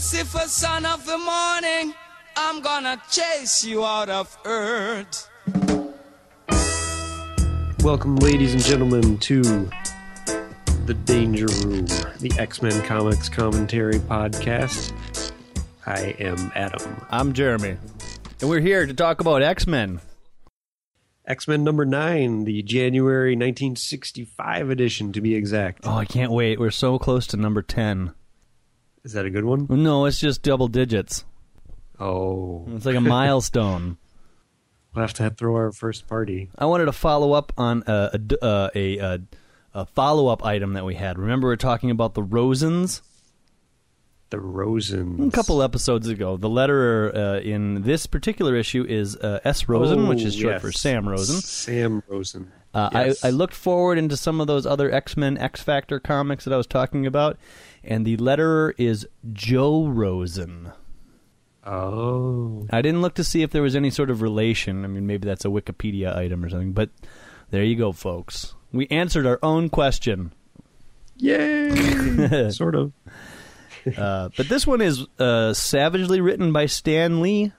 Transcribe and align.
Lucifer, 0.00 0.48
son 0.48 0.86
of 0.86 1.04
the 1.04 1.18
morning, 1.18 1.94
I'm 2.34 2.62
gonna 2.62 2.98
chase 3.10 3.62
you 3.62 3.84
out 3.84 4.08
of 4.08 4.34
earth. 4.46 5.28
Welcome, 7.82 8.16
ladies 8.16 8.54
and 8.54 8.62
gentlemen, 8.62 9.18
to 9.18 9.42
the 10.86 10.94
Danger 11.04 11.48
Room, 11.48 11.84
the 12.18 12.32
X 12.38 12.62
Men 12.62 12.80
Comics 12.86 13.28
Commentary 13.28 13.98
Podcast. 13.98 14.94
I 15.84 16.16
am 16.18 16.50
Adam. 16.54 17.04
I'm 17.10 17.34
Jeremy, 17.34 17.76
and 18.40 18.48
we're 18.48 18.60
here 18.60 18.86
to 18.86 18.94
talk 18.94 19.20
about 19.20 19.42
X 19.42 19.66
Men. 19.66 20.00
X 21.26 21.46
Men 21.46 21.62
number 21.62 21.84
nine, 21.84 22.44
the 22.44 22.62
January 22.62 23.32
1965 23.32 24.70
edition, 24.70 25.12
to 25.12 25.20
be 25.20 25.34
exact. 25.34 25.80
Oh, 25.84 25.92
I 25.92 26.06
can't 26.06 26.32
wait. 26.32 26.58
We're 26.58 26.70
so 26.70 26.98
close 26.98 27.26
to 27.26 27.36
number 27.36 27.60
10. 27.60 28.14
Is 29.04 29.12
that 29.12 29.24
a 29.26 29.30
good 29.30 29.44
one? 29.44 29.66
No, 29.70 30.04
it's 30.06 30.20
just 30.20 30.42
double 30.42 30.68
digits. 30.68 31.24
Oh, 31.98 32.66
It's 32.74 32.86
like 32.86 32.96
a 32.96 33.00
milestone. 33.00 33.96
we'll 34.94 35.02
have 35.02 35.14
to 35.14 35.30
throw 35.30 35.54
our 35.56 35.72
first 35.72 36.06
party. 36.06 36.50
I 36.58 36.66
wanted 36.66 36.86
to 36.86 36.92
follow 36.92 37.32
up 37.32 37.52
on 37.56 37.82
a, 37.86 38.10
a 38.14 38.18
d- 38.18 38.36
uh, 38.40 38.70
a, 38.74 38.98
a, 38.98 39.20
a 39.74 39.86
follow 39.86 40.28
up 40.28 40.44
item 40.44 40.74
that 40.74 40.84
we 40.84 40.94
had. 40.94 41.18
Remember, 41.18 41.48
we 41.48 41.54
are 41.54 41.58
talking 41.58 41.90
about 41.90 42.14
the 42.14 42.22
Rosens 42.22 43.02
The 44.30 44.38
Rosens. 44.38 45.28
a 45.28 45.30
couple 45.30 45.62
episodes 45.62 46.08
ago. 46.08 46.36
The 46.36 46.48
letterer 46.48 47.14
uh, 47.14 47.40
in 47.40 47.82
this 47.82 48.06
particular 48.06 48.54
issue 48.56 48.84
is 48.88 49.16
uh, 49.16 49.40
S. 49.44 49.68
Rosen, 49.68 50.08
which 50.08 50.22
is 50.22 50.34
short 50.36 50.52
Oh, 50.52 50.54
yes. 50.56 50.62
for 50.62 50.72
Sam 50.72 51.08
Rosen. 51.08 51.40
Sam 51.40 52.02
Rosen. 52.08 52.52
Uh, 52.72 52.88
Yes. 52.92 53.24
I, 53.24 53.28
I 53.28 53.30
looked 53.30 53.54
forward 53.54 53.98
into 53.98 54.16
some 54.16 54.40
of 54.40 54.46
those 54.46 54.64
other 54.66 54.90
X 54.92 55.16
Men 55.16 55.36
X 55.36 55.60
Factor 55.62 55.98
comics 56.00 56.44
that 56.44 56.54
I 56.54 56.56
was 56.56 56.66
talking 56.68 57.04
about, 57.04 57.36
and 57.84 58.06
the 58.06 58.16
letterer 58.16 58.72
is 58.78 59.06
Joe 59.32 59.86
Rosen. 59.86 60.72
Oh, 61.64 62.66
I 62.70 62.80
didn't 62.80 63.02
look 63.02 63.14
to 63.14 63.24
see 63.24 63.42
if 63.42 63.50
there 63.50 63.62
was 63.62 63.76
any 63.76 63.90
sort 63.90 64.10
of 64.10 64.22
relation. 64.22 64.84
I 64.84 64.88
mean, 64.88 65.06
maybe 65.06 65.26
that's 65.26 65.44
a 65.44 65.48
Wikipedia 65.48 66.16
item 66.16 66.44
or 66.44 66.48
something, 66.48 66.72
but 66.72 66.90
there 67.50 67.62
you 67.62 67.76
go, 67.76 67.92
folks. 67.92 68.54
We 68.72 68.86
answered 68.88 69.26
our 69.26 69.38
own 69.42 69.68
question. 69.68 70.32
yay! 71.16 72.50
sort 72.50 72.74
of. 72.74 72.92
Uh, 73.96 74.28
but 74.36 74.48
this 74.48 74.66
one 74.66 74.80
is 74.80 75.06
uh, 75.18 75.52
savagely 75.52 76.20
written 76.20 76.52
by 76.52 76.66
Stan 76.66 77.20
Lee. 77.20 77.52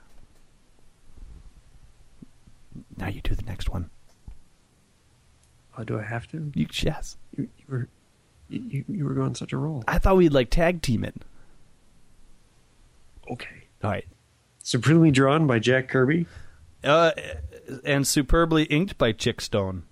Now 2.97 3.07
you 3.07 3.21
do 3.21 3.35
the 3.35 3.43
next 3.43 3.69
one. 3.69 3.89
Oh, 5.77 5.83
do 5.83 5.97
I 5.97 6.03
have 6.03 6.27
to? 6.27 6.51
You, 6.53 6.67
yes. 6.83 7.17
You, 7.35 7.49
you 8.51 8.59
were, 8.59 8.65
you, 8.67 8.85
you- 8.87 8.95
you 8.97 9.05
were 9.05 9.13
going 9.13 9.35
such 9.35 9.53
a 9.53 9.57
roll. 9.57 9.83
I 9.87 9.97
thought 9.99 10.17
we'd 10.17 10.33
like 10.33 10.49
tag 10.49 10.81
team 10.81 11.03
it. 11.03 11.15
Okay. 13.29 13.63
All 13.83 13.89
right. 13.91 14.05
Supremely 14.63 15.11
drawn 15.11 15.47
by 15.47 15.59
Jack 15.59 15.87
Kirby. 15.89 16.27
Uh, 16.83 17.11
and 17.85 18.05
superbly 18.07 18.63
inked 18.63 18.97
by 18.97 19.13
Chic 19.17 19.39
Stone. 19.41 19.83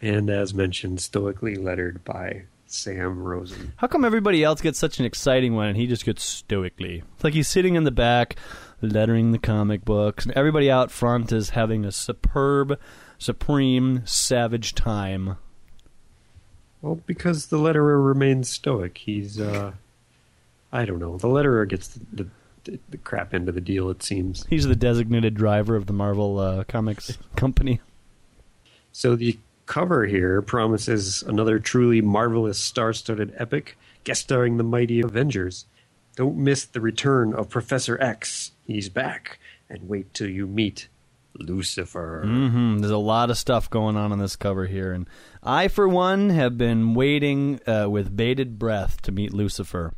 And 0.00 0.28
as 0.28 0.52
mentioned, 0.52 1.00
stoically 1.00 1.54
lettered 1.56 2.04
by 2.04 2.44
Sam 2.66 3.22
Rosen. 3.22 3.72
How 3.76 3.86
come 3.86 4.04
everybody 4.04 4.44
else 4.44 4.60
gets 4.60 4.78
such 4.78 4.98
an 4.98 5.04
exciting 5.06 5.54
one 5.54 5.68
and 5.68 5.76
he 5.76 5.86
just 5.86 6.04
gets 6.04 6.24
stoically? 6.24 7.02
It's 7.14 7.24
like 7.24 7.34
he's 7.34 7.48
sitting 7.48 7.76
in 7.76 7.84
the 7.84 7.90
back, 7.90 8.36
lettering 8.82 9.32
the 9.32 9.38
comic 9.38 9.84
books, 9.84 10.26
and 10.26 10.34
everybody 10.34 10.70
out 10.70 10.90
front 10.90 11.32
is 11.32 11.50
having 11.50 11.84
a 11.84 11.92
superb, 11.92 12.78
supreme, 13.18 14.02
savage 14.04 14.74
time. 14.74 15.36
Well, 16.82 17.00
because 17.06 17.46
the 17.46 17.58
letterer 17.58 18.04
remains 18.04 18.48
stoic. 18.48 18.98
He's, 18.98 19.40
uh, 19.40 19.72
I 20.72 20.84
don't 20.84 20.98
know. 20.98 21.16
The 21.16 21.28
letterer 21.28 21.68
gets 21.68 21.88
the, 21.88 22.28
the, 22.64 22.78
the 22.88 22.98
crap 22.98 23.34
end 23.34 23.48
of 23.48 23.54
the 23.54 23.60
deal, 23.60 23.90
it 23.90 24.02
seems. 24.02 24.46
He's 24.48 24.66
the 24.66 24.76
designated 24.76 25.34
driver 25.34 25.74
of 25.74 25.86
the 25.86 25.92
Marvel 25.92 26.38
uh, 26.38 26.64
Comics 26.64 27.18
company. 27.34 27.80
So 28.92 29.16
the 29.16 29.38
cover 29.66 30.06
here 30.06 30.40
promises 30.42 31.22
another 31.22 31.58
truly 31.58 32.00
marvelous 32.00 32.58
star-studded 32.58 33.34
epic, 33.36 33.76
guest 34.04 34.22
starring 34.22 34.56
the 34.56 34.64
mighty 34.64 35.00
Avengers. 35.00 35.66
Don't 36.14 36.36
miss 36.36 36.64
the 36.64 36.80
return 36.80 37.34
of 37.34 37.48
Professor 37.48 38.00
X. 38.00 38.52
He's 38.64 38.88
back, 38.88 39.38
and 39.68 39.88
wait 39.88 40.14
till 40.14 40.28
you 40.28 40.46
meet 40.46 40.88
Lucifer. 41.40 42.22
hmm 42.24 42.78
There's 42.78 42.90
a 42.90 42.96
lot 42.98 43.30
of 43.30 43.36
stuff 43.38 43.68
going 43.70 43.96
on 43.96 44.12
on 44.12 44.18
this 44.18 44.36
cover 44.36 44.66
here, 44.66 44.92
and 44.92 45.08
I, 45.42 45.68
for 45.68 45.88
one, 45.88 46.30
have 46.30 46.56
been 46.58 46.94
waiting 46.94 47.60
uh, 47.66 47.88
with 47.88 48.16
bated 48.16 48.58
breath 48.58 49.00
to 49.02 49.12
meet 49.12 49.32
Lucifer. 49.32 49.92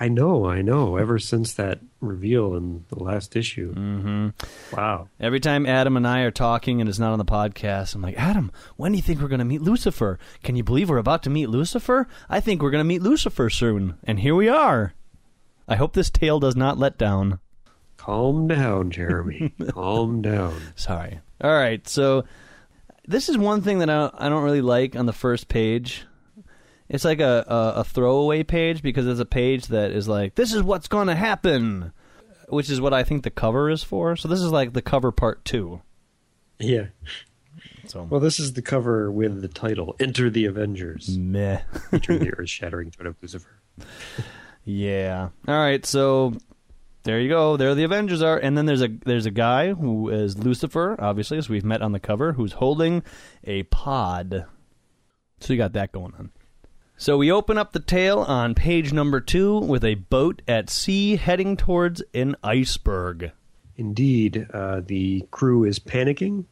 I 0.00 0.06
know, 0.06 0.46
I 0.46 0.62
know. 0.62 0.96
Ever 0.96 1.18
since 1.18 1.52
that 1.54 1.80
reveal 2.00 2.54
in 2.54 2.84
the 2.88 3.02
last 3.02 3.34
issue. 3.34 3.72
hmm 3.74 4.28
Wow. 4.72 5.08
Every 5.18 5.40
time 5.40 5.66
Adam 5.66 5.96
and 5.96 6.06
I 6.06 6.20
are 6.20 6.30
talking 6.30 6.80
and 6.80 6.88
it's 6.88 7.00
not 7.00 7.10
on 7.10 7.18
the 7.18 7.24
podcast, 7.24 7.96
I'm 7.96 8.02
like, 8.02 8.16
Adam, 8.16 8.52
when 8.76 8.92
do 8.92 8.96
you 8.98 9.02
think 9.02 9.20
we're 9.20 9.26
going 9.26 9.40
to 9.40 9.44
meet 9.44 9.60
Lucifer? 9.60 10.20
Can 10.44 10.54
you 10.54 10.62
believe 10.62 10.88
we're 10.88 10.98
about 10.98 11.24
to 11.24 11.30
meet 11.30 11.48
Lucifer? 11.48 12.06
I 12.30 12.38
think 12.38 12.62
we're 12.62 12.70
going 12.70 12.84
to 12.84 12.88
meet 12.88 13.02
Lucifer 13.02 13.50
soon. 13.50 13.96
And 14.04 14.20
here 14.20 14.36
we 14.36 14.48
are. 14.48 14.94
I 15.66 15.74
hope 15.74 15.94
this 15.94 16.10
tale 16.10 16.38
does 16.38 16.54
not 16.54 16.78
let 16.78 16.96
down. 16.96 17.40
Calm 18.08 18.48
down, 18.48 18.90
Jeremy. 18.90 19.52
Calm 19.68 20.22
down. 20.22 20.58
Sorry. 20.76 21.20
All 21.42 21.52
right, 21.52 21.86
so 21.86 22.24
this 23.06 23.28
is 23.28 23.36
one 23.36 23.60
thing 23.60 23.80
that 23.80 23.90
I, 23.90 24.10
I 24.14 24.30
don't 24.30 24.44
really 24.44 24.62
like 24.62 24.96
on 24.96 25.04
the 25.04 25.12
first 25.12 25.48
page. 25.48 26.06
It's 26.88 27.04
like 27.04 27.20
a, 27.20 27.44
a, 27.46 27.80
a 27.80 27.84
throwaway 27.84 28.44
page 28.44 28.80
because 28.82 29.06
it's 29.06 29.20
a 29.20 29.26
page 29.26 29.66
that 29.66 29.90
is 29.90 30.08
like, 30.08 30.36
this 30.36 30.54
is 30.54 30.62
what's 30.62 30.88
going 30.88 31.08
to 31.08 31.14
happen, 31.14 31.92
which 32.48 32.70
is 32.70 32.80
what 32.80 32.94
I 32.94 33.04
think 33.04 33.24
the 33.24 33.30
cover 33.30 33.68
is 33.68 33.82
for. 33.82 34.16
So 34.16 34.26
this 34.26 34.40
is 34.40 34.50
like 34.50 34.72
the 34.72 34.80
cover 34.80 35.12
part 35.12 35.44
two. 35.44 35.82
Yeah. 36.58 36.86
So 37.88 38.04
Well, 38.04 38.20
this 38.20 38.40
is 38.40 38.54
the 38.54 38.62
cover 38.62 39.12
with 39.12 39.42
the 39.42 39.48
title 39.48 39.96
Enter 40.00 40.30
the 40.30 40.46
Avengers, 40.46 41.14
meh. 41.18 41.60
featuring 41.90 42.20
the 42.20 42.30
earth 42.38 42.48
shattering 42.48 42.90
threat 42.90 43.06
of 43.06 43.16
Lucifer. 43.20 43.60
Yeah. 44.64 45.28
All 45.46 45.54
right. 45.54 45.84
So 45.84 46.32
there 47.08 47.20
you 47.20 47.30
go. 47.30 47.56
There 47.56 47.74
the 47.74 47.84
Avengers 47.84 48.20
are, 48.20 48.36
and 48.36 48.54
then 48.54 48.66
there's 48.66 48.82
a 48.82 48.88
there's 48.88 49.24
a 49.24 49.30
guy 49.30 49.72
who 49.72 50.10
is 50.10 50.36
Lucifer, 50.36 50.94
obviously, 50.98 51.38
as 51.38 51.48
we've 51.48 51.64
met 51.64 51.80
on 51.80 51.92
the 51.92 51.98
cover, 51.98 52.34
who's 52.34 52.52
holding 52.52 53.02
a 53.44 53.62
pod. 53.62 54.44
So 55.40 55.54
you 55.54 55.56
got 55.56 55.72
that 55.72 55.90
going 55.90 56.12
on. 56.18 56.32
So 56.98 57.16
we 57.16 57.32
open 57.32 57.56
up 57.56 57.72
the 57.72 57.80
tale 57.80 58.18
on 58.18 58.54
page 58.54 58.92
number 58.92 59.22
two 59.22 59.58
with 59.58 59.86
a 59.86 59.94
boat 59.94 60.42
at 60.46 60.68
sea 60.68 61.16
heading 61.16 61.56
towards 61.56 62.02
an 62.12 62.36
iceberg. 62.44 63.32
Indeed, 63.78 64.46
uh, 64.52 64.82
the 64.84 65.26
crew 65.30 65.64
is 65.64 65.78
panicking. 65.78 66.44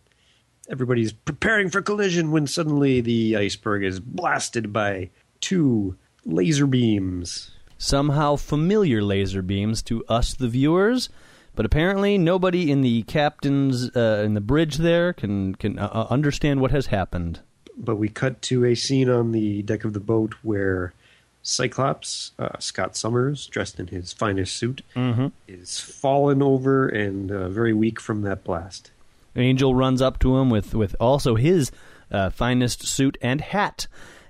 Everybody's 0.70 1.12
preparing 1.12 1.68
for 1.68 1.82
collision 1.82 2.30
when 2.30 2.46
suddenly 2.46 3.02
the 3.02 3.36
iceberg 3.36 3.84
is 3.84 4.00
blasted 4.00 4.72
by 4.72 5.10
two 5.38 5.98
laser 6.24 6.66
beams. 6.66 7.50
Somehow 7.78 8.36
familiar 8.36 9.02
laser 9.02 9.42
beams 9.42 9.82
to 9.82 10.04
us, 10.06 10.34
the 10.34 10.48
viewers, 10.48 11.08
but 11.54 11.66
apparently 11.66 12.16
nobody 12.18 12.70
in 12.70 12.80
the 12.80 13.02
captain's 13.02 13.94
uh, 13.94 14.22
in 14.24 14.34
the 14.34 14.40
bridge 14.40 14.76
there 14.78 15.12
can 15.12 15.54
can 15.54 15.78
uh, 15.78 15.90
uh, 15.92 16.06
understand 16.10 16.60
what 16.60 16.70
has 16.70 16.86
happened. 16.86 17.40
But 17.76 17.96
we 17.96 18.08
cut 18.08 18.40
to 18.42 18.64
a 18.64 18.74
scene 18.74 19.10
on 19.10 19.32
the 19.32 19.60
deck 19.62 19.84
of 19.84 19.92
the 19.92 20.00
boat 20.00 20.34
where 20.42 20.94
Cyclops, 21.42 22.32
uh, 22.38 22.58
Scott 22.58 22.96
Summers, 22.96 23.46
dressed 23.46 23.78
in 23.78 23.88
his 23.88 24.12
finest 24.12 24.56
suit, 24.56 24.82
Mm-hmm. 24.96 25.26
is 25.46 25.78
fallen 25.78 26.42
over 26.42 26.88
and 26.88 27.30
uh, 27.30 27.48
very 27.50 27.72
weak 27.74 28.00
from 28.00 28.22
that 28.22 28.42
blast. 28.42 28.90
Angel 29.36 29.74
runs 29.74 30.00
up 30.00 30.18
to 30.20 30.38
him 30.38 30.48
with, 30.50 30.74
with 30.74 30.96
also 30.98 31.34
his 31.34 31.70
uh, 32.10 32.30
finest 32.30 32.86
suit 32.86 33.18
and 33.20 33.42
hat 33.42 33.86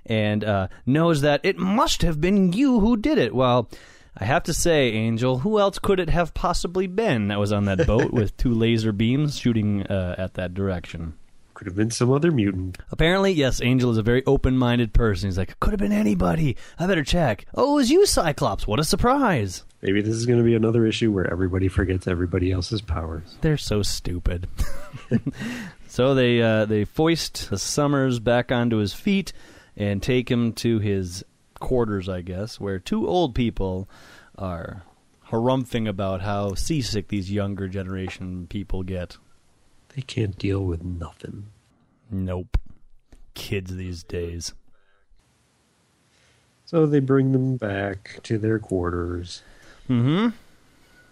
and 0.07 0.43
uh, 0.43 0.67
knows 0.85 1.21
that 1.21 1.41
it 1.43 1.57
must 1.57 2.01
have 2.01 2.19
been 2.19 2.53
you 2.53 2.79
who 2.79 2.97
did 2.97 3.17
it. 3.17 3.35
Well, 3.35 3.69
I 4.19 4.25
have 4.25 4.43
to 4.43 4.53
say, 4.53 4.91
Angel, 4.91 5.39
who 5.39 5.59
else 5.59 5.77
could 5.77 5.99
it 5.99 6.09
have 6.09 6.33
possibly 6.33 6.87
been 6.87 7.27
that 7.27 7.39
was 7.39 7.51
on 7.51 7.65
that 7.65 7.85
boat 7.85 8.11
with 8.11 8.35
two 8.35 8.53
laser 8.53 8.91
beams 8.91 9.37
shooting 9.37 9.85
uh, 9.85 10.15
at 10.17 10.33
that 10.35 10.55
direction? 10.55 11.13
Could 11.53 11.67
have 11.67 11.75
been 11.75 11.91
some 11.91 12.11
other 12.11 12.31
mutant. 12.31 12.77
Apparently, 12.91 13.31
yes, 13.31 13.61
Angel 13.61 13.91
is 13.91 13.97
a 13.97 14.03
very 14.03 14.23
open 14.25 14.57
minded 14.57 14.93
person. 14.93 15.27
He's 15.27 15.37
like, 15.37 15.59
could 15.59 15.71
have 15.71 15.79
been 15.79 15.91
anybody. 15.91 16.55
I 16.77 16.87
better 16.87 17.03
check. 17.03 17.45
Oh, 17.55 17.73
it 17.73 17.75
was 17.75 17.89
you, 17.91 18.05
Cyclops. 18.05 18.67
What 18.67 18.79
a 18.79 18.83
surprise. 18.83 19.63
Maybe 19.81 20.01
this 20.01 20.13
is 20.13 20.25
going 20.25 20.39
to 20.39 20.45
be 20.45 20.55
another 20.55 20.85
issue 20.85 21.11
where 21.11 21.29
everybody 21.31 21.67
forgets 21.67 22.07
everybody 22.07 22.51
else's 22.51 22.81
powers. 22.81 23.37
They're 23.41 23.57
so 23.57 23.81
stupid. 23.81 24.47
so 25.87 26.13
they 26.13 26.41
uh, 26.41 26.65
they 26.65 26.85
foist 26.85 27.57
Summers 27.57 28.19
back 28.19 28.51
onto 28.51 28.77
his 28.77 28.93
feet 28.93 29.33
and 29.77 30.01
take 30.01 30.29
him 30.29 30.51
to 30.53 30.79
his 30.79 31.23
quarters, 31.59 32.09
I 32.09 32.21
guess, 32.21 32.59
where 32.59 32.79
two 32.79 33.07
old 33.07 33.35
people 33.35 33.87
are 34.37 34.83
harumphing 35.29 35.87
about 35.87 36.21
how 36.21 36.55
seasick 36.55 37.09
these 37.09 37.31
younger 37.31 37.67
generation 37.67 38.47
people 38.47 38.83
get. 38.83 39.17
They 39.95 40.01
can't 40.01 40.37
deal 40.37 40.65
with 40.65 40.83
nothing. 40.83 41.47
Nope. 42.09 42.57
Kids 43.33 43.75
these 43.75 44.03
days. 44.03 44.53
So 46.65 46.85
they 46.85 46.99
bring 46.99 47.31
them 47.31 47.57
back 47.57 48.19
to 48.23 48.37
their 48.37 48.59
quarters. 48.59 49.41
Mm-hmm. 49.89 50.29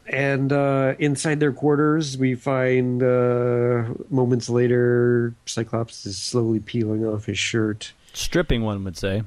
And 0.07 0.51
uh, 0.51 0.95
inside 1.00 1.39
their 1.39 1.53
quarters, 1.53 2.17
we 2.17 2.35
find 2.35 3.01
uh, 3.01 3.85
moments 4.09 4.50
later, 4.50 5.33
Cyclops 5.45 6.06
is 6.06 6.17
slowly 6.17 6.59
peeling 6.59 7.06
off 7.06 7.25
his 7.25 7.39
shirt. 7.39 7.94
Stripping, 8.17 8.63
one 8.63 8.83
would 8.83 8.97
say. 8.97 9.23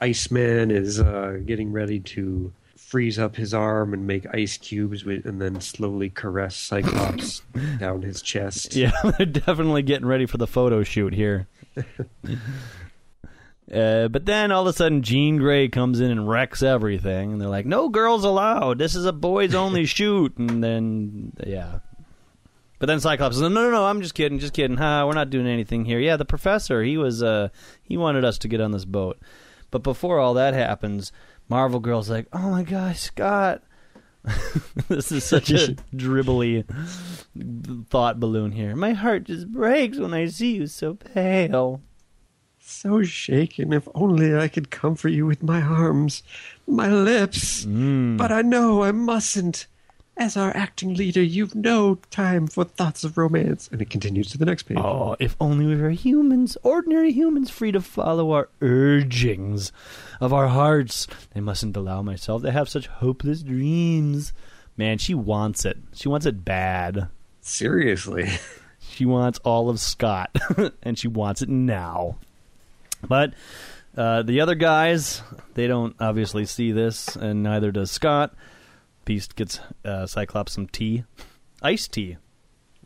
Iceman 0.00 0.70
is 0.70 1.00
uh, 1.00 1.38
getting 1.44 1.72
ready 1.72 2.00
to 2.00 2.52
freeze 2.76 3.18
up 3.18 3.36
his 3.36 3.54
arm 3.54 3.92
and 3.92 4.06
make 4.06 4.26
ice 4.32 4.56
cubes, 4.56 5.04
with, 5.04 5.26
and 5.26 5.40
then 5.40 5.60
slowly 5.60 6.10
caress 6.10 6.56
Cyclops 6.56 7.42
down 7.78 8.02
his 8.02 8.22
chest. 8.22 8.76
Yeah, 8.76 8.92
they're 9.18 9.26
definitely 9.26 9.82
getting 9.82 10.06
ready 10.06 10.26
for 10.26 10.36
the 10.36 10.46
photo 10.46 10.82
shoot 10.82 11.12
here. 11.14 11.48
Uh, 13.72 14.08
but 14.08 14.26
then 14.26 14.52
all 14.52 14.60
of 14.60 14.68
a 14.68 14.76
sudden, 14.76 15.02
Jean 15.02 15.38
Grey 15.38 15.68
comes 15.68 15.98
in 15.98 16.10
and 16.10 16.28
wrecks 16.28 16.62
everything, 16.62 17.32
and 17.32 17.40
they're 17.40 17.48
like, 17.48 17.64
"No 17.64 17.88
girls 17.88 18.22
allowed. 18.22 18.78
This 18.78 18.94
is 18.94 19.06
a 19.06 19.12
boys 19.12 19.54
only 19.54 19.86
shoot." 19.86 20.36
And 20.36 20.62
then, 20.62 21.32
yeah. 21.46 21.78
But 22.78 22.86
then 22.86 23.00
Cyclops 23.00 23.36
says, 23.36 23.42
"No, 23.42 23.48
no, 23.48 23.70
no. 23.70 23.86
I'm 23.86 24.02
just 24.02 24.14
kidding. 24.14 24.38
Just 24.38 24.52
kidding. 24.52 24.76
Ha, 24.76 25.06
we're 25.06 25.14
not 25.14 25.30
doing 25.30 25.46
anything 25.46 25.84
here. 25.84 25.98
Yeah, 25.98 26.16
the 26.16 26.24
professor. 26.24 26.82
He 26.82 26.96
was. 26.96 27.22
Uh, 27.22 27.48
he 27.82 27.96
wanted 27.96 28.24
us 28.24 28.38
to 28.38 28.48
get 28.48 28.60
on 28.60 28.72
this 28.72 28.84
boat. 28.84 29.18
But 29.70 29.82
before 29.82 30.18
all 30.18 30.34
that 30.34 30.54
happens, 30.54 31.12
Marvel 31.48 31.80
Girl's 31.80 32.10
like, 32.10 32.26
"Oh 32.32 32.50
my 32.50 32.62
gosh, 32.62 33.00
Scott." 33.00 33.62
this 34.88 35.12
is 35.12 35.22
such 35.22 35.50
a 35.50 35.76
dribbly 35.94 36.64
thought 37.90 38.18
balloon 38.18 38.52
here. 38.52 38.74
My 38.74 38.92
heart 38.92 39.24
just 39.24 39.52
breaks 39.52 39.98
when 39.98 40.14
I 40.14 40.26
see 40.26 40.56
you 40.56 40.66
so 40.66 40.94
pale. 40.94 41.82
So 42.58 43.02
shaken, 43.02 43.74
if 43.74 43.86
only 43.94 44.34
I 44.34 44.48
could 44.48 44.70
comfort 44.70 45.10
you 45.10 45.26
with 45.26 45.42
my 45.42 45.60
arms, 45.60 46.22
my 46.66 46.88
lips. 46.88 47.66
But 48.16 48.32
I 48.32 48.40
know 48.40 48.82
I 48.82 48.90
mustn't. 48.92 49.66
As 50.16 50.36
our 50.36 50.56
acting 50.56 50.94
leader, 50.94 51.22
you've 51.22 51.56
no 51.56 51.96
time 52.10 52.46
for 52.46 52.64
thoughts 52.64 53.02
of 53.02 53.18
romance. 53.18 53.68
And 53.72 53.82
it 53.82 53.90
continues 53.90 54.30
to 54.30 54.38
the 54.38 54.44
next 54.44 54.62
page. 54.62 54.78
Oh, 54.78 55.16
if 55.18 55.36
only 55.40 55.66
we 55.66 55.74
were 55.74 55.90
humans, 55.90 56.56
ordinary 56.62 57.10
humans, 57.10 57.50
free 57.50 57.72
to 57.72 57.80
follow 57.80 58.30
our 58.30 58.48
urgings 58.60 59.72
of 60.20 60.32
our 60.32 60.46
hearts. 60.48 61.08
I 61.34 61.40
mustn't 61.40 61.76
allow 61.76 62.00
myself 62.02 62.42
to 62.42 62.52
have 62.52 62.68
such 62.68 62.86
hopeless 62.86 63.42
dreams. 63.42 64.32
Man, 64.76 64.98
she 64.98 65.14
wants 65.14 65.64
it. 65.64 65.78
She 65.94 66.08
wants 66.08 66.26
it 66.26 66.44
bad. 66.44 67.08
Seriously. 67.40 68.30
She 68.90 69.06
wants 69.06 69.40
all 69.40 69.70
of 69.70 69.80
Scott, 69.80 70.30
and 70.82 70.96
she 70.96 71.08
wants 71.08 71.42
it 71.42 71.48
now. 71.48 72.16
But 73.02 73.34
uh, 73.96 74.22
the 74.22 74.40
other 74.40 74.54
guys, 74.54 75.22
they 75.54 75.66
don't 75.66 75.96
obviously 75.98 76.44
see 76.44 76.70
this, 76.70 77.16
and 77.16 77.42
neither 77.42 77.72
does 77.72 77.90
Scott. 77.90 78.34
Beast 79.04 79.36
gets 79.36 79.60
uh, 79.84 80.06
Cyclops 80.06 80.52
some 80.52 80.66
tea, 80.66 81.04
iced 81.62 81.92
tea. 81.92 82.16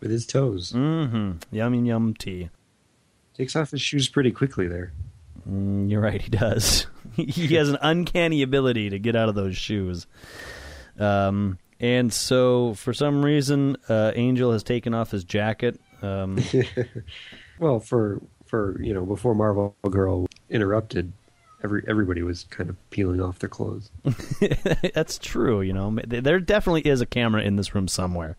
With 0.00 0.10
his 0.10 0.26
toes. 0.26 0.72
Mm-hmm. 0.72 1.54
Yum 1.54 1.84
yum 1.84 2.14
tea. 2.14 2.50
Takes 3.34 3.56
off 3.56 3.70
his 3.70 3.80
shoes 3.80 4.08
pretty 4.08 4.30
quickly 4.30 4.66
there. 4.68 4.92
Mm, 5.48 5.90
you're 5.90 6.00
right, 6.00 6.20
he 6.20 6.30
does. 6.30 6.86
he 7.14 7.54
has 7.54 7.68
an 7.68 7.78
uncanny 7.80 8.42
ability 8.42 8.90
to 8.90 8.98
get 8.98 9.16
out 9.16 9.28
of 9.28 9.34
those 9.34 9.56
shoes. 9.56 10.06
Um, 10.98 11.58
and 11.80 12.12
so, 12.12 12.74
for 12.74 12.92
some 12.92 13.24
reason, 13.24 13.76
uh, 13.88 14.12
Angel 14.14 14.52
has 14.52 14.62
taken 14.62 14.94
off 14.94 15.10
his 15.10 15.24
jacket. 15.24 15.80
Um, 16.02 16.38
Well, 17.58 17.80
for 17.80 18.20
for 18.46 18.80
you 18.80 18.94
know, 18.94 19.04
before 19.04 19.34
Marvel 19.34 19.76
Girl 19.90 20.26
interrupted, 20.48 21.12
every 21.62 21.84
everybody 21.88 22.22
was 22.22 22.44
kind 22.44 22.70
of 22.70 22.76
peeling 22.90 23.20
off 23.20 23.38
their 23.38 23.48
clothes. 23.48 23.90
that's 24.94 25.18
true, 25.18 25.60
you 25.60 25.72
know. 25.72 25.98
There 26.06 26.40
definitely 26.40 26.82
is 26.82 27.00
a 27.00 27.06
camera 27.06 27.42
in 27.42 27.56
this 27.56 27.74
room 27.74 27.88
somewhere. 27.88 28.36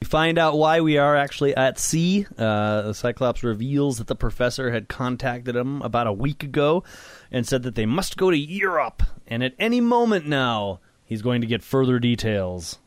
We 0.00 0.06
find 0.06 0.38
out 0.38 0.58
why 0.58 0.82
we 0.82 0.98
are 0.98 1.16
actually 1.16 1.56
at 1.56 1.78
sea. 1.78 2.26
Uh, 2.36 2.92
Cyclops 2.92 3.42
reveals 3.42 3.96
that 3.98 4.08
the 4.08 4.14
professor 4.14 4.70
had 4.70 4.88
contacted 4.88 5.56
him 5.56 5.80
about 5.80 6.06
a 6.06 6.12
week 6.12 6.42
ago 6.42 6.84
and 7.30 7.46
said 7.46 7.62
that 7.62 7.76
they 7.76 7.86
must 7.86 8.18
go 8.18 8.30
to 8.30 8.36
Europe. 8.36 9.02
And 9.26 9.42
at 9.42 9.54
any 9.58 9.80
moment 9.80 10.26
now, 10.26 10.80
he's 11.04 11.22
going 11.22 11.40
to 11.40 11.46
get 11.46 11.62
further 11.62 11.98
details. 11.98 12.78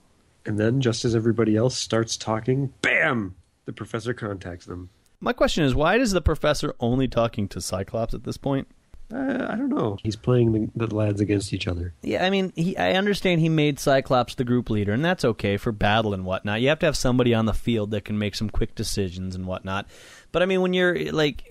And 0.46 0.60
then, 0.60 0.82
just 0.82 1.04
as 1.04 1.16
everybody 1.16 1.56
else 1.56 1.76
starts 1.76 2.16
talking, 2.16 2.74
bam! 2.82 3.36
The 3.66 3.74
professor 3.74 4.14
contacts 4.14 4.66
them. 4.66 4.90
My 5.20 5.34
question 5.34 5.64
is, 5.64 5.76
why 5.76 5.98
is 5.98 6.12
the 6.12 6.22
professor 6.22 6.74
only 6.80 7.08
talking 7.08 7.48
to 7.50 7.60
Cyclops 7.60 8.14
at 8.14 8.24
this 8.24 8.38
point? 8.38 8.68
Uh, 9.12 9.48
I 9.50 9.56
don't 9.56 9.70
know. 9.70 9.98
He's 10.04 10.16
playing 10.16 10.52
the, 10.76 10.88
the 10.88 10.96
lads 10.96 11.20
against 11.20 11.52
each 11.52 11.68
other. 11.68 11.94
Yeah, 12.04 12.24
I 12.24 12.30
mean, 12.30 12.54
he, 12.56 12.78
I 12.78 12.94
understand 12.94 13.42
he 13.42 13.50
made 13.50 13.80
Cyclops 13.80 14.36
the 14.36 14.44
group 14.44 14.70
leader, 14.70 14.94
and 14.94 15.04
that's 15.04 15.26
okay 15.26 15.58
for 15.58 15.72
battle 15.72 16.14
and 16.14 16.26
whatnot. 16.26 16.62
You 16.62 16.70
have 16.70 16.80
to 16.80 16.86
have 16.86 16.98
somebody 16.98 17.34
on 17.34 17.46
the 17.46 17.54
field 17.54 17.92
that 17.92 18.06
can 18.06 18.20
make 18.20 18.36
some 18.36 18.50
quick 18.50 18.76
decisions 18.76 19.36
and 19.36 19.48
whatnot. 19.48 19.88
But 20.32 20.44
I 20.44 20.46
mean, 20.46 20.62
when 20.62 20.74
you're 20.74 21.12
like 21.12 21.44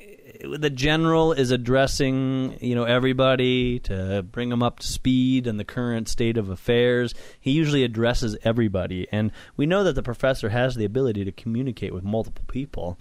the 0.44 0.70
general 0.70 1.32
is 1.32 1.50
addressing, 1.50 2.58
you 2.60 2.74
know, 2.74 2.84
everybody 2.84 3.80
to 3.80 4.22
bring 4.22 4.50
them 4.50 4.62
up 4.62 4.80
to 4.80 4.86
speed 4.86 5.46
and 5.46 5.58
the 5.58 5.64
current 5.64 6.08
state 6.08 6.36
of 6.36 6.50
affairs, 6.50 7.12
he 7.40 7.50
usually 7.50 7.82
addresses 7.82 8.36
everybody, 8.44 9.08
and 9.10 9.32
we 9.56 9.66
know 9.66 9.82
that 9.82 9.94
the 9.94 10.02
professor 10.02 10.50
has 10.50 10.76
the 10.76 10.84
ability 10.84 11.24
to 11.24 11.32
communicate 11.32 11.92
with 11.92 12.04
multiple 12.04 12.44
people. 12.46 12.98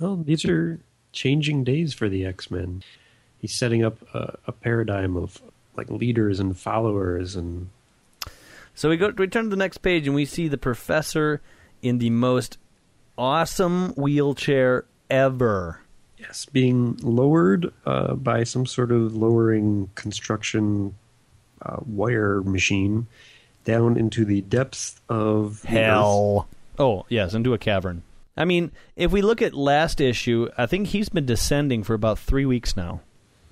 Well, 0.00 0.16
these 0.16 0.44
are 0.44 0.80
changing 1.12 1.62
days 1.62 1.94
for 1.94 2.08
the 2.08 2.24
X 2.26 2.50
Men. 2.50 2.82
He's 3.44 3.58
setting 3.58 3.84
up 3.84 3.98
a, 4.14 4.38
a 4.46 4.52
paradigm 4.52 5.18
of 5.18 5.42
like 5.76 5.90
leaders 5.90 6.40
and 6.40 6.56
followers, 6.58 7.36
and 7.36 7.68
So 8.74 8.88
we 8.88 8.96
go. 8.96 9.12
We 9.14 9.26
turn 9.26 9.44
to 9.44 9.50
the 9.50 9.56
next 9.56 9.82
page 9.82 10.06
and 10.06 10.14
we 10.14 10.24
see 10.24 10.48
the 10.48 10.56
professor 10.56 11.42
in 11.82 11.98
the 11.98 12.08
most 12.08 12.56
awesome 13.18 13.90
wheelchair 13.96 14.86
ever. 15.10 15.80
yes, 16.16 16.46
being 16.46 16.96
lowered 17.02 17.70
uh, 17.84 18.14
by 18.14 18.44
some 18.44 18.64
sort 18.64 18.90
of 18.90 19.14
lowering 19.14 19.90
construction 19.94 20.94
uh, 21.60 21.80
wire 21.84 22.40
machine 22.40 23.08
down 23.64 23.98
into 23.98 24.24
the 24.24 24.40
depths 24.40 25.02
of. 25.10 25.64
Hell. 25.64 26.48
Oh 26.78 27.04
yes, 27.10 27.34
into 27.34 27.52
a 27.52 27.58
cavern. 27.58 28.04
I 28.38 28.46
mean, 28.46 28.72
if 28.96 29.12
we 29.12 29.20
look 29.20 29.42
at 29.42 29.52
last 29.52 30.00
issue, 30.00 30.48
I 30.56 30.64
think 30.64 30.86
he's 30.86 31.10
been 31.10 31.26
descending 31.26 31.82
for 31.82 31.92
about 31.92 32.18
three 32.18 32.46
weeks 32.46 32.74
now. 32.74 33.02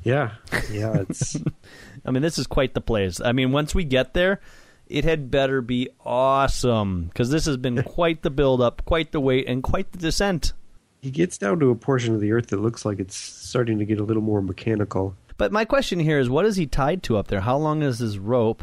Yeah, 0.02 0.32
yeah, 0.70 1.04
it's 1.08 1.36
I 2.04 2.10
mean, 2.10 2.22
this 2.22 2.38
is 2.38 2.46
quite 2.46 2.74
the 2.74 2.80
place. 2.80 3.20
I 3.20 3.32
mean, 3.32 3.52
once 3.52 3.74
we 3.74 3.84
get 3.84 4.14
there, 4.14 4.40
it 4.88 5.04
had 5.04 5.30
better 5.30 5.62
be 5.62 5.88
awesome 6.04 7.04
because 7.06 7.30
this 7.30 7.46
has 7.46 7.56
been 7.56 7.82
quite 7.84 8.22
the 8.22 8.30
build 8.30 8.60
up, 8.60 8.84
quite 8.84 9.12
the 9.12 9.20
wait, 9.20 9.46
and 9.48 9.62
quite 9.62 9.92
the 9.92 9.98
descent. 9.98 10.52
he 11.00 11.10
gets 11.10 11.38
down 11.38 11.60
to 11.60 11.70
a 11.70 11.74
portion 11.74 12.14
of 12.14 12.20
the 12.20 12.32
earth 12.32 12.48
that 12.48 12.60
looks 12.60 12.84
like 12.84 12.98
it's 12.98 13.16
starting 13.16 13.78
to 13.78 13.84
get 13.84 14.00
a 14.00 14.04
little 14.04 14.22
more 14.22 14.42
mechanical. 14.42 15.16
But 15.38 15.50
my 15.52 15.64
question 15.64 15.98
here 15.98 16.18
is, 16.18 16.28
what 16.28 16.44
is 16.46 16.56
he 16.56 16.66
tied 16.66 17.02
to 17.04 17.16
up 17.16 17.28
there? 17.28 17.40
How 17.40 17.56
long 17.56 17.82
is 17.82 17.98
his 17.98 18.18
rope? 18.18 18.62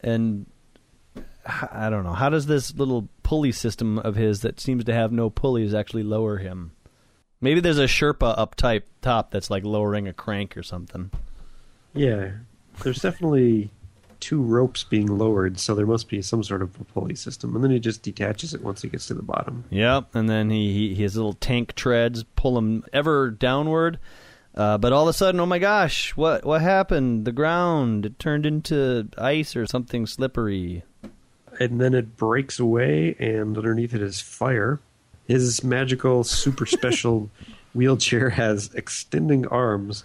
And 0.00 0.46
I 1.46 1.90
don't 1.90 2.04
know. 2.04 2.12
How 2.12 2.28
does 2.28 2.46
this 2.46 2.74
little 2.74 3.08
pulley 3.22 3.50
system 3.52 3.98
of 3.98 4.14
his 4.14 4.42
that 4.42 4.60
seems 4.60 4.84
to 4.84 4.94
have 4.94 5.10
no 5.10 5.30
pulleys 5.30 5.74
actually 5.74 6.02
lower 6.02 6.38
him? 6.38 6.72
Maybe 7.42 7.60
there's 7.60 7.78
a 7.78 7.84
Sherpa 7.84 8.38
up 8.38 8.54
type 8.54 8.88
top 9.02 9.32
that's 9.32 9.50
like 9.50 9.64
lowering 9.64 10.08
a 10.08 10.12
crank 10.14 10.56
or 10.56 10.62
something. 10.62 11.10
Yeah, 11.92 12.30
there's 12.82 13.02
definitely 13.02 13.70
two 14.20 14.40
ropes 14.40 14.84
being 14.84 15.06
lowered, 15.06 15.58
so 15.58 15.74
there 15.74 15.84
must 15.84 16.08
be 16.08 16.22
some 16.22 16.44
sort 16.44 16.62
of 16.62 16.80
a 16.80 16.84
pulley 16.84 17.16
system, 17.16 17.54
and 17.54 17.64
then 17.64 17.72
he 17.72 17.80
just 17.80 18.02
detaches 18.02 18.54
it 18.54 18.62
once 18.62 18.80
he 18.80 18.88
gets 18.88 19.08
to 19.08 19.14
the 19.14 19.22
bottom. 19.22 19.64
Yep, 19.70 20.14
and 20.14 20.30
then 20.30 20.48
he, 20.48 20.94
he 20.94 20.94
his 20.94 21.16
little 21.16 21.34
tank 21.34 21.74
treads 21.74 22.24
pull 22.36 22.56
him 22.56 22.84
ever 22.92 23.30
downward. 23.30 23.98
Uh, 24.54 24.78
but 24.78 24.92
all 24.92 25.02
of 25.02 25.08
a 25.08 25.12
sudden, 25.12 25.40
oh 25.40 25.46
my 25.46 25.58
gosh, 25.58 26.16
what 26.16 26.44
what 26.44 26.60
happened? 26.62 27.24
The 27.24 27.32
ground 27.32 28.06
it 28.06 28.18
turned 28.18 28.46
into 28.46 29.08
ice 29.18 29.56
or 29.56 29.66
something 29.66 30.06
slippery. 30.06 30.84
And 31.58 31.80
then 31.80 31.92
it 31.92 32.16
breaks 32.16 32.60
away, 32.60 33.16
and 33.18 33.56
underneath 33.58 33.94
it 33.94 34.00
is 34.02 34.20
fire. 34.20 34.80
His 35.32 35.64
magical, 35.64 36.24
super 36.24 36.66
special 36.66 37.30
wheelchair 37.74 38.28
has 38.28 38.70
extending 38.74 39.46
arms, 39.46 40.04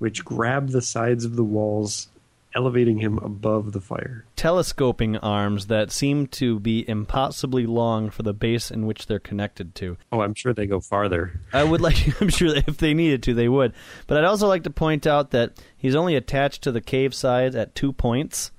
which 0.00 0.22
grab 0.22 0.68
the 0.68 0.82
sides 0.82 1.24
of 1.24 1.34
the 1.34 1.42
walls, 1.42 2.08
elevating 2.54 2.98
him 2.98 3.16
above 3.20 3.72
the 3.72 3.80
fire. 3.80 4.26
Telescoping 4.36 5.16
arms 5.16 5.68
that 5.68 5.90
seem 5.90 6.26
to 6.26 6.60
be 6.60 6.86
impossibly 6.86 7.64
long 7.64 8.10
for 8.10 8.22
the 8.22 8.34
base 8.34 8.70
in 8.70 8.84
which 8.84 9.06
they're 9.06 9.18
connected 9.18 9.74
to. 9.76 9.96
Oh, 10.12 10.20
I'm 10.20 10.34
sure 10.34 10.52
they 10.52 10.66
go 10.66 10.80
farther. 10.80 11.40
I 11.54 11.64
would 11.64 11.80
like, 11.80 11.96
I'm 12.20 12.28
sure 12.28 12.52
that 12.52 12.68
if 12.68 12.76
they 12.76 12.92
needed 12.92 13.22
to, 13.22 13.32
they 13.32 13.48
would. 13.48 13.72
But 14.06 14.18
I'd 14.18 14.24
also 14.24 14.46
like 14.46 14.64
to 14.64 14.70
point 14.70 15.06
out 15.06 15.30
that 15.30 15.52
he's 15.74 15.94
only 15.94 16.16
attached 16.16 16.60
to 16.64 16.70
the 16.70 16.82
cave 16.82 17.14
sides 17.14 17.56
at 17.56 17.74
two 17.74 17.94
points, 17.94 18.50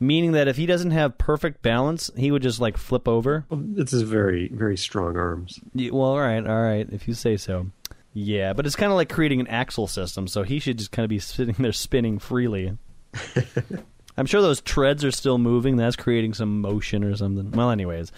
meaning 0.00 0.32
that 0.32 0.48
if 0.48 0.56
he 0.56 0.66
doesn't 0.66 0.90
have 0.90 1.18
perfect 1.18 1.62
balance, 1.62 2.10
he 2.16 2.30
would 2.30 2.42
just 2.42 2.60
like 2.60 2.76
flip 2.76 3.06
over. 3.06 3.44
Well, 3.50 3.60
this 3.62 3.92
is 3.92 4.02
very, 4.02 4.48
very 4.48 4.76
strong 4.76 5.16
arms. 5.16 5.60
Yeah, 5.74 5.90
well, 5.92 6.10
all 6.10 6.20
right, 6.20 6.44
all 6.44 6.62
right, 6.62 6.88
if 6.90 7.06
you 7.06 7.14
say 7.14 7.36
so. 7.36 7.66
Yeah, 8.12 8.54
but 8.54 8.66
it's 8.66 8.74
kind 8.74 8.90
of 8.90 8.96
like 8.96 9.08
creating 9.08 9.40
an 9.40 9.46
axle 9.46 9.86
system, 9.86 10.26
so 10.26 10.42
he 10.42 10.58
should 10.58 10.78
just 10.78 10.90
kind 10.90 11.04
of 11.04 11.10
be 11.10 11.18
sitting 11.20 11.54
there 11.58 11.72
spinning 11.72 12.18
freely. 12.18 12.76
I'm 14.16 14.26
sure 14.26 14.42
those 14.42 14.60
treads 14.60 15.04
are 15.04 15.12
still 15.12 15.38
moving. 15.38 15.76
That's 15.76 15.96
creating 15.96 16.34
some 16.34 16.60
motion 16.60 17.04
or 17.04 17.14
something. 17.14 17.52
Well, 17.52 17.70
anyways, 17.70 18.10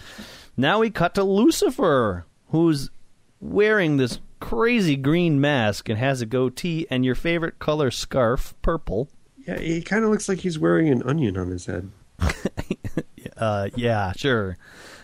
now 0.57 0.79
we 0.79 0.89
cut 0.89 1.15
to 1.15 1.23
Lucifer, 1.23 2.25
who's 2.49 2.89
wearing 3.39 3.97
this 3.97 4.19
crazy 4.39 4.95
green 4.95 5.39
mask 5.39 5.89
and 5.89 5.97
has 5.97 6.21
a 6.21 6.25
goatee 6.25 6.85
and 6.89 7.05
your 7.05 7.15
favorite 7.15 7.59
color 7.59 7.91
scarf, 7.91 8.53
purple. 8.61 9.09
Yeah, 9.47 9.59
he 9.59 9.81
kind 9.81 10.03
of 10.05 10.11
looks 10.11 10.29
like 10.29 10.39
he's 10.39 10.57
wearing 10.57 10.89
an 10.89 11.03
onion 11.03 11.37
on 11.37 11.49
his 11.49 11.65
head. 11.65 11.91
Uh, 13.35 13.69
yeah, 13.75 14.13
sure. 14.15 14.57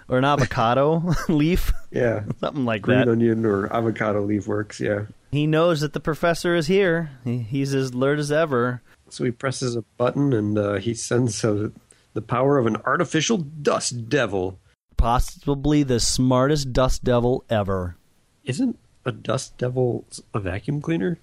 Or 0.08 0.18
an 0.18 0.24
avocado 0.24 1.04
leaf, 1.30 1.74
Yeah, 1.92 2.24
something 2.40 2.64
like 2.64 2.84
green 2.84 3.00
that. 3.00 3.10
onion 3.10 3.46
or 3.46 3.72
avocado 3.74 4.22
leaf 4.22 4.48
works. 4.48 4.80
Yeah. 4.80 5.06
He 5.32 5.46
knows 5.48 5.82
that 5.82 5.94
the 5.94 6.00
professor 6.00 6.56
is 6.56 6.68
here. 6.68 7.10
He, 7.26 7.40
he's 7.40 7.74
as 7.74 7.90
alert 7.90 8.20
as 8.20 8.32
ever. 8.32 8.82
So 9.10 9.24
he 9.26 9.32
presses 9.32 9.76
a 9.76 9.82
button 9.98 10.32
and 10.32 10.58
uh, 10.58 10.74
he 10.76 10.94
sends 10.94 11.44
uh, 11.44 11.70
the 12.14 12.22
power 12.22 12.58
of 12.58 12.66
an 12.68 12.78
artificial 12.86 13.38
dust 13.38 14.08
devil. 14.10 14.60
Possibly 14.96 15.84
the 15.84 16.00
smartest 16.00 16.72
dust 16.72 17.04
devil 17.04 17.44
ever. 17.50 17.98
Isn't 18.46 18.78
a 19.06 19.12
dust 19.12 19.58
devil 19.58 20.06
a 20.34 20.40
vacuum 20.40 20.82
cleaner? 20.82 21.18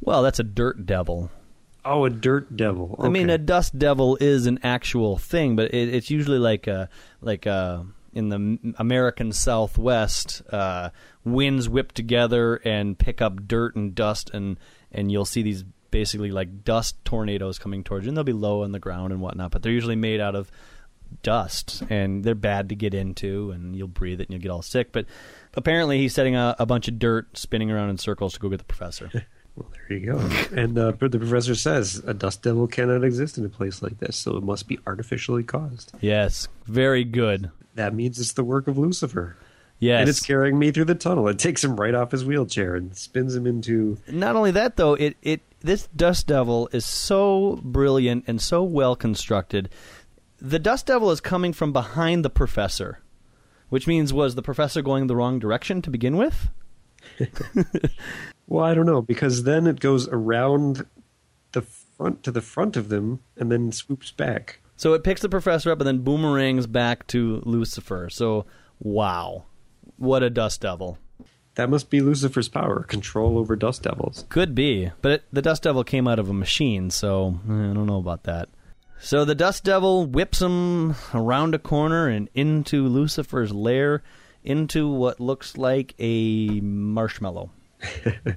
Well, 0.00 0.22
that's 0.22 0.38
a 0.38 0.44
dirt 0.44 0.86
devil. 0.86 1.30
Oh, 1.84 2.04
a 2.04 2.10
dirt 2.10 2.56
devil. 2.56 2.96
I 3.00 3.08
mean, 3.08 3.28
a 3.28 3.38
dust 3.38 3.76
devil 3.78 4.16
is 4.20 4.46
an 4.46 4.60
actual 4.62 5.18
thing, 5.18 5.56
but 5.56 5.74
it, 5.74 5.92
it's 5.94 6.10
usually 6.10 6.38
like 6.38 6.66
a 6.66 6.88
like 7.20 7.46
a 7.46 7.86
in 8.12 8.28
the 8.28 8.74
American 8.78 9.32
Southwest, 9.32 10.42
uh, 10.52 10.90
winds 11.24 11.68
whip 11.68 11.92
together 11.92 12.56
and 12.56 12.98
pick 12.98 13.20
up 13.20 13.48
dirt 13.48 13.74
and 13.74 13.94
dust, 13.94 14.30
and 14.32 14.58
and 14.92 15.10
you'll 15.10 15.24
see 15.24 15.42
these 15.42 15.64
basically 15.90 16.30
like 16.30 16.64
dust 16.64 17.04
tornadoes 17.04 17.58
coming 17.58 17.82
towards 17.82 18.04
you, 18.04 18.10
and 18.10 18.16
they'll 18.16 18.24
be 18.24 18.32
low 18.32 18.62
on 18.62 18.72
the 18.72 18.78
ground 18.78 19.12
and 19.12 19.20
whatnot, 19.20 19.50
but 19.50 19.62
they're 19.62 19.72
usually 19.72 19.96
made 19.96 20.20
out 20.20 20.36
of 20.36 20.50
dust, 21.22 21.82
and 21.90 22.22
they're 22.22 22.34
bad 22.34 22.68
to 22.68 22.74
get 22.76 22.94
into, 22.94 23.50
and 23.50 23.74
you'll 23.74 23.88
breathe 23.88 24.20
it 24.20 24.28
and 24.28 24.32
you'll 24.32 24.42
get 24.42 24.50
all 24.50 24.62
sick. 24.62 24.92
But 24.92 25.06
apparently, 25.54 25.98
he's 25.98 26.14
setting 26.14 26.36
a, 26.36 26.54
a 26.58 26.66
bunch 26.66 26.86
of 26.86 26.98
dirt 26.98 27.36
spinning 27.36 27.70
around 27.70 27.90
in 27.90 27.98
circles 27.98 28.34
to 28.34 28.40
go 28.40 28.48
get 28.48 28.58
the 28.58 28.64
professor. 28.64 29.10
Well, 29.56 29.68
there 29.88 29.98
you 29.98 30.06
go. 30.06 30.18
and 30.56 30.78
uh, 30.78 30.92
the 30.92 31.18
professor 31.18 31.54
says 31.54 32.02
a 32.06 32.14
dust 32.14 32.42
devil 32.42 32.66
cannot 32.66 33.04
exist 33.04 33.36
in 33.38 33.44
a 33.44 33.48
place 33.50 33.82
like 33.82 33.98
this, 33.98 34.16
so 34.16 34.36
it 34.36 34.42
must 34.42 34.66
be 34.68 34.78
artificially 34.86 35.42
caused. 35.42 35.92
yes, 36.00 36.48
very 36.66 37.04
good. 37.04 37.50
That 37.74 37.94
means 37.94 38.18
it's 38.18 38.32
the 38.32 38.44
work 38.44 38.68
of 38.68 38.78
Lucifer. 38.78 39.36
Yes, 39.78 40.00
And 40.00 40.08
it's 40.08 40.24
carrying 40.24 40.58
me 40.60 40.70
through 40.70 40.84
the 40.84 40.94
tunnel. 40.94 41.26
It 41.26 41.40
takes 41.40 41.64
him 41.64 41.74
right 41.74 41.94
off 41.94 42.12
his 42.12 42.24
wheelchair 42.24 42.76
and 42.76 42.96
spins 42.96 43.34
him 43.34 43.46
into. 43.48 43.98
not 44.08 44.36
only 44.36 44.52
that 44.52 44.76
though 44.76 44.94
it 44.94 45.16
it 45.22 45.40
this 45.60 45.88
dust 45.96 46.28
devil 46.28 46.68
is 46.72 46.84
so 46.86 47.58
brilliant 47.64 48.24
and 48.28 48.40
so 48.40 48.62
well 48.62 48.94
constructed 48.94 49.68
the 50.40 50.58
dust 50.60 50.86
devil 50.86 51.10
is 51.10 51.20
coming 51.20 51.52
from 51.52 51.72
behind 51.72 52.24
the 52.24 52.30
professor 52.30 53.00
which 53.70 53.86
means 53.88 54.12
was 54.12 54.34
the 54.36 54.42
professor 54.42 54.82
going 54.82 55.08
the 55.08 55.16
wrong 55.16 55.38
direction 55.40 55.82
to 55.82 55.90
begin 55.90 56.16
with 56.16 56.48
Well, 58.52 58.64
I 58.64 58.74
don't 58.74 58.84
know 58.86 59.00
because 59.00 59.44
then 59.44 59.66
it 59.66 59.80
goes 59.80 60.08
around 60.08 60.84
the 61.52 61.62
front 61.62 62.22
to 62.24 62.30
the 62.30 62.42
front 62.42 62.76
of 62.76 62.90
them 62.90 63.20
and 63.36 63.50
then 63.50 63.72
swoops 63.72 64.10
back. 64.10 64.60
so 64.76 64.92
it 64.92 65.04
picks 65.04 65.22
the 65.22 65.28
professor 65.28 65.70
up 65.72 65.80
and 65.80 65.86
then 65.86 65.98
boomerangs 66.00 66.66
back 66.66 67.06
to 67.08 67.40
lucifer 67.44 68.08
so 68.10 68.44
wow 68.80 69.44
what 69.96 70.22
a 70.22 70.30
dust 70.30 70.60
devil 70.60 70.98
That 71.54 71.70
must 71.70 71.90
be 71.90 72.00
Lucifer's 72.00 72.48
power, 72.48 72.82
control 72.82 73.36
over 73.38 73.56
dust 73.56 73.82
devils. 73.82 74.24
Could 74.30 74.54
be, 74.54 74.90
but 75.02 75.12
it, 75.12 75.22
the 75.32 75.42
Dust 75.42 75.62
Devil 75.62 75.84
came 75.84 76.08
out 76.08 76.18
of 76.18 76.30
a 76.30 76.32
machine, 76.32 76.88
so 76.90 77.38
eh, 77.48 77.70
I 77.70 77.74
don't 77.74 77.86
know 77.86 77.98
about 77.98 78.24
that. 78.24 78.48
So 79.00 79.24
the 79.26 79.34
Dust 79.34 79.62
Devil 79.62 80.06
whips 80.06 80.40
him 80.40 80.94
around 81.12 81.54
a 81.54 81.58
corner 81.58 82.08
and 82.08 82.28
into 82.34 82.86
Lucifer's 82.88 83.52
lair, 83.52 84.02
into 84.42 84.88
what 84.88 85.20
looks 85.20 85.58
like 85.58 85.94
a 85.98 86.60
marshmallow. 86.60 87.50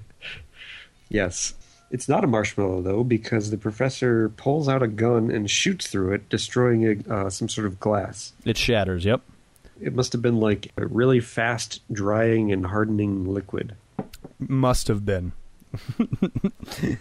Yes. 1.09 1.53
It's 1.91 2.09
not 2.09 2.23
a 2.23 2.27
marshmallow 2.27 2.81
though, 2.81 3.03
because 3.03 3.51
the 3.51 3.57
professor 3.57 4.29
pulls 4.29 4.67
out 4.67 4.81
a 4.83 4.87
gun 4.87 5.29
and 5.31 5.49
shoots 5.49 5.87
through 5.87 6.13
it, 6.13 6.27
destroying 6.29 6.83
a, 7.07 7.13
uh, 7.13 7.29
some 7.29 7.47
sort 7.47 7.67
of 7.67 7.79
glass. 7.79 8.33
It 8.43 8.57
shatters. 8.57 9.05
Yep, 9.05 9.21
It 9.79 9.93
must 9.93 10.11
have 10.13 10.21
been 10.21 10.39
like 10.39 10.71
a 10.77 10.87
really 10.87 11.19
fast 11.19 11.81
drying 11.91 12.51
and 12.51 12.65
hardening 12.65 13.25
liquid. 13.25 13.75
must 14.39 14.87
have 14.87 15.05
been. 15.05 15.33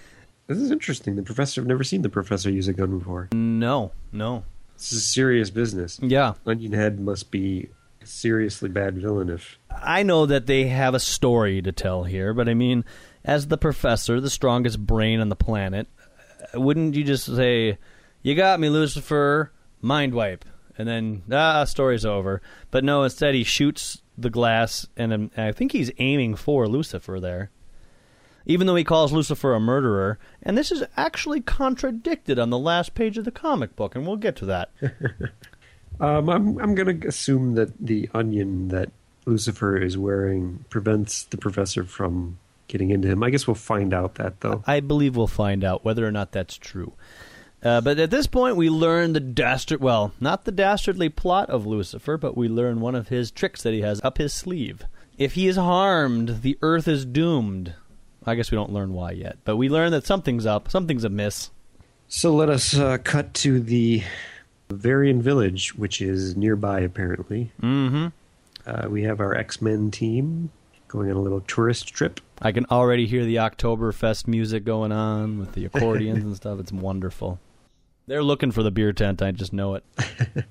This 0.46 0.58
is 0.58 0.70
interesting. 0.70 1.16
The 1.16 1.22
professor, 1.22 1.62
I've 1.62 1.66
never 1.66 1.82
seen 1.84 2.02
the 2.02 2.10
professor 2.10 2.50
use 2.50 2.68
a 2.68 2.74
gun 2.74 2.98
before. 2.98 3.30
No, 3.32 3.92
no. 4.12 4.44
This 4.76 4.92
is 4.92 5.06
serious 5.06 5.48
business. 5.48 5.98
Yeah, 6.02 6.34
Onion 6.44 6.72
Head 6.72 7.00
must 7.00 7.30
be 7.30 7.70
seriously 8.04 8.68
bad 8.68 8.98
villain 8.98 9.30
if. 9.30 9.58
I 9.70 10.02
know 10.02 10.26
that 10.26 10.46
they 10.46 10.68
have 10.68 10.94
a 10.94 11.00
story 11.00 11.60
to 11.62 11.72
tell 11.72 12.04
here, 12.04 12.32
but 12.34 12.48
I 12.48 12.54
mean, 12.54 12.84
as 13.24 13.48
the 13.48 13.58
professor, 13.58 14.20
the 14.20 14.30
strongest 14.30 14.84
brain 14.86 15.20
on 15.20 15.28
the 15.28 15.36
planet, 15.36 15.88
uh, 16.54 16.60
wouldn't 16.60 16.94
you 16.94 17.04
just 17.04 17.26
say, 17.26 17.78
"You 18.22 18.34
got 18.34 18.60
me, 18.60 18.68
Lucifer, 18.68 19.52
mind 19.80 20.14
wipe," 20.14 20.44
and 20.76 20.86
then 20.88 21.22
ah, 21.32 21.64
story's 21.64 22.04
over? 22.04 22.42
But 22.70 22.84
no, 22.84 23.02
instead 23.02 23.34
he 23.34 23.44
shoots 23.44 24.02
the 24.16 24.30
glass, 24.30 24.86
and 24.96 25.12
um, 25.12 25.30
I 25.36 25.52
think 25.52 25.72
he's 25.72 25.90
aiming 25.98 26.36
for 26.36 26.68
Lucifer 26.68 27.18
there. 27.20 27.50
Even 28.46 28.66
though 28.66 28.74
he 28.74 28.84
calls 28.84 29.10
Lucifer 29.10 29.54
a 29.54 29.60
murderer, 29.60 30.18
and 30.42 30.56
this 30.56 30.70
is 30.70 30.84
actually 30.98 31.40
contradicted 31.40 32.38
on 32.38 32.50
the 32.50 32.58
last 32.58 32.94
page 32.94 33.16
of 33.16 33.24
the 33.24 33.30
comic 33.30 33.74
book, 33.74 33.94
and 33.94 34.06
we'll 34.06 34.16
get 34.16 34.36
to 34.36 34.46
that. 34.46 34.70
Um, 36.00 36.28
I'm 36.28 36.58
I'm 36.58 36.74
gonna 36.74 36.98
assume 37.06 37.54
that 37.54 37.72
the 37.78 38.08
onion 38.12 38.68
that 38.68 38.90
Lucifer 39.26 39.76
is 39.76 39.96
wearing 39.96 40.64
prevents 40.70 41.24
the 41.24 41.36
professor 41.36 41.84
from 41.84 42.38
getting 42.68 42.90
into 42.90 43.08
him. 43.08 43.22
I 43.22 43.30
guess 43.30 43.46
we'll 43.46 43.54
find 43.54 43.94
out 43.94 44.16
that 44.16 44.40
though. 44.40 44.62
I 44.66 44.80
believe 44.80 45.16
we'll 45.16 45.26
find 45.26 45.64
out 45.64 45.84
whether 45.84 46.06
or 46.06 46.12
not 46.12 46.32
that's 46.32 46.56
true. 46.56 46.92
Uh, 47.62 47.80
but 47.80 47.98
at 47.98 48.10
this 48.10 48.26
point, 48.26 48.56
we 48.56 48.68
learn 48.68 49.14
the 49.14 49.20
dastard 49.20 49.80
well, 49.80 50.12
not 50.20 50.44
the 50.44 50.52
dastardly 50.52 51.08
plot 51.08 51.48
of 51.48 51.64
Lucifer, 51.66 52.18
but 52.18 52.36
we 52.36 52.46
learn 52.46 52.80
one 52.80 52.94
of 52.94 53.08
his 53.08 53.30
tricks 53.30 53.62
that 53.62 53.72
he 53.72 53.80
has 53.80 54.02
up 54.04 54.18
his 54.18 54.34
sleeve. 54.34 54.84
If 55.16 55.32
he 55.32 55.48
is 55.48 55.56
harmed, 55.56 56.42
the 56.42 56.58
earth 56.60 56.86
is 56.86 57.06
doomed. 57.06 57.72
I 58.26 58.34
guess 58.34 58.50
we 58.50 58.56
don't 58.56 58.72
learn 58.72 58.92
why 58.92 59.12
yet, 59.12 59.38
but 59.44 59.56
we 59.56 59.70
learn 59.70 59.92
that 59.92 60.06
something's 60.06 60.44
up, 60.44 60.70
something's 60.70 61.04
amiss. 61.04 61.50
So 62.06 62.34
let 62.34 62.50
us 62.50 62.76
uh, 62.76 62.98
cut 62.98 63.32
to 63.34 63.60
the 63.60 64.02
Varian 64.70 65.22
village, 65.22 65.74
which 65.74 66.00
is 66.00 66.36
nearby 66.36 66.80
apparently. 66.80 67.52
Mm-hmm. 67.62 68.08
Uh, 68.66 68.88
we 68.88 69.02
have 69.02 69.20
our 69.20 69.34
X 69.34 69.60
Men 69.60 69.90
team 69.90 70.50
going 70.88 71.10
on 71.10 71.16
a 71.16 71.20
little 71.20 71.40
tourist 71.42 71.88
trip. 71.88 72.20
I 72.40 72.52
can 72.52 72.66
already 72.70 73.06
hear 73.06 73.24
the 73.24 73.36
Oktoberfest 73.36 74.26
music 74.26 74.64
going 74.64 74.92
on 74.92 75.38
with 75.38 75.52
the 75.52 75.64
accordions 75.64 76.22
and 76.24 76.36
stuff. 76.36 76.60
It's 76.60 76.72
wonderful. 76.72 77.38
They're 78.06 78.22
looking 78.22 78.52
for 78.52 78.62
the 78.62 78.70
beer 78.70 78.92
tent. 78.92 79.22
I 79.22 79.32
just 79.32 79.52
know 79.52 79.74
it. 79.74 79.84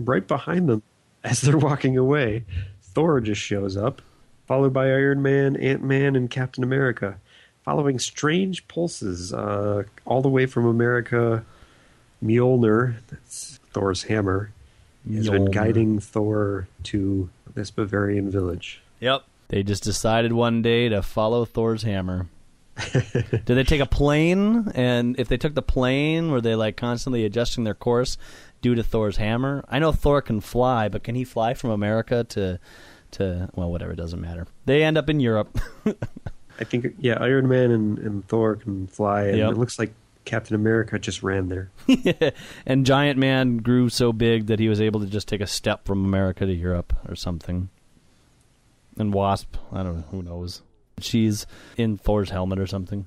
Right 0.00 0.26
behind 0.26 0.68
them, 0.68 0.82
as 1.22 1.40
they're 1.40 1.56
walking 1.56 1.96
away, 1.96 2.44
Thor 2.82 3.20
just 3.20 3.40
shows 3.40 3.76
up, 3.76 4.02
followed 4.46 4.72
by 4.72 4.86
Iron 4.86 5.22
Man, 5.22 5.56
Ant 5.56 5.84
Man, 5.84 6.16
and 6.16 6.28
Captain 6.28 6.64
America, 6.64 7.20
following 7.62 8.00
strange 8.00 8.66
pulses 8.66 9.32
uh, 9.32 9.84
all 10.04 10.20
the 10.20 10.28
way 10.28 10.46
from 10.46 10.66
America. 10.66 11.44
Mjolnir, 12.24 12.96
that's 13.10 13.60
Thor's 13.72 14.04
hammer, 14.04 14.52
has 15.12 15.28
been 15.28 15.50
guiding 15.50 15.98
Thor 16.00 16.66
to 16.84 17.28
this 17.54 17.70
Bavarian 17.70 18.30
village. 18.30 18.82
Yep. 19.00 19.24
They 19.48 19.62
just 19.62 19.84
decided 19.84 20.32
one 20.32 20.62
day 20.62 20.88
to 20.88 21.02
follow 21.02 21.44
Thor's 21.44 21.82
hammer. 21.82 22.28
Did 22.92 23.44
they 23.44 23.62
take 23.62 23.80
a 23.80 23.86
plane? 23.86 24.72
And 24.74 25.18
if 25.20 25.28
they 25.28 25.36
took 25.36 25.54
the 25.54 25.62
plane, 25.62 26.30
were 26.30 26.40
they 26.40 26.54
like 26.56 26.76
constantly 26.76 27.24
adjusting 27.24 27.64
their 27.64 27.74
course 27.74 28.16
due 28.62 28.74
to 28.74 28.82
Thor's 28.82 29.18
hammer? 29.18 29.64
I 29.68 29.78
know 29.78 29.92
Thor 29.92 30.22
can 30.22 30.40
fly, 30.40 30.88
but 30.88 31.04
can 31.04 31.14
he 31.14 31.24
fly 31.24 31.54
from 31.54 31.70
America 31.70 32.24
to 32.30 32.58
to 33.12 33.48
well, 33.54 33.70
whatever, 33.70 33.92
it 33.92 33.96
doesn't 33.96 34.20
matter. 34.20 34.46
They 34.66 34.82
end 34.82 34.98
up 34.98 35.08
in 35.08 35.20
Europe. 35.20 35.56
I 36.58 36.64
think, 36.64 36.94
yeah, 36.98 37.18
Iron 37.20 37.48
Man 37.48 37.70
and, 37.70 37.98
and 37.98 38.26
Thor 38.28 38.56
can 38.56 38.86
fly, 38.88 39.24
and 39.26 39.38
Yep. 39.38 39.52
it 39.52 39.56
looks 39.58 39.78
like 39.78 39.92
Captain 40.24 40.54
America 40.54 40.98
just 40.98 41.22
ran 41.22 41.48
there. 41.48 41.70
and 42.66 42.86
Giant 42.86 43.18
Man 43.18 43.58
grew 43.58 43.88
so 43.88 44.12
big 44.12 44.46
that 44.46 44.58
he 44.58 44.68
was 44.68 44.80
able 44.80 45.00
to 45.00 45.06
just 45.06 45.28
take 45.28 45.40
a 45.40 45.46
step 45.46 45.84
from 45.84 46.04
America 46.04 46.46
to 46.46 46.54
Europe 46.54 46.94
or 47.08 47.14
something. 47.14 47.68
And 48.96 49.12
Wasp, 49.12 49.56
I 49.72 49.82
don't 49.82 49.96
know, 49.96 50.04
who 50.10 50.22
knows. 50.22 50.62
She's 51.00 51.46
in 51.76 51.98
Thor's 51.98 52.30
helmet 52.30 52.58
or 52.58 52.66
something. 52.66 53.06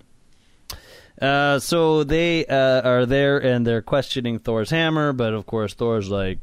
Uh, 1.21 1.57
so 1.59 2.03
they 2.03 2.45
uh, 2.45 2.81
are 2.87 3.05
there 3.05 3.39
and 3.39 3.65
they're 3.65 3.81
questioning 3.81 4.37
Thor's 4.37 4.69
hammer, 4.69 5.13
but 5.13 5.33
of 5.33 5.45
course 5.47 5.73
Thor's 5.73 6.09
like, 6.09 6.39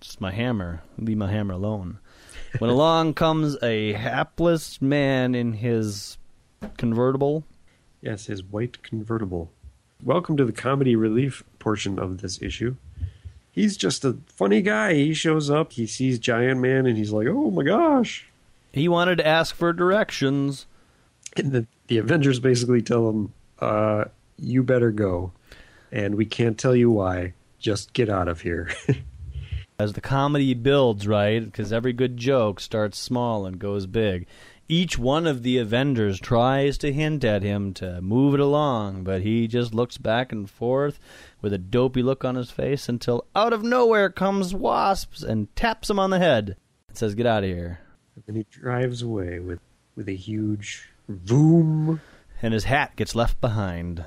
"It's 0.00 0.20
my 0.20 0.32
hammer. 0.32 0.82
Leave 0.98 1.16
my 1.16 1.30
hammer 1.30 1.54
alone." 1.54 1.98
when 2.58 2.68
along 2.68 3.14
comes 3.14 3.56
a 3.62 3.92
hapless 3.94 4.82
man 4.82 5.34
in 5.34 5.54
his 5.54 6.18
convertible. 6.76 7.44
Yes, 8.02 8.26
his 8.26 8.42
white 8.42 8.82
convertible. 8.82 9.50
Welcome 10.04 10.36
to 10.38 10.44
the 10.44 10.52
comedy 10.52 10.96
relief 10.96 11.44
portion 11.60 11.96
of 11.96 12.22
this 12.22 12.42
issue. 12.42 12.74
He's 13.52 13.76
just 13.76 14.04
a 14.04 14.16
funny 14.26 14.60
guy. 14.60 14.94
He 14.94 15.14
shows 15.14 15.48
up, 15.48 15.72
he 15.72 15.86
sees 15.86 16.18
Giant 16.18 16.60
Man, 16.60 16.86
and 16.86 16.96
he's 16.98 17.12
like, 17.12 17.28
"Oh 17.28 17.52
my 17.52 17.62
gosh!" 17.62 18.26
He 18.72 18.88
wanted 18.88 19.18
to 19.18 19.26
ask 19.26 19.54
for 19.54 19.72
directions. 19.72 20.66
And 21.36 21.52
the 21.52 21.66
the 21.86 21.98
Avengers 21.98 22.40
basically 22.40 22.82
tell 22.82 23.08
him, 23.10 23.32
uh, 23.60 24.06
"You 24.38 24.64
better 24.64 24.90
go," 24.90 25.30
and 25.92 26.16
we 26.16 26.24
can't 26.24 26.58
tell 26.58 26.74
you 26.74 26.90
why. 26.90 27.34
Just 27.60 27.92
get 27.92 28.08
out 28.08 28.26
of 28.26 28.40
here. 28.40 28.72
As 29.78 29.92
the 29.92 30.00
comedy 30.00 30.54
builds, 30.54 31.06
right? 31.06 31.44
Because 31.44 31.72
every 31.72 31.92
good 31.92 32.16
joke 32.16 32.58
starts 32.58 32.98
small 32.98 33.46
and 33.46 33.58
goes 33.58 33.86
big. 33.86 34.26
Each 34.72 34.96
one 34.98 35.26
of 35.26 35.42
the 35.42 35.58
Avengers 35.58 36.18
tries 36.18 36.78
to 36.78 36.94
hint 36.94 37.24
at 37.24 37.42
him 37.42 37.74
to 37.74 38.00
move 38.00 38.32
it 38.32 38.40
along, 38.40 39.04
but 39.04 39.20
he 39.20 39.46
just 39.46 39.74
looks 39.74 39.98
back 39.98 40.32
and 40.32 40.48
forth 40.48 40.98
with 41.42 41.52
a 41.52 41.58
dopey 41.58 42.02
look 42.02 42.24
on 42.24 42.36
his 42.36 42.50
face 42.50 42.88
until 42.88 43.26
out 43.36 43.52
of 43.52 43.62
nowhere 43.62 44.08
comes 44.08 44.54
Wasps 44.54 45.22
and 45.22 45.54
taps 45.54 45.90
him 45.90 45.98
on 45.98 46.08
the 46.08 46.18
head 46.18 46.56
and 46.88 46.96
says, 46.96 47.14
Get 47.14 47.26
out 47.26 47.44
of 47.44 47.50
here. 47.50 47.80
and 48.14 48.24
then 48.26 48.36
he 48.36 48.46
drives 48.50 49.02
away 49.02 49.40
with 49.40 49.60
with 49.94 50.08
a 50.08 50.16
huge 50.16 50.88
boom. 51.06 52.00
And 52.40 52.54
his 52.54 52.64
hat 52.64 52.96
gets 52.96 53.14
left 53.14 53.42
behind. 53.42 54.06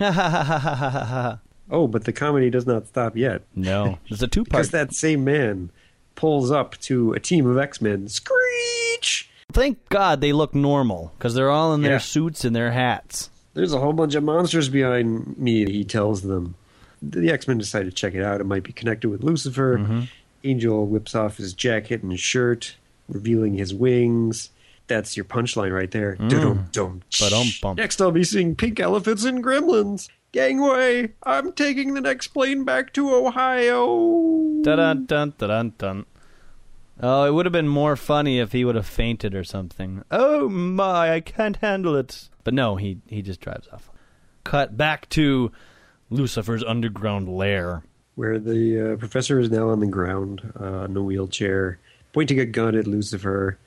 Ha 0.00 0.10
ha 0.10 0.28
ha 0.30 0.42
ha 0.42 0.58
ha 0.58 0.74
ha 0.90 1.04
ha. 1.04 1.40
Oh, 1.70 1.86
but 1.86 2.06
the 2.06 2.12
comedy 2.12 2.50
does 2.50 2.66
not 2.66 2.88
stop 2.88 3.16
yet. 3.16 3.42
No, 3.54 4.00
it's 4.08 4.20
a 4.20 4.26
two 4.26 4.40
part. 4.42 4.50
Because 4.50 4.70
that 4.72 4.94
same 4.94 5.22
man 5.22 5.70
pulls 6.16 6.50
up 6.50 6.76
to 6.78 7.12
a 7.12 7.20
team 7.20 7.46
of 7.46 7.56
X 7.56 7.80
Men. 7.80 8.08
Screech! 8.08 9.28
Thank 9.52 9.88
God 9.88 10.20
they 10.20 10.32
look 10.32 10.54
normal 10.54 11.12
because 11.18 11.34
they're 11.34 11.50
all 11.50 11.74
in 11.74 11.82
their 11.82 11.92
Yeah. 11.92 11.98
suits 11.98 12.44
and 12.44 12.54
their 12.56 12.72
hats. 12.72 13.30
There's 13.54 13.72
a 13.72 13.80
whole 13.80 13.92
bunch 13.92 14.14
of 14.14 14.24
monsters 14.24 14.68
behind 14.68 15.38
me, 15.38 15.70
he 15.70 15.84
tells 15.84 16.22
them. 16.22 16.54
The 17.02 17.30
X 17.30 17.46
Men 17.48 17.58
decide 17.58 17.84
to 17.84 17.90
check 17.90 18.14
it 18.14 18.22
out. 18.24 18.40
It 18.40 18.44
might 18.44 18.62
be 18.62 18.72
connected 18.72 19.08
with 19.10 19.22
Lucifer. 19.22 19.78
Mm-hmm. 19.78 20.00
Angel 20.44 20.86
whips 20.86 21.14
off 21.14 21.36
his 21.36 21.52
jacket 21.52 22.02
and 22.02 22.18
shirt, 22.18 22.76
revealing 23.08 23.54
his 23.54 23.74
wings. 23.74 24.50
That's 24.88 25.16
your 25.16 25.24
punchline 25.24 25.72
right 25.72 25.90
there. 25.90 26.16
Mm. 26.16 26.70
Dum-dum. 26.72 27.02
Next, 27.76 28.00
I'll 28.00 28.10
be 28.10 28.24
seeing 28.24 28.56
pink 28.56 28.80
elephants 28.80 29.24
and 29.24 29.42
gremlins. 29.42 30.08
Gangway, 30.32 31.12
I'm 31.24 31.52
taking 31.52 31.94
the 31.94 32.00
next 32.00 32.28
plane 32.28 32.64
back 32.64 32.92
to 32.94 33.14
Ohio. 33.14 34.62
Dun 34.62 34.78
dun 34.78 35.04
dun 35.06 35.34
dun 35.38 35.72
dun. 35.78 36.06
Oh, 37.00 37.24
it 37.24 37.32
would 37.32 37.46
have 37.46 37.52
been 37.52 37.68
more 37.68 37.96
funny 37.96 38.38
if 38.38 38.52
he 38.52 38.64
would 38.64 38.74
have 38.74 38.86
fainted 38.86 39.34
or 39.34 39.44
something. 39.44 40.04
Oh 40.10 40.48
my, 40.48 41.14
I 41.14 41.20
can't 41.20 41.56
handle 41.56 41.96
it. 41.96 42.28
But 42.44 42.54
no, 42.54 42.76
he 42.76 42.98
he 43.06 43.22
just 43.22 43.40
drives 43.40 43.68
off. 43.72 43.90
Cut 44.44 44.76
back 44.76 45.08
to 45.10 45.50
Lucifer's 46.10 46.62
underground 46.64 47.28
lair. 47.28 47.82
where 48.14 48.38
the 48.38 48.92
uh, 48.92 48.96
professor 48.96 49.38
is 49.40 49.50
now 49.50 49.70
on 49.70 49.80
the 49.80 49.86
ground 49.86 50.52
uh, 50.60 50.84
in 50.84 50.96
a 50.96 51.02
wheelchair, 51.02 51.78
pointing 52.12 52.38
a 52.38 52.44
gun 52.44 52.74
at 52.76 52.86
Lucifer. 52.86 53.58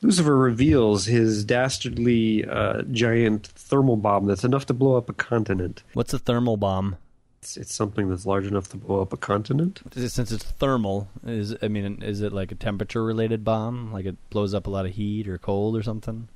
Lucifer 0.00 0.36
reveals 0.36 1.04
his 1.06 1.44
dastardly 1.44 2.44
uh, 2.44 2.82
giant 2.90 3.46
thermal 3.54 3.96
bomb 3.96 4.26
that's 4.26 4.42
enough 4.42 4.66
to 4.66 4.74
blow 4.74 4.96
up 4.96 5.08
a 5.08 5.12
continent. 5.12 5.84
What's 5.94 6.12
a 6.12 6.18
thermal 6.18 6.56
bomb? 6.56 6.96
It's, 7.42 7.56
it's 7.56 7.74
something 7.74 8.08
that's 8.08 8.24
large 8.24 8.46
enough 8.46 8.68
to 8.68 8.76
blow 8.76 9.02
up 9.02 9.12
a 9.12 9.16
continent. 9.16 9.82
Since 9.94 10.30
it's 10.30 10.44
thermal, 10.44 11.08
is 11.26 11.56
I 11.60 11.68
mean, 11.68 12.02
is 12.02 12.20
it 12.20 12.32
like 12.32 12.52
a 12.52 12.54
temperature 12.54 13.04
related 13.04 13.44
bomb? 13.44 13.92
Like 13.92 14.06
it 14.06 14.16
blows 14.30 14.54
up 14.54 14.66
a 14.66 14.70
lot 14.70 14.86
of 14.86 14.92
heat 14.92 15.28
or 15.28 15.38
cold 15.38 15.76
or 15.76 15.82
something? 15.82 16.28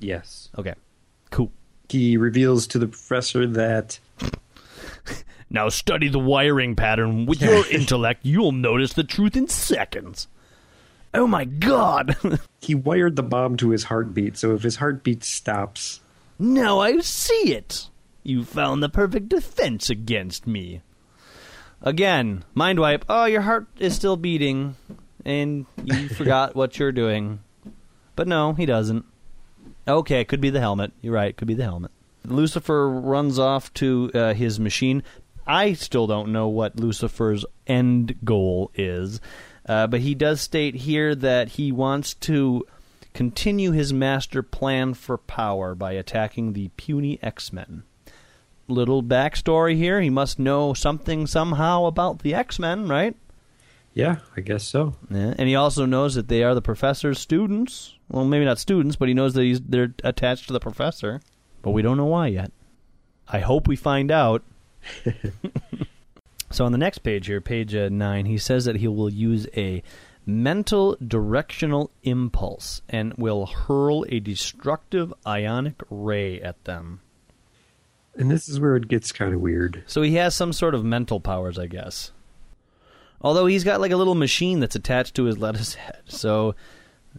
Yes. 0.00 0.50
Okay, 0.58 0.74
cool. 1.30 1.52
He 1.88 2.16
reveals 2.16 2.66
to 2.68 2.78
the 2.78 2.88
professor 2.88 3.46
that 3.46 4.00
Now 5.54 5.68
study 5.68 6.08
the 6.08 6.18
wiring 6.18 6.74
pattern 6.74 7.26
with 7.26 7.40
your 7.40 7.64
intellect. 7.70 8.20
You'll 8.24 8.50
notice 8.50 8.92
the 8.92 9.04
truth 9.04 9.36
in 9.36 9.46
seconds. 9.46 10.26
Oh 11.14 11.28
my 11.28 11.44
god! 11.44 12.16
he 12.60 12.74
wired 12.74 13.14
the 13.14 13.22
bomb 13.22 13.56
to 13.58 13.70
his 13.70 13.84
heartbeat, 13.84 14.36
so 14.36 14.52
if 14.54 14.64
his 14.64 14.76
heartbeat 14.76 15.22
stops, 15.22 16.00
now 16.40 16.80
I 16.80 16.98
see 16.98 17.54
it. 17.54 17.88
You 18.24 18.42
found 18.42 18.82
the 18.82 18.88
perfect 18.88 19.28
defense 19.28 19.90
against 19.90 20.46
me. 20.46 20.80
Again, 21.82 22.44
mind 22.54 22.80
wipe. 22.80 23.04
Oh, 23.06 23.26
your 23.26 23.42
heart 23.42 23.66
is 23.78 23.94
still 23.94 24.16
beating, 24.16 24.76
and 25.26 25.66
you 25.84 26.08
forgot 26.16 26.56
what 26.56 26.78
you're 26.78 26.90
doing. 26.90 27.40
But 28.16 28.26
no, 28.26 28.54
he 28.54 28.64
doesn't. 28.64 29.04
Okay, 29.86 30.22
it 30.22 30.28
could 30.28 30.40
be 30.40 30.48
the 30.48 30.60
helmet. 30.60 30.92
You're 31.02 31.12
right, 31.12 31.28
it 31.28 31.36
could 31.36 31.48
be 31.48 31.54
the 31.54 31.64
helmet. 31.64 31.90
Lucifer 32.24 32.88
runs 32.88 33.38
off 33.38 33.72
to 33.74 34.10
uh, 34.14 34.32
his 34.32 34.58
machine. 34.58 35.02
I 35.46 35.74
still 35.74 36.06
don't 36.06 36.32
know 36.32 36.48
what 36.48 36.80
Lucifer's 36.80 37.44
end 37.66 38.14
goal 38.24 38.70
is, 38.74 39.20
uh, 39.68 39.86
but 39.86 40.00
he 40.00 40.14
does 40.14 40.40
state 40.40 40.74
here 40.74 41.14
that 41.14 41.50
he 41.50 41.70
wants 41.70 42.14
to 42.14 42.66
continue 43.12 43.72
his 43.72 43.92
master 43.92 44.42
plan 44.42 44.94
for 44.94 45.18
power 45.18 45.74
by 45.74 45.92
attacking 45.92 46.54
the 46.54 46.68
puny 46.78 47.18
X 47.22 47.52
Men. 47.52 47.82
Little 48.66 49.02
backstory 49.02 49.76
here 49.76 50.00
he 50.00 50.10
must 50.10 50.38
know 50.38 50.72
something 50.74 51.26
somehow 51.26 51.84
about 51.84 52.20
the 52.20 52.34
X 52.34 52.58
Men, 52.58 52.88
right? 52.88 53.16
yeah, 53.94 54.16
I 54.36 54.40
guess 54.40 54.64
so. 54.64 54.96
Yeah, 55.08 55.34
and 55.38 55.48
he 55.48 55.54
also 55.54 55.86
knows 55.86 56.16
that 56.16 56.26
they 56.26 56.42
are 56.42 56.54
the 56.54 56.60
professor's 56.60 57.20
students. 57.20 57.96
Well, 58.08 58.24
maybe 58.24 58.44
not 58.44 58.58
students, 58.58 58.96
but 58.96 59.08
he 59.08 59.14
knows 59.14 59.34
that 59.34 59.42
he's, 59.42 59.60
they're 59.60 59.94
attached 60.02 60.48
to 60.48 60.52
the 60.52 60.60
professor. 60.60 61.20
But 61.62 61.70
we 61.70 61.80
don't 61.80 61.96
know 61.96 62.04
why 62.04 62.26
yet. 62.26 62.50
I 63.28 63.38
hope 63.38 63.68
we 63.68 63.76
find 63.76 64.10
out. 64.10 64.42
so 66.50 66.64
on 66.64 66.72
the 66.72 66.78
next 66.78 66.98
page 66.98 67.28
here, 67.28 67.40
page 67.40 67.74
uh, 67.74 67.88
9, 67.88 68.26
he 68.26 68.36
says 68.36 68.64
that 68.64 68.76
he 68.76 68.88
will 68.88 69.10
use 69.10 69.46
a 69.56 69.82
mental 70.26 70.96
directional 71.06 71.90
impulse 72.02 72.82
and 72.88 73.14
will 73.14 73.46
hurl 73.46 74.04
a 74.08 74.18
destructive 74.18 75.14
ionic 75.24 75.80
ray 75.88 76.40
at 76.40 76.64
them. 76.64 77.00
And 78.16 78.30
this 78.30 78.48
is 78.48 78.60
where 78.60 78.76
it 78.76 78.88
gets 78.88 79.12
kind 79.12 79.34
of 79.34 79.40
weird. 79.40 79.82
So 79.86 80.02
he 80.02 80.14
has 80.14 80.34
some 80.34 80.52
sort 80.52 80.74
of 80.74 80.84
mental 80.84 81.20
powers, 81.20 81.58
I 81.58 81.66
guess. 81.66 82.12
Although 83.20 83.46
he's 83.46 83.64
got 83.64 83.80
like 83.80 83.92
a 83.92 83.96
little 83.96 84.14
machine 84.14 84.60
that's 84.60 84.76
attached 84.76 85.14
to 85.16 85.24
his 85.24 85.38
lettuce 85.38 85.74
head. 85.76 86.02
So 86.06 86.54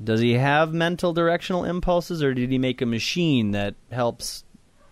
does 0.02 0.20
he 0.20 0.34
have 0.34 0.74
mental 0.74 1.14
directional 1.14 1.66
impulses 1.66 2.22
or 2.22 2.34
did 2.34 2.52
he 2.52 2.58
make 2.58 2.82
a 2.82 2.86
machine 2.86 3.52
that 3.52 3.76
helps 3.92 4.44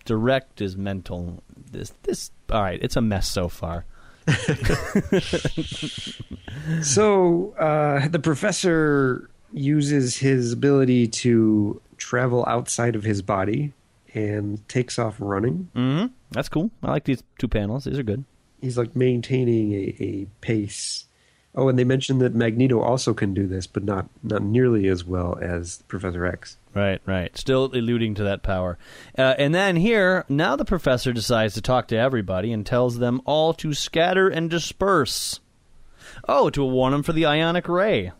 direct 0.04 0.58
his 0.58 0.76
mental 0.76 1.42
this 1.70 1.94
this 2.02 2.30
all 2.50 2.62
right, 2.62 2.78
it's 2.82 2.96
a 2.96 3.00
mess 3.00 3.26
so 3.26 3.48
far. 3.48 3.86
So 6.82 7.52
uh, 7.58 8.08
the 8.08 8.18
professor 8.18 9.28
uses 9.52 10.16
his 10.16 10.52
ability 10.52 11.08
to 11.08 11.80
travel 11.96 12.44
outside 12.46 12.96
of 12.96 13.04
his 13.04 13.22
body 13.22 13.72
and 14.14 14.66
takes 14.68 14.98
off 14.98 15.16
running. 15.18 15.68
Mhm. 15.74 16.10
That's 16.30 16.48
cool. 16.48 16.70
I 16.82 16.90
like 16.90 17.04
these 17.04 17.22
two 17.38 17.48
panels. 17.48 17.84
These 17.84 17.98
are 17.98 18.02
good. 18.04 18.24
He's 18.60 18.78
like 18.78 18.96
maintaining 18.96 19.72
a, 19.72 19.96
a 20.00 20.26
pace. 20.40 21.04
Oh, 21.56 21.68
and 21.68 21.78
they 21.78 21.84
mentioned 21.84 22.20
that 22.20 22.34
Magneto 22.34 22.80
also 22.80 23.14
can 23.14 23.32
do 23.32 23.46
this, 23.46 23.66
but 23.68 23.84
not 23.84 24.08
not 24.22 24.42
nearly 24.42 24.88
as 24.88 25.04
well 25.04 25.38
as 25.40 25.82
Professor 25.86 26.24
X. 26.26 26.56
Right, 26.74 27.00
right. 27.06 27.36
Still 27.38 27.66
alluding 27.66 28.14
to 28.16 28.24
that 28.24 28.42
power. 28.42 28.76
Uh, 29.16 29.34
and 29.38 29.54
then 29.54 29.76
here, 29.76 30.24
now 30.28 30.56
the 30.56 30.64
professor 30.64 31.12
decides 31.12 31.54
to 31.54 31.60
talk 31.62 31.86
to 31.88 31.96
everybody 31.96 32.52
and 32.52 32.66
tells 32.66 32.98
them 32.98 33.20
all 33.24 33.54
to 33.54 33.72
scatter 33.74 34.28
and 34.28 34.50
disperse. 34.50 35.38
Oh, 36.28 36.50
to 36.50 36.64
warn 36.64 36.90
them 36.92 37.04
for 37.04 37.12
the 37.12 37.26
ionic 37.26 37.68
ray. 37.68 38.10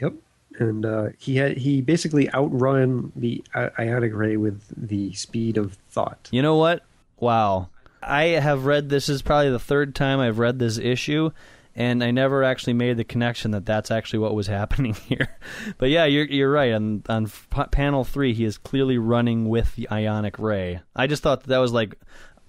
Yep. 0.00 0.12
And 0.58 0.86
uh, 0.86 1.08
he 1.18 1.36
had 1.36 1.56
he 1.56 1.80
basically 1.80 2.32
outrun 2.32 3.12
the 3.16 3.42
I- 3.54 3.70
ionic 3.78 4.14
ray 4.14 4.36
with 4.36 4.62
the 4.76 5.12
speed 5.14 5.56
of 5.56 5.76
thought. 5.90 6.28
You 6.30 6.42
know 6.42 6.56
what? 6.56 6.84
Wow. 7.18 7.70
I 8.02 8.24
have 8.24 8.66
read 8.66 8.88
this 8.88 9.08
is 9.08 9.22
probably 9.22 9.50
the 9.50 9.58
third 9.58 9.94
time 9.94 10.20
I've 10.20 10.38
read 10.38 10.58
this 10.58 10.78
issue 10.78 11.30
and 11.76 12.04
I 12.04 12.10
never 12.10 12.44
actually 12.44 12.74
made 12.74 12.96
the 12.96 13.04
connection 13.04 13.50
that 13.52 13.66
that's 13.66 13.90
actually 13.90 14.20
what 14.20 14.34
was 14.34 14.46
happening 14.60 14.94
here. 14.94 15.36
But 15.78 15.90
yeah, 15.90 16.04
you're 16.04 16.26
you're 16.26 16.50
right. 16.50 16.72
On 16.72 17.02
on 17.08 17.30
panel 17.70 18.04
3 18.04 18.34
he 18.34 18.44
is 18.44 18.58
clearly 18.58 18.98
running 18.98 19.48
with 19.48 19.74
the 19.76 19.88
ionic 19.90 20.38
ray. 20.38 20.80
I 20.94 21.06
just 21.06 21.22
thought 21.22 21.42
that, 21.42 21.48
that 21.48 21.58
was 21.58 21.72
like 21.72 21.98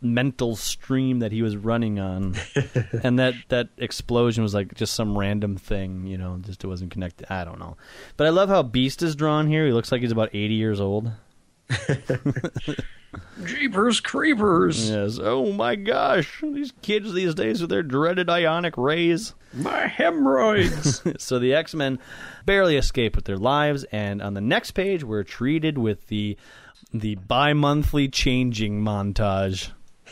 mental 0.01 0.55
stream 0.55 1.19
that 1.19 1.31
he 1.31 1.41
was 1.41 1.55
running 1.57 1.99
on 1.99 2.35
and 3.03 3.17
that 3.17 3.33
that 3.49 3.69
explosion 3.77 4.43
was 4.43 4.53
like 4.53 4.73
just 4.75 4.93
some 4.93 5.17
random 5.17 5.57
thing, 5.57 6.05
you 6.05 6.17
know, 6.17 6.37
just 6.41 6.63
it 6.63 6.67
wasn't 6.67 6.91
connected. 6.91 7.31
I 7.31 7.43
don't 7.43 7.59
know. 7.59 7.77
But 8.17 8.27
I 8.27 8.29
love 8.29 8.49
how 8.49 8.63
Beast 8.63 9.01
is 9.01 9.15
drawn 9.15 9.47
here. 9.47 9.65
He 9.65 9.71
looks 9.71 9.91
like 9.91 10.01
he's 10.01 10.11
about 10.11 10.29
80 10.33 10.53
years 10.53 10.79
old. 10.79 11.11
Jeepers 13.45 13.99
creepers! 13.99 14.89
Yes. 14.89 15.19
Oh 15.21 15.51
my 15.51 15.75
gosh, 15.75 16.41
these 16.41 16.73
kids 16.81 17.13
these 17.13 17.33
days 17.33 17.61
with 17.61 17.69
their 17.69 17.83
dreaded 17.83 18.29
ionic 18.29 18.77
rays. 18.77 19.33
My 19.53 19.87
hemorrhoids! 19.87 21.01
so 21.23 21.39
the 21.39 21.53
X 21.53 21.73
Men 21.73 21.99
barely 22.45 22.77
escape 22.77 23.15
with 23.15 23.25
their 23.25 23.37
lives, 23.37 23.83
and 23.85 24.21
on 24.21 24.33
the 24.33 24.41
next 24.41 24.71
page, 24.71 25.03
we're 25.03 25.23
treated 25.23 25.77
with 25.77 26.07
the 26.07 26.37
the 26.93 27.15
bi-monthly 27.15 28.07
changing 28.07 28.81
montage. 28.81 29.71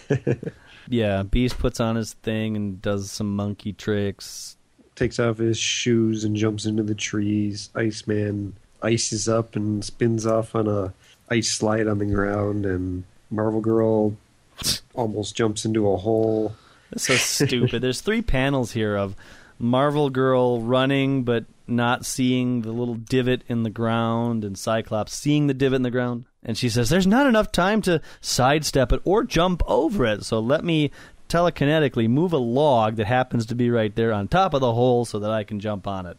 Yeah, 0.90 1.24
Beast 1.24 1.58
puts 1.58 1.80
on 1.80 1.96
his 1.96 2.14
thing 2.14 2.56
and 2.56 2.82
does 2.82 3.12
some 3.12 3.36
monkey 3.36 3.74
tricks. 3.74 4.58
Takes 4.96 5.20
off 5.20 5.38
his 5.38 5.58
shoes 5.58 6.24
and 6.24 6.36
jumps 6.36 6.66
into 6.66 6.84
the 6.84 6.96
trees. 6.96 7.70
Iceman 7.76 8.56
ices 8.82 9.30
up 9.30 9.56
and 9.56 9.84
spins 9.84 10.26
off 10.26 10.56
on 10.56 10.68
a 10.68 10.94
ice 11.30 11.50
slide 11.50 11.88
on 11.88 12.00
the 12.00 12.06
ground, 12.06 12.66
and 12.66 13.06
Marvel 13.32 13.62
Girl 13.62 14.16
almost 14.94 15.36
jumps 15.36 15.66
into 15.66 15.90
a 15.90 15.98
hole. 15.98 16.56
It's 16.92 17.08
so 17.08 17.16
stupid. 17.16 17.82
There's 17.82 18.02
three 18.02 18.22
panels 18.22 18.74
here 18.74 18.96
of 18.96 19.16
Marvel 19.58 20.10
Girl 20.10 20.62
running 20.62 21.24
but 21.24 21.46
not 21.68 22.06
seeing 22.06 22.62
the 22.62 22.72
little 22.72 22.96
divot 22.96 23.44
in 23.48 23.64
the 23.64 23.70
ground, 23.70 24.44
and 24.44 24.58
Cyclops 24.58 25.14
seeing 25.14 25.48
the 25.48 25.54
divot 25.54 25.78
in 25.78 25.84
the 25.84 25.92
ground. 25.92 26.26
And 26.44 26.58
she 26.58 26.70
says, 26.70 26.90
There's 26.90 27.08
not 27.08 27.28
enough 27.28 27.52
time 27.52 27.82
to 27.84 28.02
sidestep 28.22 28.92
it 28.92 29.02
or 29.06 29.24
jump 29.24 29.64
over 29.66 30.06
it, 30.06 30.26
so 30.26 30.40
let 30.40 30.64
me 30.64 30.92
telekinetically 31.30 32.08
move 32.10 32.34
a 32.34 32.38
log 32.38 32.96
that 32.98 33.08
happens 33.08 33.46
to 33.48 33.56
be 33.56 33.70
right 33.70 33.96
there 33.96 34.14
on 34.14 34.28
top 34.28 34.54
of 34.54 34.62
the 34.62 34.74
hole 34.74 35.06
so 35.06 35.20
that 35.20 35.32
I 35.32 35.44
can 35.44 35.60
jump 35.60 35.88
on 35.88 36.06
it. 36.06 36.18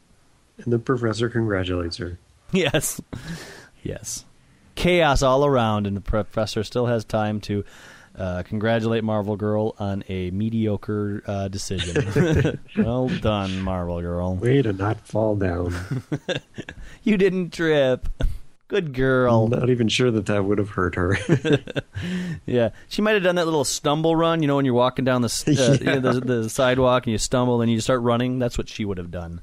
And 0.58 0.72
the 0.72 0.78
professor 0.78 1.28
congratulates 1.28 1.96
her. 1.98 2.18
Yes. 2.52 3.00
Yes. 3.82 4.24
Chaos 4.76 5.22
all 5.22 5.44
around, 5.44 5.88
and 5.88 5.96
the 5.96 6.00
professor 6.00 6.62
still 6.62 6.86
has 6.86 7.04
time 7.04 7.40
to 7.42 7.64
uh, 8.16 8.42
congratulate 8.44 9.02
Marvel 9.04 9.36
Girl 9.36 9.74
on 9.78 10.04
a 10.08 10.30
mediocre 10.30 11.22
uh, 11.26 11.48
decision. 11.48 12.58
well 12.76 13.08
done, 13.08 13.60
Marvel 13.60 14.00
Girl. 14.00 14.36
Way 14.36 14.62
to 14.62 14.72
not 14.72 15.06
fall 15.06 15.36
down. 15.36 15.74
You 17.06 17.18
didn't 17.18 17.52
trip. 17.52 18.08
Good 18.66 18.94
girl. 18.94 19.44
I'm 19.44 19.60
not 19.60 19.68
even 19.68 19.88
sure 19.88 20.10
that 20.10 20.24
that 20.24 20.42
would 20.46 20.56
have 20.56 20.70
hurt 20.70 20.94
her. 20.94 21.18
Yeah, 22.46 22.70
she 22.88 23.00
might 23.02 23.12
have 23.12 23.22
done 23.22 23.36
that 23.36 23.44
little 23.44 23.64
stumble 23.64 24.16
run. 24.16 24.40
You 24.42 24.48
know, 24.48 24.56
when 24.56 24.64
you're 24.64 24.74
walking 24.74 25.04
down 25.04 25.20
the 25.22 25.26
s- 25.26 25.46
uh, 25.46 25.78
you 25.80 25.86
know, 25.86 26.00
the, 26.00 26.20
the 26.20 26.48
sidewalk 26.50 27.04
and 27.06 27.12
you 27.12 27.18
stumble 27.18 27.60
and 27.62 27.70
you 27.70 27.80
start 27.80 28.00
running. 28.02 28.38
That's 28.38 28.56
what 28.58 28.68
she 28.68 28.84
would 28.84 28.98
have 28.98 29.10
done. 29.10 29.40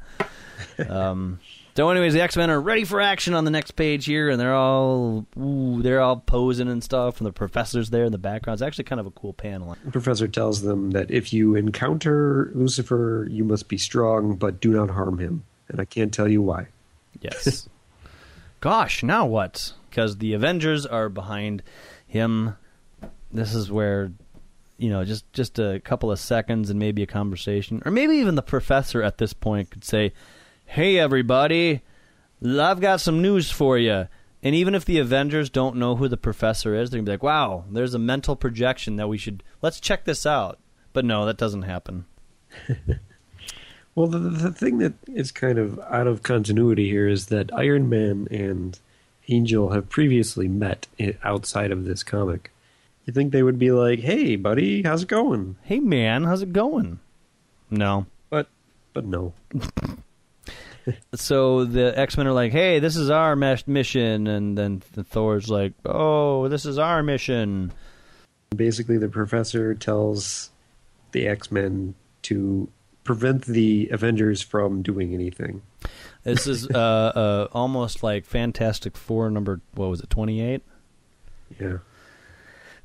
Um, 0.88 1.40
so, 1.76 1.90
anyways, 1.90 2.14
the 2.14 2.22
X 2.22 2.36
Men 2.36 2.50
are 2.50 2.60
ready 2.60 2.84
for 2.84 3.00
action 3.00 3.34
on 3.34 3.46
the 3.46 3.52
next 3.52 3.72
page 3.72 4.06
here, 4.06 4.30
and 4.30 4.40
they're 4.40 4.54
all 4.54 5.26
ooh, 5.40 5.82
they're 5.82 6.02
all 6.02 6.18
posing 6.18 6.68
and 6.68 6.84
stuff, 6.84 7.20
and 7.20 7.28
the 7.28 7.32
professor's 7.32 7.90
there 7.90 8.04
in 8.04 8.12
the 8.12 8.18
background. 8.18 8.56
It's 8.56 8.66
actually 8.66 8.84
kind 8.86 9.00
of 9.00 9.06
a 9.06 9.12
cool 9.12 9.34
panel. 9.34 9.78
the 9.86 9.92
professor 9.92 10.28
tells 10.28 10.62
them 10.62 10.92
that 10.92 11.10
if 11.10 11.32
you 11.32 11.56
encounter 11.56 12.52
Lucifer, 12.54 13.28
you 13.30 13.44
must 13.44 13.68
be 13.70 13.78
strong, 13.78 14.36
but 14.36 14.60
do 14.60 14.72
not 14.72 14.90
harm 14.90 15.18
him. 15.20 15.44
And 15.70 15.80
I 15.80 15.86
can't 15.86 16.14
tell 16.14 16.28
you 16.28 16.42
why. 16.42 16.68
Yes. 17.22 17.70
Gosh, 18.60 19.02
now 19.02 19.26
what? 19.26 19.74
Because 19.90 20.18
the 20.18 20.34
Avengers 20.34 20.86
are 20.86 21.10
behind 21.10 21.64
him. 22.06 22.58
This 23.32 23.56
is 23.56 23.72
where, 23.72 24.12
you 24.78 24.90
know, 24.90 25.06
just 25.06 25.32
just 25.32 25.58
a 25.58 25.80
couple 25.84 26.12
of 26.12 26.20
seconds 26.20 26.70
and 26.70 26.78
maybe 26.78 27.02
a 27.02 27.08
conversation, 27.08 27.82
or 27.86 27.92
maybe 27.92 28.16
even 28.16 28.36
the 28.36 28.42
professor 28.42 29.02
at 29.02 29.18
this 29.18 29.34
point 29.34 29.72
could 29.72 29.86
say, 29.86 30.12
"Hey, 30.72 30.98
everybody, 30.98 31.82
I've 32.44 32.80
got 32.80 33.02
some 33.02 33.22
news 33.22 33.52
for 33.52 33.78
you." 33.78 34.08
And 34.44 34.56
even 34.56 34.74
if 34.74 34.86
the 34.86 35.00
Avengers 35.00 35.50
don't 35.50 35.76
know 35.76 35.98
who 35.98 36.08
the 36.08 36.18
professor 36.18 36.74
is, 36.76 36.90
they're 36.90 37.00
gonna 37.00 37.06
be 37.06 37.12
like, 37.12 37.24
"Wow, 37.24 37.66
there's 37.70 37.94
a 37.94 38.00
mental 38.00 38.36
projection 38.36 38.96
that 38.96 39.10
we 39.10 39.18
should 39.18 39.44
let's 39.62 39.80
check 39.80 40.06
this 40.06 40.26
out." 40.26 40.60
But 40.94 41.06
no, 41.06 41.26
that 41.26 41.38
doesn't 41.38 41.64
happen. 41.64 42.06
Well, 43.94 44.08
the, 44.08 44.20
the 44.20 44.52
thing 44.54 44.78
that 44.78 44.94
is 45.08 45.32
kind 45.32 45.58
of 45.58 45.78
out 45.80 46.08
of 46.08 46.24
continuity 46.24 46.88
here 46.90 47.10
is 47.10 47.26
that 47.26 47.54
Iron 47.54 47.90
Man 47.90 48.28
and 48.32 48.80
Angel 49.28 49.72
have 49.72 49.90
previously 49.90 50.48
met 50.48 50.88
outside 51.24 51.72
of 51.72 51.84
this 51.84 52.02
comic. 52.02 52.52
You 53.06 53.14
think 53.14 53.32
they 53.32 53.44
would 53.44 53.60
be 53.60 53.72
like, 53.72 54.00
"Hey, 54.00 54.38
buddy, 54.38 54.84
how's 54.84 55.04
it 55.04 55.10
going?" 55.10 55.58
Hey, 55.64 55.80
man, 55.82 56.24
how's 56.24 56.42
it 56.42 56.54
going? 56.54 57.00
No. 57.70 58.06
But, 58.30 58.48
but 58.94 59.06
no. 59.06 59.34
so 61.14 61.66
the 61.66 61.98
X 61.98 62.18
Men 62.18 62.28
are 62.28 62.32
like, 62.34 62.52
"Hey, 62.52 62.80
this 62.80 62.96
is 62.96 63.10
our 63.10 63.36
mission," 63.36 64.28
and 64.28 64.58
then 64.58 64.82
the 64.94 65.04
Thor's 65.04 65.50
like, 65.50 65.74
"Oh, 65.86 66.48
this 66.48 66.66
is 66.66 66.78
our 66.78 67.04
mission." 67.04 67.72
Basically, 68.56 68.98
the 68.98 69.08
professor 69.10 69.74
tells 69.76 70.50
the 71.12 71.28
X 71.28 71.52
Men 71.52 71.96
to 72.24 72.70
prevent 73.04 73.46
the 73.46 73.90
Avengers 73.92 74.42
from 74.42 74.82
doing 74.82 75.14
anything. 75.14 75.62
This 76.24 76.46
is 76.46 76.68
uh, 76.70 76.78
uh, 76.78 77.48
almost 77.52 78.04
like 78.04 78.26
Fantastic 78.26 78.96
Four 78.96 79.30
number 79.32 79.62
what 79.74 79.90
was 79.90 80.02
it, 80.02 80.10
twenty 80.10 80.42
eight, 80.42 80.62
Yeah. 81.60 81.78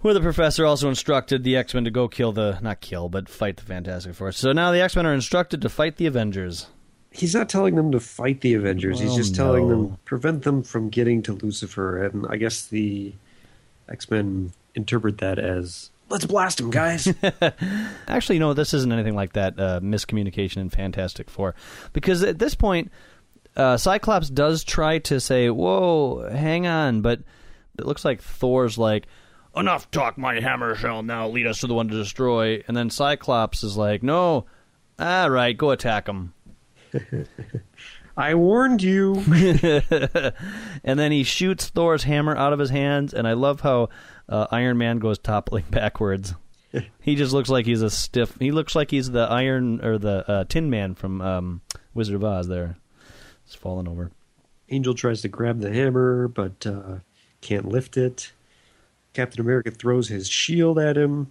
where 0.01 0.15
the 0.15 0.21
professor 0.21 0.65
also 0.65 0.89
instructed 0.89 1.45
the 1.45 1.57
X 1.57 1.75
Men 1.75 1.85
to 1.85 1.91
go 1.91 2.09
kill 2.09 2.33
the 2.33 2.59
not 2.63 2.81
kill 2.81 3.09
but 3.09 3.29
fight 3.29 3.57
the 3.57 3.63
Fantastic 3.65 4.15
Four. 4.15 4.33
So 4.33 4.53
now 4.53 4.71
the 4.73 4.81
X 4.81 4.97
Men 4.97 5.05
are 5.07 5.13
instructed 5.15 5.61
to 5.63 5.69
fight 5.69 5.97
the 5.97 6.07
Avengers. 6.07 6.69
He's 7.17 7.35
not 7.35 7.49
telling 7.49 7.77
them 7.77 7.93
to 7.93 8.01
fight 8.01 8.43
the 8.43 8.55
Avengers. 8.55 9.01
He's 9.01 9.15
just 9.15 9.35
telling 9.35 9.69
no. 9.69 9.75
them 9.75 9.99
prevent 10.05 10.43
them 10.43 10.63
from 10.63 10.91
getting 10.91 11.23
to 11.23 11.33
Lucifer. 11.33 12.05
And 12.05 12.27
I 12.29 12.37
guess 12.37 12.67
the 12.67 13.13
X 13.89 14.11
Men 14.11 14.53
interpret 14.75 15.19
that 15.19 15.39
as 15.39 15.91
let's 16.09 16.27
blast 16.27 16.61
him, 16.61 16.71
guys. 16.71 17.13
Actually, 18.09 18.39
no, 18.39 18.55
this 18.55 18.75
isn't 18.75 18.93
anything 18.93 19.15
like 19.15 19.33
that 19.33 19.59
uh, 19.59 19.81
miscommunication 19.81 20.59
in 20.59 20.71
Fantastic 20.71 21.31
Four, 21.31 21.55
because 21.93 22.23
at 22.23 22.39
this 22.39 22.55
point, 22.55 22.91
uh, 23.57 23.77
Cyclops 23.77 24.29
does 24.29 24.65
try 24.65 24.99
to 25.01 25.21
say, 25.21 25.51
"Whoa, 25.51 26.29
hang 26.31 26.67
on," 26.67 27.01
but 27.01 27.21
it 27.79 27.87
looks 27.87 28.05
like 28.05 28.21
Thor's 28.21 28.79
like, 28.79 29.07
"Enough 29.57 29.91
talk, 29.91 30.19
my 30.19 30.41
hammer 30.41 30.75
shall 30.75 31.03
now 31.03 31.29
lead 31.29 31.47
us 31.47 31.61
to 31.61 31.67
the 31.67 31.75
one 31.75 31.89
to 31.89 31.95
destroy," 31.95 32.63
and 32.69 32.77
then 32.77 32.91
Cyclops 32.91 33.63
is 33.65 33.77
like, 33.77 34.03
"No, 34.03 34.47
all 34.99 35.31
right, 35.31 35.57
go 35.57 35.71
attack 35.71 36.09
him." 36.09 36.35
I 38.17 38.35
warned 38.35 38.83
you. 38.83 39.15
and 40.85 40.99
then 40.99 41.13
he 41.13 41.23
shoots 41.23 41.69
Thor's 41.69 42.05
hammer 42.05 42.37
out 42.37 42.53
of 42.53 42.59
his 42.59 42.71
hands, 42.71 43.13
and 43.13 43.29
I 43.29 43.35
love 43.35 43.61
how 43.61 43.91
uh, 44.29 44.47
Iron 44.51 44.79
Man 44.79 44.99
goes 44.99 45.19
toppling 45.19 45.65
backwards. 45.71 46.35
he 47.01 47.15
just 47.15 47.33
looks 47.33 47.49
like 47.49 47.67
he's 47.67 47.83
a 47.83 47.91
stiff. 47.91 48.37
He 48.39 48.53
looks 48.53 48.75
like 48.75 48.91
he's 48.91 49.11
the 49.11 49.21
Iron 49.21 49.85
or 49.85 49.99
the 49.99 50.31
uh, 50.31 50.45
Tin 50.45 50.71
Man 50.71 50.95
from 50.95 51.21
um, 51.21 51.61
Wizard 51.95 52.17
of 52.17 52.25
Oz. 52.25 52.49
There, 52.49 52.77
he's 53.45 53.55
fallen 53.55 53.87
over. 53.87 54.11
Angel 54.69 54.95
tries 54.95 55.23
to 55.23 55.29
grab 55.29 55.61
the 55.61 55.73
hammer, 55.73 56.27
but 56.29 56.67
uh, 56.67 56.99
can't 57.41 57.69
lift 57.69 57.97
it. 57.97 58.33
Captain 59.13 59.41
America 59.41 59.71
throws 59.71 60.09
his 60.09 60.29
shield 60.29 60.79
at 60.79 60.97
him. 60.97 61.31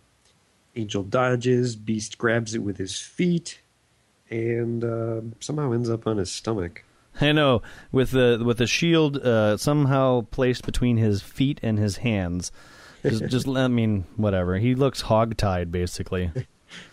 Angel 0.76 1.04
dodges. 1.04 1.76
Beast 1.76 2.18
grabs 2.18 2.56
it 2.56 2.64
with 2.64 2.78
his 2.78 3.00
feet, 3.00 3.60
and 4.30 4.84
uh, 4.84 5.22
somehow 5.40 5.72
ends 5.72 5.90
up 5.90 6.08
on 6.08 6.18
his 6.18 6.32
stomach. 6.32 6.84
I 7.22 7.32
know 7.32 7.62
with 7.92 8.12
the 8.12 8.42
with 8.46 8.58
the 8.58 8.68
shield 8.68 9.18
uh, 9.18 9.58
somehow 9.58 10.22
placed 10.32 10.66
between 10.66 10.98
his 10.98 11.22
feet 11.22 11.60
and 11.64 11.80
his 11.80 11.98
hands. 11.98 12.52
Just, 13.04 13.26
just 13.30 13.48
I 13.48 13.68
mean, 13.68 14.06
whatever. 14.18 14.58
He 14.58 14.76
looks 14.76 15.04
hogtied, 15.04 15.72
basically. 15.72 16.32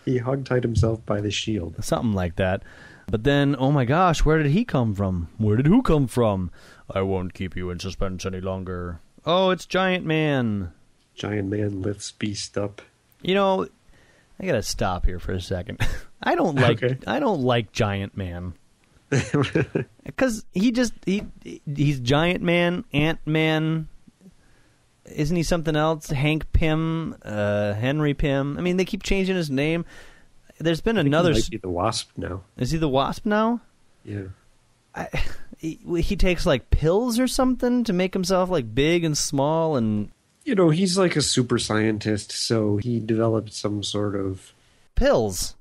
He 0.05 0.19
hogtied 0.19 0.63
himself 0.63 1.05
by 1.05 1.19
the 1.19 1.31
shield. 1.31 1.83
something 1.83 2.13
like 2.13 2.37
that. 2.37 2.63
But 3.07 3.23
then, 3.23 3.55
oh 3.59 3.71
my 3.71 3.83
gosh, 3.85 4.23
where 4.23 4.41
did 4.41 4.51
he 4.51 4.63
come 4.63 4.93
from? 4.93 5.27
Where 5.37 5.57
did 5.57 5.67
who 5.67 5.81
come 5.81 6.07
from? 6.07 6.51
I 6.89 7.01
won't 7.01 7.33
keep 7.33 7.55
you 7.55 7.69
in 7.69 7.79
suspense 7.79 8.25
any 8.25 8.39
longer. 8.39 9.01
Oh, 9.25 9.49
it's 9.49 9.65
Giant 9.65 10.05
Man. 10.05 10.71
Giant 11.15 11.49
Man 11.49 11.81
lifts 11.81 12.11
Beast 12.11 12.57
up. 12.57 12.81
You 13.21 13.35
know, 13.35 13.67
I 14.39 14.45
gotta 14.45 14.63
stop 14.63 15.05
here 15.05 15.19
for 15.19 15.33
a 15.33 15.41
second. 15.41 15.85
I 16.23 16.35
don't 16.35 16.55
like 16.55 16.83
Okay. 16.83 16.97
I 17.05 17.19
don't 17.19 17.41
like 17.41 17.71
Giant 17.71 18.15
Man 18.17 18.53
because 20.05 20.45
he 20.53 20.71
just 20.71 20.93
he 21.05 21.23
he's 21.65 21.99
Giant 21.99 22.41
Man, 22.41 22.85
Ant 22.93 23.19
Man. 23.25 23.87
Isn't 25.05 25.35
he 25.35 25.43
something 25.43 25.75
else? 25.75 26.09
Hank 26.09 26.51
Pym, 26.53 27.15
uh, 27.23 27.73
Henry 27.73 28.13
Pym. 28.13 28.57
I 28.57 28.61
mean, 28.61 28.77
they 28.77 28.85
keep 28.85 29.03
changing 29.03 29.35
his 29.35 29.49
name. 29.49 29.85
There's 30.59 30.81
been 30.81 30.97
another. 30.97 31.31
He 31.31 31.39
might 31.39 31.49
be 31.49 31.57
the 31.57 31.69
Wasp 31.69 32.11
now. 32.15 32.43
Is 32.57 32.71
he 32.71 32.77
the 32.77 32.87
Wasp 32.87 33.25
now? 33.25 33.59
Yeah. 34.05 34.27
I, 34.95 35.09
he, 35.57 35.79
he 36.01 36.15
takes 36.15 36.45
like 36.45 36.69
pills 36.69 37.19
or 37.19 37.27
something 37.27 37.83
to 37.83 37.93
make 37.93 38.13
himself 38.13 38.49
like 38.49 38.73
big 38.73 39.03
and 39.03 39.17
small 39.17 39.75
and 39.75 40.11
You 40.45 40.55
know, 40.55 40.69
he's 40.69 40.97
like 40.97 41.15
a 41.15 41.21
super 41.21 41.57
scientist, 41.57 42.31
so 42.31 42.77
he 42.77 42.99
developed 42.99 43.53
some 43.53 43.81
sort 43.83 44.15
of. 44.15 44.53
pills. 44.95 45.55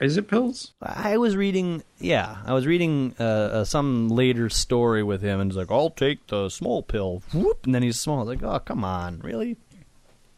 Is 0.00 0.16
it 0.16 0.28
pills? 0.28 0.72
I 0.82 1.16
was 1.18 1.36
reading, 1.36 1.82
yeah, 2.00 2.38
I 2.44 2.52
was 2.52 2.66
reading 2.66 3.14
uh, 3.18 3.22
uh, 3.22 3.64
some 3.64 4.08
later 4.08 4.48
story 4.48 5.04
with 5.04 5.22
him, 5.22 5.40
and 5.40 5.50
he's 5.50 5.56
like, 5.56 5.70
"I'll 5.70 5.90
take 5.90 6.26
the 6.26 6.48
small 6.48 6.82
pill," 6.82 7.22
whoop, 7.32 7.64
and 7.64 7.74
then 7.74 7.82
he's 7.84 7.98
small. 8.00 8.16
I 8.18 8.22
was 8.24 8.28
like, 8.28 8.42
"Oh, 8.42 8.58
come 8.58 8.82
on, 8.84 9.20
really?" 9.20 9.56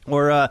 Or 0.07 0.31
uh, 0.31 0.49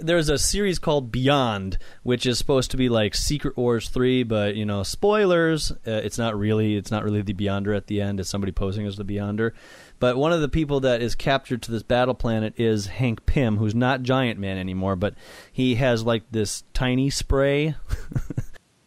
there's 0.00 0.30
a 0.30 0.38
series 0.38 0.78
called 0.78 1.12
Beyond, 1.12 1.76
which 2.02 2.24
is 2.24 2.38
supposed 2.38 2.70
to 2.70 2.78
be 2.78 2.88
like 2.88 3.14
Secret 3.14 3.58
Wars 3.58 3.90
three, 3.90 4.22
but 4.22 4.56
you 4.56 4.64
know, 4.64 4.82
spoilers. 4.82 5.70
Uh, 5.70 5.76
it's 6.02 6.18
not 6.18 6.36
really. 6.36 6.76
It's 6.76 6.90
not 6.90 7.04
really 7.04 7.20
the 7.22 7.34
Beyonder 7.34 7.76
at 7.76 7.88
the 7.88 8.00
end. 8.00 8.20
It's 8.20 8.30
somebody 8.30 8.52
posing 8.52 8.86
as 8.86 8.96
the 8.96 9.04
Beyonder. 9.04 9.52
But 10.00 10.16
one 10.16 10.32
of 10.32 10.40
the 10.40 10.48
people 10.48 10.80
that 10.80 11.02
is 11.02 11.14
captured 11.14 11.62
to 11.62 11.72
this 11.72 11.82
battle 11.82 12.14
planet 12.14 12.54
is 12.56 12.86
Hank 12.86 13.26
Pym, 13.26 13.56
who's 13.56 13.74
not 13.74 14.02
Giant 14.02 14.38
Man 14.38 14.56
anymore, 14.56 14.96
but 14.96 15.14
he 15.52 15.74
has 15.76 16.04
like 16.04 16.22
this 16.30 16.64
tiny 16.72 17.10
spray. 17.10 17.74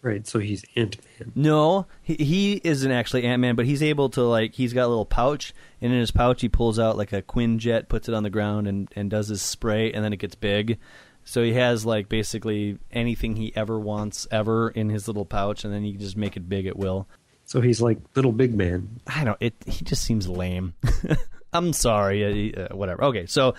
Right, 0.03 0.25
so 0.25 0.39
he's 0.39 0.65
Ant 0.75 0.97
Man. 1.19 1.31
No, 1.35 1.85
he, 2.01 2.15
he 2.15 2.61
isn't 2.63 2.91
actually 2.91 3.23
Ant 3.23 3.39
Man, 3.39 3.55
but 3.55 3.67
he's 3.67 3.83
able 3.83 4.09
to 4.09 4.23
like 4.23 4.55
he's 4.55 4.73
got 4.73 4.87
a 4.87 4.87
little 4.87 5.05
pouch, 5.05 5.53
and 5.79 5.93
in 5.93 5.99
his 5.99 6.09
pouch 6.09 6.41
he 6.41 6.49
pulls 6.49 6.79
out 6.79 6.97
like 6.97 7.13
a 7.13 7.21
Quinjet, 7.21 7.87
puts 7.87 8.09
it 8.09 8.15
on 8.15 8.23
the 8.23 8.31
ground, 8.31 8.67
and 8.67 8.91
and 8.95 9.11
does 9.11 9.27
his 9.27 9.43
spray, 9.43 9.91
and 9.91 10.03
then 10.03 10.11
it 10.11 10.17
gets 10.17 10.33
big. 10.33 10.79
So 11.23 11.43
he 11.43 11.53
has 11.53 11.85
like 11.85 12.09
basically 12.09 12.79
anything 12.91 13.35
he 13.35 13.55
ever 13.55 13.79
wants 13.79 14.27
ever 14.31 14.69
in 14.69 14.89
his 14.89 15.07
little 15.07 15.25
pouch, 15.25 15.63
and 15.63 15.71
then 15.71 15.83
he 15.83 15.91
can 15.91 16.01
just 16.01 16.17
make 16.17 16.35
it 16.35 16.49
big 16.49 16.65
at 16.65 16.77
will. 16.77 17.07
So 17.51 17.59
he's 17.59 17.81
like 17.81 17.97
little 18.15 18.31
big 18.31 18.55
man. 18.55 19.01
I 19.05 19.25
don't. 19.25 19.35
It 19.41 19.53
he 19.65 19.83
just 19.83 20.03
seems 20.03 20.25
lame. 20.25 20.73
I'm 21.53 21.73
sorry. 21.73 22.55
Uh, 22.55 22.73
whatever. 22.73 23.03
Okay, 23.03 23.25
so 23.25 23.55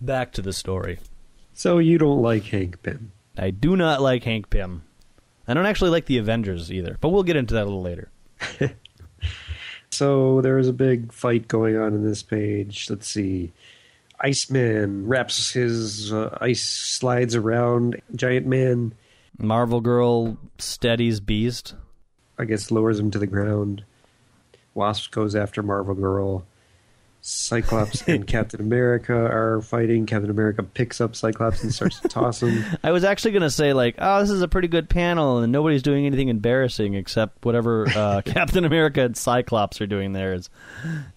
back 0.00 0.34
to 0.34 0.42
the 0.42 0.52
story. 0.52 1.00
So 1.52 1.78
you 1.78 1.98
don't 1.98 2.22
like 2.22 2.44
Hank 2.44 2.80
Pym. 2.80 3.10
I 3.36 3.50
do 3.50 3.76
not 3.76 4.00
like 4.00 4.22
Hank 4.22 4.50
Pym. 4.50 4.84
I 5.48 5.54
don't 5.54 5.66
actually 5.66 5.90
like 5.90 6.06
the 6.06 6.18
Avengers 6.18 6.72
either, 6.72 6.96
but 7.00 7.08
we'll 7.08 7.24
get 7.24 7.34
into 7.34 7.54
that 7.54 7.64
a 7.64 7.64
little 7.64 7.82
later. 7.82 8.08
So 9.90 10.40
there 10.40 10.56
is 10.58 10.68
a 10.68 10.72
big 10.72 11.12
fight 11.12 11.48
going 11.48 11.76
on 11.76 11.92
in 11.92 12.02
this 12.02 12.22
page. 12.22 12.88
Let's 12.88 13.06
see. 13.06 13.52
Iceman 14.18 15.06
wraps 15.06 15.50
his 15.50 16.10
uh, 16.10 16.38
ice 16.40 16.62
slides 16.64 17.34
around 17.34 18.00
Giant 18.16 18.46
Man. 18.46 18.94
Marvel 19.36 19.82
Girl 19.82 20.38
steadies 20.56 21.20
Beast. 21.20 21.74
I 22.38 22.44
guess 22.44 22.70
lowers 22.70 22.98
him 22.98 23.10
to 23.10 23.18
the 23.18 23.26
ground. 23.26 23.84
Wasp 24.74 25.10
goes 25.10 25.34
after 25.34 25.62
Marvel 25.62 25.94
Girl. 25.94 26.44
Cyclops 27.24 28.02
and 28.08 28.26
Captain 28.26 28.60
America 28.60 29.14
are 29.14 29.62
fighting. 29.62 30.06
Captain 30.06 30.30
America 30.30 30.62
picks 30.62 31.00
up 31.00 31.14
Cyclops 31.14 31.62
and 31.62 31.72
starts 31.72 32.00
to 32.00 32.08
toss 32.08 32.42
him. 32.42 32.64
I 32.82 32.90
was 32.90 33.04
actually 33.04 33.30
going 33.30 33.42
to 33.42 33.50
say 33.50 33.72
like, 33.72 33.94
oh, 33.98 34.20
this 34.20 34.30
is 34.30 34.42
a 34.42 34.48
pretty 34.48 34.66
good 34.68 34.90
panel, 34.90 35.38
and 35.38 35.52
nobody's 35.52 35.82
doing 35.82 36.04
anything 36.04 36.28
embarrassing 36.28 36.94
except 36.94 37.44
whatever 37.44 37.88
uh, 37.88 38.22
Captain 38.24 38.64
America 38.64 39.02
and 39.02 39.16
Cyclops 39.16 39.80
are 39.80 39.86
doing 39.86 40.12
there 40.12 40.34
is 40.34 40.50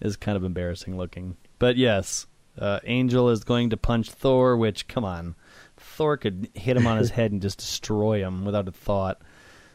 is 0.00 0.16
kind 0.16 0.36
of 0.36 0.44
embarrassing 0.44 0.96
looking. 0.96 1.36
But 1.58 1.76
yes, 1.76 2.26
uh, 2.56 2.78
Angel 2.84 3.28
is 3.30 3.42
going 3.42 3.70
to 3.70 3.76
punch 3.76 4.10
Thor, 4.10 4.56
which 4.56 4.86
come 4.86 5.04
on, 5.04 5.34
Thor 5.76 6.16
could 6.16 6.48
hit 6.54 6.76
him 6.76 6.86
on 6.86 6.98
his 6.98 7.10
head 7.10 7.32
and 7.32 7.42
just 7.42 7.58
destroy 7.58 8.20
him 8.24 8.44
without 8.44 8.68
a 8.68 8.72
thought. 8.72 9.20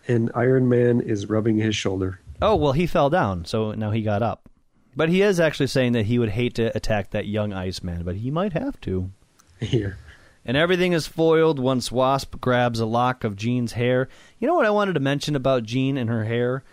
And 0.08 0.32
Iron 0.36 0.68
Man 0.68 1.02
is 1.02 1.28
rubbing 1.28 1.58
his 1.58 1.76
shoulder. 1.76 2.20
Oh 2.42 2.56
well, 2.56 2.72
he 2.74 2.88
fell 2.88 3.10
down, 3.10 3.46
so 3.46 3.74
now 3.74 3.92
he 3.92 4.02
got 4.02 4.24
up. 4.24 4.50
But 4.96 5.10
he 5.10 5.22
is 5.22 5.40
actually 5.40 5.68
saying 5.68 5.94
that 5.94 6.08
he 6.08 6.20
would 6.20 6.30
hate 6.30 6.56
to 6.56 6.76
attack 6.76 7.12
that 7.12 7.28
young 7.28 7.54
Iceman, 7.54 8.04
but 8.04 8.16
he 8.16 8.30
might 8.32 8.54
have 8.54 8.80
to. 8.82 9.12
Here. 9.60 9.98
And 10.44 10.58
everything 10.58 10.94
is 10.94 11.08
foiled 11.08 11.60
once 11.60 11.92
Wasp 11.92 12.42
grabs 12.42 12.80
a 12.80 12.86
lock 12.86 13.24
of 13.24 13.36
Jean's 13.36 13.74
hair. 13.74 14.10
You 14.40 14.48
know 14.48 14.56
what 14.56 14.66
I 14.66 14.72
wanted 14.72 14.94
to 14.94 15.00
mention 15.00 15.36
about 15.36 15.64
Jean 15.64 15.98
and 15.98 16.10
her 16.10 16.26
hair? 16.26 16.64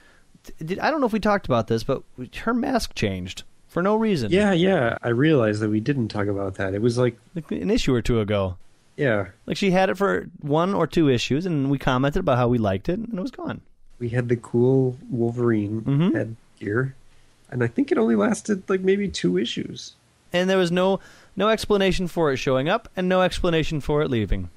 Did, 0.64 0.78
I 0.78 0.90
don't 0.90 1.00
know 1.00 1.06
if 1.06 1.12
we 1.12 1.20
talked 1.20 1.46
about 1.46 1.66
this, 1.66 1.84
but 1.84 2.02
her 2.42 2.54
mask 2.54 2.94
changed 2.94 3.42
for 3.68 3.82
no 3.82 3.94
reason. 3.94 4.32
Yeah, 4.32 4.52
yeah. 4.52 4.96
I 5.02 5.10
realized 5.10 5.60
that 5.60 5.68
we 5.68 5.80
didn't 5.80 6.08
talk 6.08 6.26
about 6.28 6.54
that. 6.54 6.74
It 6.74 6.80
was 6.80 6.96
like, 6.96 7.18
Like 7.34 7.50
an 7.52 7.70
issue 7.70 7.94
or 7.94 8.00
two 8.00 8.20
ago. 8.20 8.56
Yeah, 8.98 9.28
Like 9.46 9.56
she 9.56 9.70
had 9.70 9.88
it 9.88 9.96
for 9.96 10.28
one 10.40 10.74
or 10.74 10.86
two 10.86 11.08
issues, 11.08 11.46
and 11.46 11.70
we 11.70 11.78
commented 11.78 12.20
about 12.20 12.36
how 12.36 12.48
we 12.48 12.58
liked 12.58 12.88
it, 12.90 12.98
and 12.98 13.14
it 13.18 13.22
was 13.22 13.30
gone. 13.30 13.60
we 13.98 14.10
had 14.10 14.28
the 14.28 14.36
cool 14.36 14.96
Wolverine 15.10 15.80
Mhm. 15.82 16.14
headgear, 16.14 16.94
and 17.50 17.64
I 17.64 17.66
think 17.66 17.90
it 17.90 17.98
only 17.98 18.14
lasted 18.16 18.62
like 18.68 18.80
maybe 18.82 19.08
two 19.08 19.38
issues. 19.38 19.94
And 20.32 20.50
there 20.50 20.58
was 20.58 20.70
no 20.70 21.00
no 21.36 21.48
explanation 21.48 22.06
for 22.08 22.30
it 22.32 22.36
showing 22.36 22.68
up, 22.68 22.88
and 22.96 23.08
no 23.08 23.22
explanation 23.22 23.80
for 23.80 24.02
it 24.02 24.10
leaving. 24.10 24.50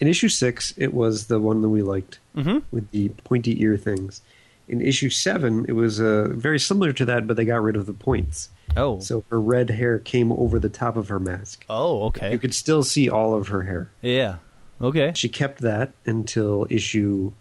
In 0.00 0.08
issue 0.08 0.28
six, 0.30 0.72
it 0.78 0.94
was 0.94 1.26
the 1.26 1.38
one 1.38 1.60
that 1.62 1.68
we 1.68 1.82
liked 1.82 2.18
Mm-hmm. 2.36 2.58
with 2.72 2.90
the 2.92 3.10
pointy 3.24 3.60
ear 3.62 3.76
things. 3.76 4.22
In 4.68 4.80
issue 4.80 5.10
seven, 5.10 5.64
it 5.68 5.72
was 5.72 6.00
uh, 6.00 6.28
very 6.30 6.58
similar 6.60 6.92
to 6.92 7.04
that, 7.04 7.26
but 7.26 7.36
they 7.36 7.44
got 7.44 7.62
rid 7.62 7.76
of 7.76 7.86
the 7.86 7.92
points. 7.92 8.48
Oh. 8.76 9.00
So 9.00 9.24
her 9.30 9.40
red 9.40 9.70
hair 9.70 9.98
came 9.98 10.30
over 10.32 10.58
the 10.58 10.68
top 10.68 10.96
of 10.96 11.08
her 11.08 11.18
mask. 11.20 11.64
oh, 11.68 12.04
okay. 12.04 12.32
You 12.32 12.38
could 12.38 12.54
still 12.54 12.82
see 12.82 13.08
all 13.10 13.34
of 13.34 13.48
her 13.48 13.62
hair. 13.62 13.90
Yeah. 14.02 14.36
Okay. 14.80 15.12
She 15.14 15.28
kept 15.28 15.60
that 15.60 15.92
until 16.06 16.66
issue. 16.70 17.32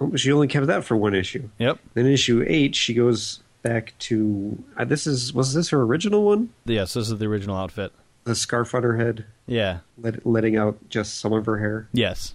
Oh, 0.00 0.14
she 0.16 0.32
only 0.32 0.48
kept 0.48 0.66
that 0.66 0.84
for 0.84 0.96
one 0.96 1.14
issue. 1.14 1.48
Yep. 1.58 1.78
Then 1.94 2.06
issue 2.06 2.44
eight, 2.46 2.74
she 2.74 2.94
goes 2.94 3.40
back 3.62 3.94
to. 4.00 4.62
Uh, 4.76 4.84
this 4.84 5.06
is 5.06 5.32
was 5.32 5.54
this 5.54 5.68
her 5.70 5.80
original 5.82 6.24
one? 6.24 6.50
Yes, 6.66 6.94
this 6.94 7.10
is 7.10 7.18
the 7.18 7.26
original 7.26 7.56
outfit. 7.56 7.92
The 8.24 8.34
scarf 8.34 8.74
on 8.74 8.82
her 8.82 8.96
head, 8.96 9.26
Yeah. 9.46 9.78
let, 9.98 10.26
letting 10.26 10.56
out 10.56 10.78
just 10.88 11.18
some 11.20 11.32
of 11.32 11.46
her 11.46 11.58
hair. 11.58 11.88
Yes. 11.92 12.34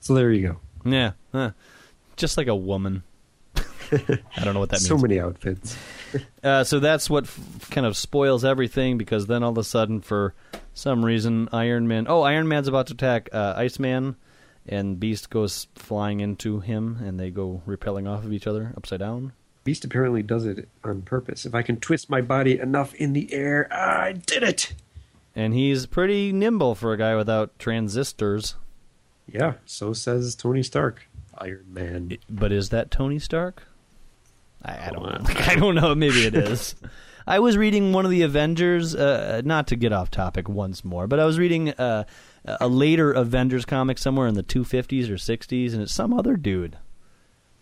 So 0.00 0.14
there 0.14 0.30
you 0.30 0.46
go. 0.48 0.90
Yeah. 0.90 1.12
Huh. 1.32 1.50
Just 2.16 2.36
like 2.36 2.46
a 2.48 2.54
woman. 2.56 3.02
I 4.36 4.44
don't 4.44 4.54
know 4.54 4.60
what 4.60 4.70
that 4.70 4.80
so 4.80 4.94
means. 4.94 5.00
So 5.02 5.06
many 5.06 5.20
outfits. 5.20 5.76
Uh, 6.44 6.62
so 6.62 6.78
that's 6.78 7.08
what 7.08 7.24
f- 7.24 7.70
kind 7.70 7.86
of 7.86 7.96
spoils 7.96 8.44
everything 8.44 8.98
because 8.98 9.26
then 9.28 9.42
all 9.42 9.52
of 9.52 9.56
a 9.56 9.64
sudden, 9.64 10.02
for 10.02 10.34
some 10.74 11.02
reason, 11.02 11.48
Iron 11.52 11.88
Man. 11.88 12.04
Oh, 12.06 12.20
Iron 12.20 12.48
Man's 12.48 12.68
about 12.68 12.88
to 12.88 12.92
attack 12.92 13.30
uh, 13.32 13.54
Iceman, 13.56 14.16
and 14.68 15.00
Beast 15.00 15.30
goes 15.30 15.68
flying 15.74 16.20
into 16.20 16.60
him, 16.60 16.98
and 17.02 17.18
they 17.18 17.30
go 17.30 17.62
repelling 17.64 18.06
off 18.06 18.26
of 18.26 18.32
each 18.34 18.46
other 18.46 18.74
upside 18.76 18.98
down. 18.98 19.32
Beast 19.64 19.86
apparently 19.86 20.22
does 20.22 20.44
it 20.44 20.68
on 20.84 21.00
purpose. 21.00 21.46
If 21.46 21.54
I 21.54 21.62
can 21.62 21.78
twist 21.78 22.10
my 22.10 22.20
body 22.20 22.58
enough 22.58 22.92
in 22.94 23.14
the 23.14 23.32
air, 23.32 23.72
I 23.72 24.12
did 24.12 24.42
it. 24.42 24.74
And 25.34 25.54
he's 25.54 25.86
pretty 25.86 26.30
nimble 26.30 26.74
for 26.74 26.92
a 26.92 26.98
guy 26.98 27.16
without 27.16 27.58
transistors. 27.58 28.56
Yeah, 29.26 29.54
so 29.64 29.92
says 29.94 30.34
Tony 30.34 30.62
Stark. 30.62 31.06
Iron 31.38 31.64
Man. 31.72 32.18
But 32.28 32.52
is 32.52 32.68
that 32.68 32.90
Tony 32.90 33.18
Stark? 33.18 33.62
I, 34.64 34.88
I 34.88 34.90
don't 34.90 35.02
know. 35.02 35.34
I 35.46 35.54
don't 35.56 35.74
know. 35.74 35.94
Maybe 35.94 36.26
it 36.26 36.34
is. 36.34 36.74
I 37.26 37.38
was 37.38 37.56
reading 37.56 37.92
one 37.92 38.04
of 38.04 38.10
the 38.10 38.22
Avengers, 38.22 38.94
uh, 38.96 39.42
not 39.44 39.68
to 39.68 39.76
get 39.76 39.92
off 39.92 40.10
topic 40.10 40.48
once 40.48 40.84
more, 40.84 41.06
but 41.06 41.20
I 41.20 41.24
was 41.24 41.38
reading 41.38 41.70
uh, 41.70 42.04
a 42.44 42.66
later 42.66 43.12
Avengers 43.12 43.64
comic 43.64 43.98
somewhere 43.98 44.26
in 44.26 44.34
the 44.34 44.42
250s 44.42 45.08
or 45.08 45.14
60s, 45.14 45.72
and 45.72 45.82
it's 45.82 45.92
some 45.92 46.12
other 46.12 46.36
dude. 46.36 46.78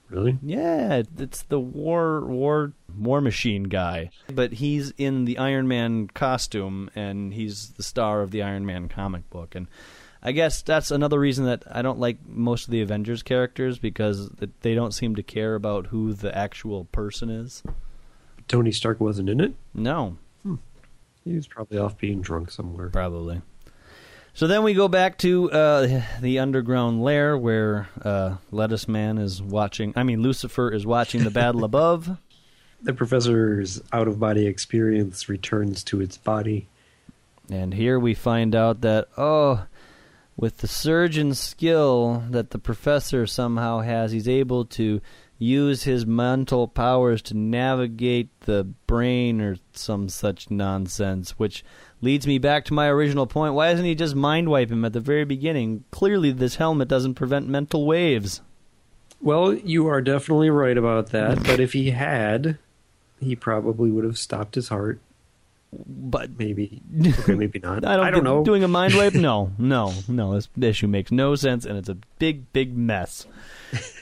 Really? 0.09 0.39
Yeah, 0.43 1.03
it's 1.19 1.43
the 1.43 1.61
War 1.61 2.25
War 2.25 2.73
War 2.99 3.21
Machine 3.21 3.65
guy, 3.65 4.11
but 4.33 4.55
he's 4.55 4.93
in 4.99 5.25
the 5.25 5.39
Iron 5.39 5.69
Man 5.69 6.09
costume, 6.09 6.91
and 6.97 7.33
he's 7.33 7.71
the 7.71 7.85
star 7.85 8.21
of 8.21 8.33
the 8.33 8.43
Iron 8.43 8.67
Man 8.67 8.89
comic 8.89 9.31
book, 9.31 9.55
and 9.55 9.69
I 10.23 10.33
guess 10.33 10.61
that's 10.63 10.91
another 10.91 11.19
reason 11.19 11.47
that 11.47 11.65
I 11.71 11.81
don't 11.83 11.99
like 11.99 12.19
most 12.27 12.67
of 12.67 12.73
the 12.73 12.83
Avengers 12.83 13.23
characters 13.23 13.79
because 13.79 14.29
they 14.61 14.75
don't 14.75 14.93
seem 14.93 15.15
to 15.17 15.23
care 15.23 15.55
about 15.55 15.87
who 15.87 16.13
the 16.13 16.37
actual 16.37 16.85
person 16.87 17.31
is. 17.31 17.63
Tony 18.49 18.71
Stark 18.73 19.01
wasn't 19.01 19.29
in 19.31 19.41
it? 19.41 19.55
No, 19.73 20.19
He 21.25 21.35
was 21.35 21.47
probably 21.47 21.79
off 21.79 21.97
being 21.97 22.21
drunk 22.21 22.51
somewhere. 22.51 22.89
probably. 22.91 23.41
So 24.35 24.47
then 24.47 24.63
we 24.63 24.75
go 24.75 24.89
back 24.89 25.19
to 25.19 25.51
uh, 25.51 26.03
the 26.21 26.39
underground 26.39 27.03
lair 27.03 27.37
where 27.37 27.89
uh, 28.03 28.37
Lettuce 28.51 28.89
Man 28.89 29.19
is 29.19 29.43
watching. 29.43 29.93
I 29.97 30.03
mean, 30.03 30.23
Lucifer 30.23 30.71
is 30.71 30.87
watching 30.87 31.25
the 31.25 31.31
battle 31.31 31.65
above. 31.71 32.17
The 32.83 32.93
professor's 32.95 33.83
out 33.93 34.09
of 34.09 34.19
body 34.21 34.47
experience 34.47 35.29
returns 35.29 35.83
to 35.85 36.01
its 36.01 36.17
body. 36.17 36.69
And 37.51 37.75
here 37.75 37.99
we 37.99 38.15
find 38.15 38.55
out 38.55 38.81
that, 38.83 39.09
oh, 39.19 39.67
with 40.40 40.57
the 40.59 40.66
surgeon 40.66 41.35
skill 41.35 42.24
that 42.31 42.48
the 42.48 42.59
professor 42.59 43.26
somehow 43.26 43.81
has, 43.81 44.11
he's 44.11 44.26
able 44.26 44.64
to 44.64 44.98
use 45.37 45.83
his 45.83 46.07
mental 46.07 46.66
powers 46.66 47.20
to 47.20 47.37
navigate 47.37 48.29
the 48.40 48.64
brain 48.87 49.42
or 49.42 49.57
some 49.72 50.09
such 50.09 50.50
nonsense, 50.50 51.38
which 51.38 51.62
leads 52.00 52.26
me 52.26 52.38
back 52.38 52.64
to 52.64 52.72
my 52.72 52.88
original 52.88 53.26
point. 53.26 53.53
Why 53.53 53.70
doesn't 53.70 53.85
he 53.85 53.94
just 53.94 54.14
mind 54.14 54.48
wipe 54.48 54.70
him 54.70 54.83
at 54.87 54.94
the 54.94 55.00
very 55.00 55.26
beginning? 55.26 55.85
Clearly, 55.90 56.33
this 56.33 56.57
helmet 56.57 56.88
doesn't 56.88 57.16
prevent 57.16 57.46
mental 57.46 57.87
waves. 57.87 58.40
Well, 59.20 59.53
you 59.53 59.88
are 59.88 60.00
definitely 60.00 60.48
right 60.48 60.79
about 60.79 61.09
that, 61.09 61.42
but 61.44 61.61
if 61.61 61.74
he 61.74 61.90
had, 61.90 62.57
he 63.20 63.37
probably 63.37 63.90
would 63.90 64.05
have 64.05 64.16
stopped 64.16 64.55
his 64.55 64.68
heart. 64.68 65.00
But 65.73 66.39
Maybe. 66.39 66.83
Okay, 67.21 67.35
maybe 67.35 67.59
not. 67.61 67.85
I 67.85 67.97
don't, 67.97 68.07
I 68.07 68.11
don't 68.11 68.25
know. 68.25 68.45
Doing 68.45 68.65
a 68.65 68.69
mind 68.69 68.95
wipe? 68.95 69.15
No, 69.15 69.53
no, 69.59 69.93
no. 70.09 70.35
This 70.35 70.49
issue 70.61 70.89
makes 70.89 71.13
no 71.13 71.35
sense, 71.35 71.65
and 71.65 71.79
it's 71.79 71.89
a 71.89 71.97
big, 72.19 72.53
big 72.53 72.77
mess. 72.77 73.27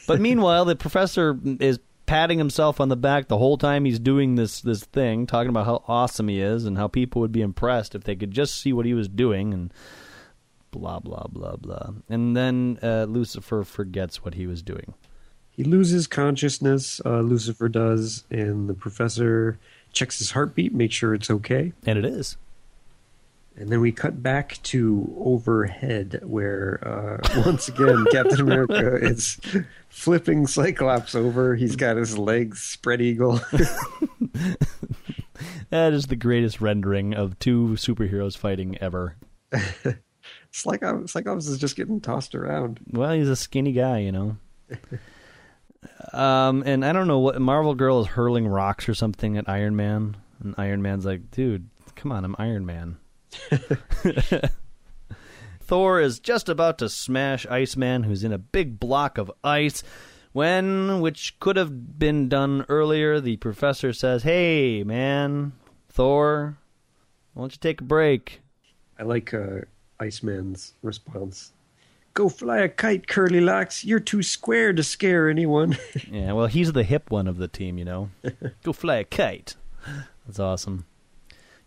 But 0.07 0.21
meanwhile, 0.29 0.65
the 0.65 0.77
professor 0.77 1.39
is 1.61 1.79
patting 2.07 2.39
himself 2.39 2.81
on 2.81 2.89
the 2.89 2.97
back 2.97 3.29
the 3.29 3.37
whole 3.37 3.59
time 3.59 3.85
he's 3.85 3.99
doing 3.99 4.37
this 4.37 4.63
this 4.63 4.83
thing, 4.85 5.27
talking 5.27 5.51
about 5.51 5.67
how 5.67 5.85
awesome 5.87 6.29
he 6.29 6.41
is 6.41 6.65
and 6.65 6.79
how 6.79 6.89
people 6.89 7.21
would 7.21 7.33
be 7.33 7.43
impressed 7.43 7.95
if 7.95 8.05
they 8.05 8.17
could 8.17 8.31
just 8.31 8.57
see 8.57 8.73
what 8.73 8.87
he 8.87 8.95
was 8.95 9.09
doing. 9.09 9.53
And 9.53 9.73
blah 10.71 11.01
blah 11.01 11.27
blah 11.29 11.57
blah. 11.57 11.91
And 12.09 12.37
then 12.37 12.79
uh, 12.83 13.05
Lucifer 13.05 13.63
forgets 13.65 14.25
what 14.25 14.35
he 14.35 14.47
was 14.47 14.63
doing. 14.63 14.95
He 15.51 15.65
loses 15.65 16.07
consciousness, 16.07 17.01
uh, 17.05 17.21
Lucifer 17.21 17.69
does, 17.69 18.25
and 18.31 18.69
the 18.69 18.75
professor 18.75 19.59
checks 19.93 20.19
his 20.19 20.33
heartbeat, 20.33 20.75
makes 20.75 20.95
sure 20.95 21.15
it's 21.15 21.31
okay. 21.31 21.73
And 21.87 21.99
it 21.99 22.05
is. 22.05 22.37
And 23.57 23.71
then 23.71 23.81
we 23.81 23.91
cut 23.91 24.23
back 24.23 24.63
to 24.65 25.13
overhead, 25.19 26.21
where 26.23 26.81
uh, 26.87 27.43
once 27.45 27.69
again 27.69 28.05
Captain 28.13 28.41
America 28.41 28.97
is 29.03 29.41
flipping 29.89 30.47
Cyclops 30.47 31.15
over. 31.15 31.57
He's 31.57 31.75
got 31.75 31.97
his 31.97 32.17
legs 32.17 32.61
spread 32.61 33.01
eagle. 33.01 33.41
That 35.71 35.93
is 35.93 36.07
the 36.07 36.17
greatest 36.17 36.61
rendering 36.61 37.15
of 37.15 37.39
two 37.39 37.77
superheroes 37.77 38.37
fighting 38.37 38.79
ever. 38.79 39.17
Cyclops, 40.51 41.13
Cyclops 41.13 41.47
is 41.47 41.59
just 41.59 41.77
getting 41.77 42.01
tossed 42.01 42.35
around. 42.35 42.81
Well, 42.91 43.13
he's 43.13 43.29
a 43.29 43.37
skinny 43.37 43.73
guy, 43.73 43.99
you 43.99 44.13
know. 44.13 44.37
Um, 46.13 46.63
and 46.67 46.85
I 46.85 46.93
don't 46.93 47.09
know 47.09 47.19
what 47.19 47.41
Marvel 47.41 47.75
Girl 47.75 48.01
is 48.01 48.07
hurling 48.09 48.47
rocks 48.47 48.89
or 48.89 48.95
something 48.95 49.37
at 49.37 49.49
Iron 49.49 49.77
Man, 49.77 50.17
and 50.43 50.55
Iron 50.59 50.83
Man's 50.83 51.05
like, 51.05 51.31
"Dude, 51.31 51.69
come 51.95 52.13
on, 52.13 52.25
I'm 52.25 52.37
Iron 52.39 52.67
Man." 52.67 52.99
Thor 55.61 56.01
is 56.01 56.19
just 56.19 56.49
about 56.49 56.79
to 56.79 56.89
smash 56.89 57.47
Iceman, 57.47 58.05
who's 58.05 58.25
in 58.25 58.33
a 58.33 58.39
big 58.39 58.81
block 58.81 59.19
of 59.19 59.31
ice. 59.45 59.83
When, 60.33 61.01
which 61.01 61.39
could 61.41 61.57
have 61.57 61.99
been 61.99 62.29
done 62.29 62.65
earlier, 62.71 63.21
the 63.21 63.37
professor 63.37 63.93
says, 63.93 64.23
Hey, 64.23 64.83
man, 64.83 65.53
Thor, 65.91 66.57
why 67.35 67.43
don't 67.43 67.53
you 67.53 67.59
take 67.59 67.83
a 67.83 67.85
break? 67.85 68.41
I 68.99 69.03
like 69.03 69.35
uh, 69.35 69.61
Iceman's 70.01 70.73
response. 70.83 71.53
Go 72.19 72.29
fly 72.29 72.59
a 72.59 72.69
kite, 72.69 73.07
Curly 73.07 73.41
Locks. 73.41 73.85
You're 73.85 74.01
too 74.01 74.25
square 74.25 74.73
to 74.73 74.83
scare 74.83 75.31
anyone. 75.31 75.79
Yeah, 76.11 76.33
well, 76.33 76.49
he's 76.49 76.73
the 76.73 76.83
hip 76.83 77.13
one 77.13 77.29
of 77.29 77.37
the 77.37 77.47
team, 77.47 77.79
you 77.79 77.85
know. 77.85 78.11
Go 78.65 78.73
fly 78.73 78.97
a 78.97 79.05
kite. 79.05 79.55
That's 80.27 80.41
awesome. 80.41 80.87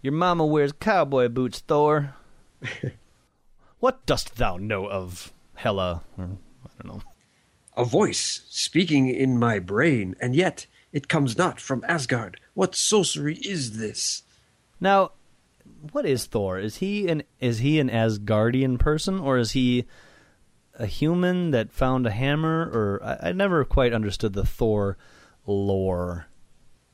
Your 0.01 0.11
mama 0.11 0.45
wears 0.45 0.73
cowboy 0.73 1.29
boots, 1.29 1.59
Thor. 1.59 2.15
what 3.79 4.05
dost 4.05 4.35
thou 4.35 4.57
know 4.57 4.89
of 4.89 5.31
Hela? 5.55 6.03
Or, 6.17 6.25
I 6.65 6.83
don't 6.83 6.95
know. 6.95 7.01
a 7.77 7.85
voice 7.85 8.41
speaking 8.49 9.07
in 9.07 9.39
my 9.39 9.57
brain, 9.57 10.17
and 10.19 10.35
yet 10.35 10.65
it 10.91 11.07
comes 11.07 11.37
not 11.37 11.61
from 11.61 11.85
Asgard. 11.87 12.41
What 12.55 12.75
sorcery 12.75 13.35
is 13.37 13.77
this? 13.77 14.23
Now, 14.81 15.11
what 15.93 16.05
is 16.05 16.25
Thor? 16.25 16.59
Is 16.59 16.77
he 16.77 17.07
an 17.07 17.23
is 17.39 17.59
he 17.59 17.79
an 17.79 17.89
Asgardian 17.89 18.77
person, 18.79 19.17
or 19.17 19.37
is 19.37 19.51
he 19.51 19.85
a 20.79 20.85
human 20.85 21.51
that 21.51 21.71
found 21.71 22.05
a 22.07 22.11
hammer? 22.11 22.69
Or 22.73 23.01
I, 23.03 23.29
I 23.29 23.31
never 23.31 23.63
quite 23.65 23.93
understood 23.93 24.33
the 24.33 24.45
Thor 24.45 24.97
lore. 25.45 26.27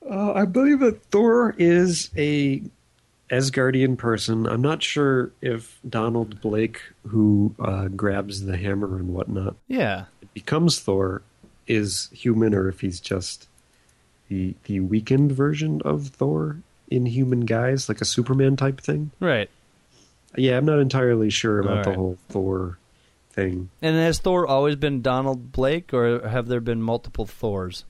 Uh, 0.09 0.33
I 0.33 0.45
believe 0.45 0.79
that 0.79 1.03
Thor 1.05 1.53
is 1.57 2.09
a 2.15 2.61
Asgardian 3.29 3.97
person. 3.97 4.47
I'm 4.47 4.61
not 4.61 4.81
sure 4.81 5.31
if 5.41 5.79
Donald 5.87 6.39
Blake, 6.41 6.81
who 7.07 7.53
uh, 7.59 7.89
grabs 7.89 8.45
the 8.45 8.55
hammer 8.55 8.95
and 8.97 9.13
whatnot, 9.13 9.55
Yeah, 9.67 10.05
becomes 10.33 10.79
Thor, 10.79 11.21
is 11.67 12.09
human, 12.13 12.53
or 12.53 12.69
if 12.69 12.79
he's 12.79 13.01
just 13.01 13.49
the 14.29 14.55
the 14.63 14.79
weakened 14.79 15.33
version 15.33 15.81
of 15.83 16.07
Thor 16.07 16.61
in 16.89 17.05
human 17.05 17.41
guise, 17.41 17.89
like 17.89 17.99
a 17.99 18.05
Superman 18.05 18.55
type 18.55 18.79
thing. 18.79 19.11
right. 19.19 19.49
Yeah, 20.35 20.57
I'm 20.57 20.65
not 20.65 20.79
entirely 20.79 21.29
sure 21.29 21.59
about 21.59 21.83
the 21.85 21.93
whole 21.93 22.17
Thor 22.29 22.77
thing. 23.38 23.69
And 23.82 23.95
has 23.95 24.19
Thor 24.19 24.47
always 24.47 24.76
been 24.76 25.02
Donald 25.02 25.52
Blake, 25.52 25.93
or 25.93 26.28
have 26.28 26.47
there 26.47 26.60
been 26.60 26.82
multiple 26.82 27.26
Thors? 27.26 27.86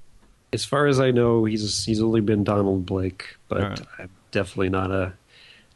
As 0.53 0.65
far 0.65 0.87
as 0.87 0.99
I 0.99 1.11
know, 1.11 1.45
he's 1.45 1.85
he's 1.85 2.01
only 2.01 2.21
been 2.21 2.43
Donald 2.43 2.85
Blake, 2.85 3.37
but 3.47 3.61
right. 3.61 3.81
I'm 3.97 4.09
definitely 4.31 4.69
not 4.69 4.91
a 4.91 5.13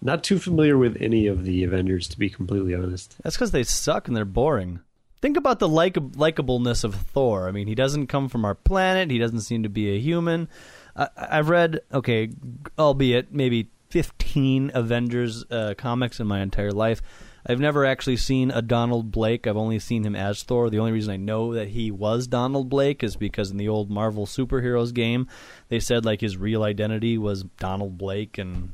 not 0.02 0.24
too 0.24 0.40
familiar 0.40 0.78
with 0.78 0.98
any 1.00 1.28
of 1.28 1.44
the 1.44 1.64
Avengers, 1.64 2.08
to 2.10 2.20
be 2.20 2.30
completely 2.30 2.76
honest. 2.76 3.16
That's 3.24 3.36
because 3.36 3.52
they 3.52 3.64
suck 3.64 4.08
and 4.08 4.18
they're 4.18 4.26
boring. 4.26 4.80
Think 5.22 5.38
about 5.38 5.60
the 5.60 5.70
like 5.70 5.94
likableness 5.94 6.84
of 6.84 6.96
Thor. 6.96 7.48
I 7.48 7.52
mean, 7.52 7.68
he 7.68 7.76
doesn't 7.76 8.08
come 8.08 8.28
from 8.28 8.44
our 8.44 8.56
planet. 8.56 9.12
He 9.12 9.20
doesn't 9.20 9.42
seem 9.42 9.64
to 9.64 9.70
be 9.70 9.96
a 9.96 10.00
human. 10.00 10.50
I, 10.96 11.08
I've 11.16 11.50
read, 11.50 11.82
okay, 11.94 12.32
albeit 12.78 13.34
maybe 13.34 13.70
fifteen 13.90 14.72
Avengers 14.74 15.46
uh, 15.52 15.76
comics 15.78 16.20
in 16.20 16.28
my 16.28 16.42
entire 16.42 16.72
life. 16.72 17.02
I've 17.46 17.60
never 17.60 17.86
actually 17.86 18.18
seen 18.18 18.52
a 18.52 18.62
Donald 18.62 19.12
Blake. 19.12 19.48
I've 19.48 19.58
only 19.58 19.80
seen 19.80 20.06
him 20.06 20.16
as 20.16 20.44
Thor. 20.44 20.70
The 20.70 20.80
only 20.80 20.92
reason 20.92 21.14
I 21.14 21.18
know 21.18 21.54
that 21.54 21.70
he 21.70 21.92
was 21.92 22.28
Donald 22.28 22.70
Blake 22.70 23.04
is 23.04 23.16
because 23.16 23.52
in 23.52 23.58
the 23.58 23.70
old 23.70 23.90
Marvel 23.90 24.26
superheroes 24.26 24.94
game, 24.94 25.28
they 25.70 25.80
said 25.80 26.06
like 26.06 26.22
his 26.22 26.38
real 26.38 26.64
identity 26.64 27.18
was 27.18 27.44
Donald 27.60 27.98
Blake 27.98 28.38
and 28.38 28.74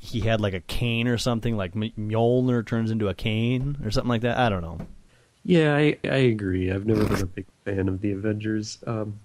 he 0.00 0.20
had 0.20 0.40
like 0.40 0.54
a 0.54 0.60
cane 0.60 1.08
or 1.08 1.18
something 1.18 1.56
like 1.56 1.74
Mjolnir 1.74 2.66
turns 2.66 2.90
into 2.90 3.08
a 3.08 3.14
cane 3.14 3.78
or 3.84 3.90
something 3.90 4.08
like 4.10 4.22
that. 4.22 4.38
I 4.38 4.48
don't 4.48 4.62
know. 4.62 4.78
Yeah, 5.44 5.76
I, 5.76 5.96
I 6.04 6.16
agree. 6.16 6.70
I've 6.70 6.86
never 6.86 7.04
been 7.04 7.22
a 7.22 7.26
big 7.26 7.46
fan 7.64 7.88
of 7.88 8.00
the 8.00 8.12
Avengers 8.12 8.78
um, 8.86 9.18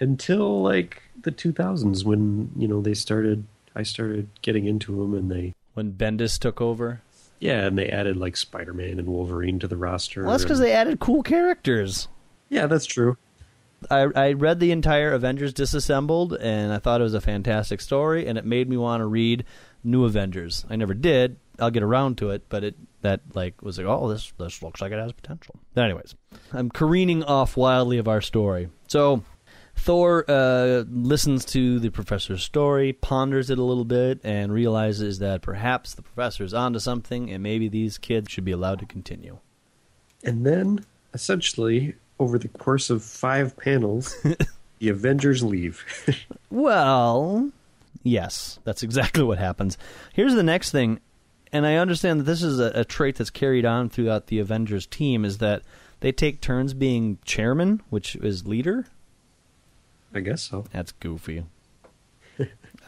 until 0.00 0.62
like 0.62 1.02
the 1.22 1.30
2000s 1.30 2.04
when 2.04 2.50
you 2.56 2.66
know 2.66 2.80
they 2.80 2.94
started. 2.94 3.44
I 3.74 3.84
started 3.84 4.28
getting 4.42 4.66
into 4.66 5.00
them, 5.00 5.14
and 5.14 5.30
they 5.30 5.54
When 5.72 5.92
Bendis 5.92 6.38
took 6.38 6.60
over, 6.60 7.00
yeah, 7.42 7.66
and 7.66 7.76
they 7.76 7.88
added 7.88 8.16
like 8.16 8.36
Spider-Man 8.36 9.00
and 9.00 9.08
Wolverine 9.08 9.58
to 9.58 9.66
the 9.68 9.76
roster. 9.76 10.22
well, 10.22 10.30
that's 10.30 10.44
because 10.44 10.60
and- 10.60 10.68
they 10.68 10.72
added 10.72 11.00
cool 11.00 11.22
characters. 11.24 12.06
yeah, 12.48 12.66
that's 12.66 12.86
true. 12.86 13.16
I, 13.90 14.06
I 14.14 14.32
read 14.34 14.60
the 14.60 14.70
entire 14.70 15.12
Avengers 15.12 15.52
Disassembled, 15.52 16.34
and 16.34 16.72
I 16.72 16.78
thought 16.78 17.00
it 17.00 17.04
was 17.04 17.14
a 17.14 17.20
fantastic 17.20 17.80
story, 17.80 18.28
and 18.28 18.38
it 18.38 18.44
made 18.44 18.68
me 18.68 18.76
want 18.76 19.00
to 19.00 19.06
read 19.06 19.44
New 19.82 20.04
Avengers. 20.04 20.64
I 20.70 20.76
never 20.76 20.94
did. 20.94 21.36
I'll 21.58 21.72
get 21.72 21.82
around 21.82 22.16
to 22.18 22.30
it, 22.30 22.44
but 22.48 22.62
it 22.62 22.76
that 23.00 23.20
like 23.34 23.60
was 23.60 23.78
like, 23.78 23.88
oh, 23.88 24.08
this 24.08 24.32
this 24.38 24.62
looks 24.62 24.80
like 24.80 24.92
it 24.92 24.98
has 25.00 25.12
potential. 25.12 25.56
But 25.74 25.84
anyways, 25.84 26.14
I'm 26.52 26.70
careening 26.70 27.24
off 27.24 27.56
wildly 27.56 27.98
of 27.98 28.06
our 28.06 28.20
story. 28.20 28.68
So 28.86 29.24
Thor 29.74 30.24
uh, 30.28 30.84
listens 30.88 31.44
to 31.46 31.80
the 31.80 31.90
professor's 31.90 32.42
story, 32.42 32.92
ponders 32.92 33.50
it 33.50 33.58
a 33.58 33.64
little 33.64 33.84
bit, 33.84 34.20
and 34.22 34.52
realizes 34.52 35.18
that 35.18 35.42
perhaps 35.42 35.94
the 35.94 36.02
professor 36.02 36.44
is 36.44 36.54
onto 36.54 36.78
something, 36.78 37.30
and 37.30 37.42
maybe 37.42 37.68
these 37.68 37.98
kids 37.98 38.30
should 38.30 38.44
be 38.44 38.52
allowed 38.52 38.78
to 38.78 38.86
continue. 38.86 39.38
And 40.22 40.46
then, 40.46 40.84
essentially, 41.14 41.94
over 42.20 42.38
the 42.38 42.48
course 42.48 42.90
of 42.90 43.02
five 43.02 43.56
panels, 43.56 44.14
the 44.78 44.88
Avengers 44.88 45.42
leave. 45.42 45.84
Well, 46.50 47.50
yes, 48.02 48.58
that's 48.62 48.82
exactly 48.82 49.22
what 49.22 49.38
happens. 49.38 49.78
Here's 50.12 50.34
the 50.34 50.42
next 50.42 50.70
thing, 50.70 51.00
and 51.50 51.66
I 51.66 51.76
understand 51.76 52.20
that 52.20 52.24
this 52.24 52.42
is 52.42 52.60
a, 52.60 52.72
a 52.74 52.84
trait 52.84 53.16
that's 53.16 53.30
carried 53.30 53.64
on 53.64 53.88
throughout 53.88 54.26
the 54.26 54.38
Avengers 54.38 54.84
team 54.86 55.24
is 55.24 55.38
that 55.38 55.62
they 56.00 56.12
take 56.12 56.42
turns 56.42 56.74
being 56.74 57.18
chairman, 57.24 57.80
which 57.88 58.16
is 58.16 58.46
leader. 58.46 58.84
I 60.14 60.20
guess 60.20 60.42
so. 60.42 60.64
That's 60.72 60.92
goofy. 60.92 61.44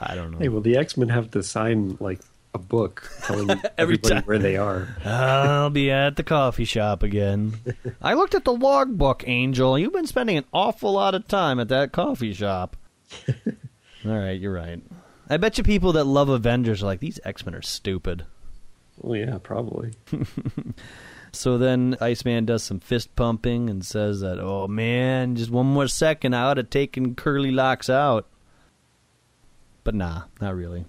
I 0.01 0.15
don't 0.15 0.33
know. 0.33 0.39
Hey, 0.39 0.49
well, 0.49 0.61
the 0.61 0.77
X 0.77 0.97
Men 0.97 1.09
have 1.09 1.31
to 1.33 1.43
sign 1.43 1.97
like 2.01 2.21
a 2.53 2.59
book 2.59 3.11
telling 3.25 3.51
Every 3.51 3.71
everybody 3.79 4.15
time. 4.15 4.23
where 4.25 4.39
they 4.39 4.57
are. 4.57 4.89
I'll 5.05 5.71
be 5.71 5.91
at 5.91 6.17
the 6.17 6.23
coffee 6.23 6.65
shop 6.65 7.03
again. 7.03 7.55
I 8.03 8.15
looked 8.15 8.35
at 8.35 8.45
the 8.45 8.53
logbook, 8.53 9.25
Angel. 9.27 9.79
You've 9.79 9.93
been 9.93 10.07
spending 10.07 10.37
an 10.37 10.45
awful 10.53 10.93
lot 10.93 11.15
of 11.15 11.27
time 11.29 11.59
at 11.61 11.69
that 11.69 11.93
coffee 11.93 12.33
shop. 12.33 12.77
All 13.29 13.35
right, 14.19 14.39
you're 14.39 14.53
right. 14.53 14.83
I 15.31 15.37
bet 15.37 15.57
you 15.59 15.65
people 15.65 15.93
that 15.93 16.05
love 16.05 16.29
Avengers 16.29 16.83
are 16.83 16.87
like, 16.87 17.01
these 17.01 17.21
X 17.25 17.47
Men 17.47 17.55
are 17.55 17.63
stupid. 17.63 18.25
Well, 18.99 19.17
yeah, 19.19 19.39
probably. 19.43 19.93
So 21.35 21.59
then 21.59 21.97
Iceman 22.01 22.47
does 22.47 22.63
some 22.63 22.81
fist 22.81 23.15
pumping 23.17 23.69
and 23.69 23.85
says 23.85 24.21
that, 24.21 24.39
oh 24.39 24.69
man, 24.69 25.37
just 25.37 25.51
one 25.51 25.67
more 25.67 25.89
second, 25.89 26.35
I 26.35 26.49
would 26.49 26.57
have 26.57 26.71
taken 26.71 27.15
Curly 27.15 27.51
Locks 27.51 27.91
out. 27.91 28.27
But 29.83 29.95
nah, 29.95 30.23
not 30.41 30.57
really. 30.57 30.87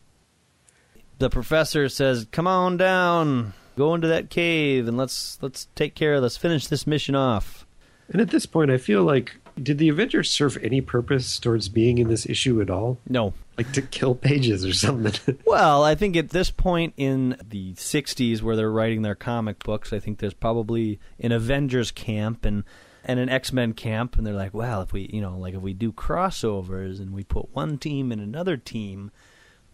The 1.19 1.29
professor 1.29 1.89
says, 1.89 2.27
"Come 2.31 2.47
on 2.47 2.77
down, 2.77 3.53
go 3.77 3.93
into 3.93 4.07
that 4.07 4.29
cave, 4.29 4.87
and 4.87 4.97
let's 4.97 5.37
let's 5.41 5.67
take 5.75 5.95
care 5.95 6.15
of. 6.15 6.23
Let's 6.23 6.37
finish 6.37 6.67
this 6.67 6.87
mission 6.87 7.15
off." 7.15 7.65
And 8.09 8.21
at 8.21 8.29
this 8.29 8.45
point, 8.45 8.71
I 8.71 8.77
feel 8.77 9.03
like 9.03 9.37
did 9.61 9.77
the 9.77 9.89
Avengers 9.89 10.29
serve 10.29 10.57
any 10.61 10.81
purpose 10.81 11.39
towards 11.39 11.69
being 11.69 11.97
in 11.97 12.07
this 12.07 12.25
issue 12.25 12.61
at 12.61 12.69
all? 12.69 12.97
No, 13.07 13.33
Like 13.57 13.71
to 13.73 13.81
kill 13.81 14.15
pages 14.15 14.65
or 14.65 14.73
something? 14.73 15.37
Well, 15.45 15.83
I 15.83 15.95
think 15.95 16.15
at 16.17 16.29
this 16.31 16.51
point 16.51 16.93
in 16.97 17.37
the 17.47 17.73
60s 17.73 18.41
where 18.41 18.55
they're 18.55 18.71
writing 18.71 19.01
their 19.01 19.15
comic 19.15 19.63
books, 19.63 19.93
I 19.93 19.99
think 19.99 20.19
there's 20.19 20.33
probably 20.33 20.99
an 21.19 21.31
Avengers 21.31 21.91
camp 21.91 22.45
and 22.45 22.63
and 23.07 23.19
an 23.19 23.29
X-Men 23.29 23.73
camp 23.73 24.17
and 24.17 24.25
they're 24.25 24.33
like, 24.33 24.53
"Well, 24.53 24.81
if 24.81 24.91
we, 24.91 25.07
you 25.13 25.21
know, 25.21 25.37
like 25.37 25.53
if 25.53 25.61
we 25.61 25.73
do 25.73 25.91
crossovers 25.91 26.99
and 26.99 27.13
we 27.13 27.23
put 27.23 27.53
one 27.53 27.77
team 27.77 28.11
and 28.11 28.19
another 28.19 28.57
team, 28.57 29.11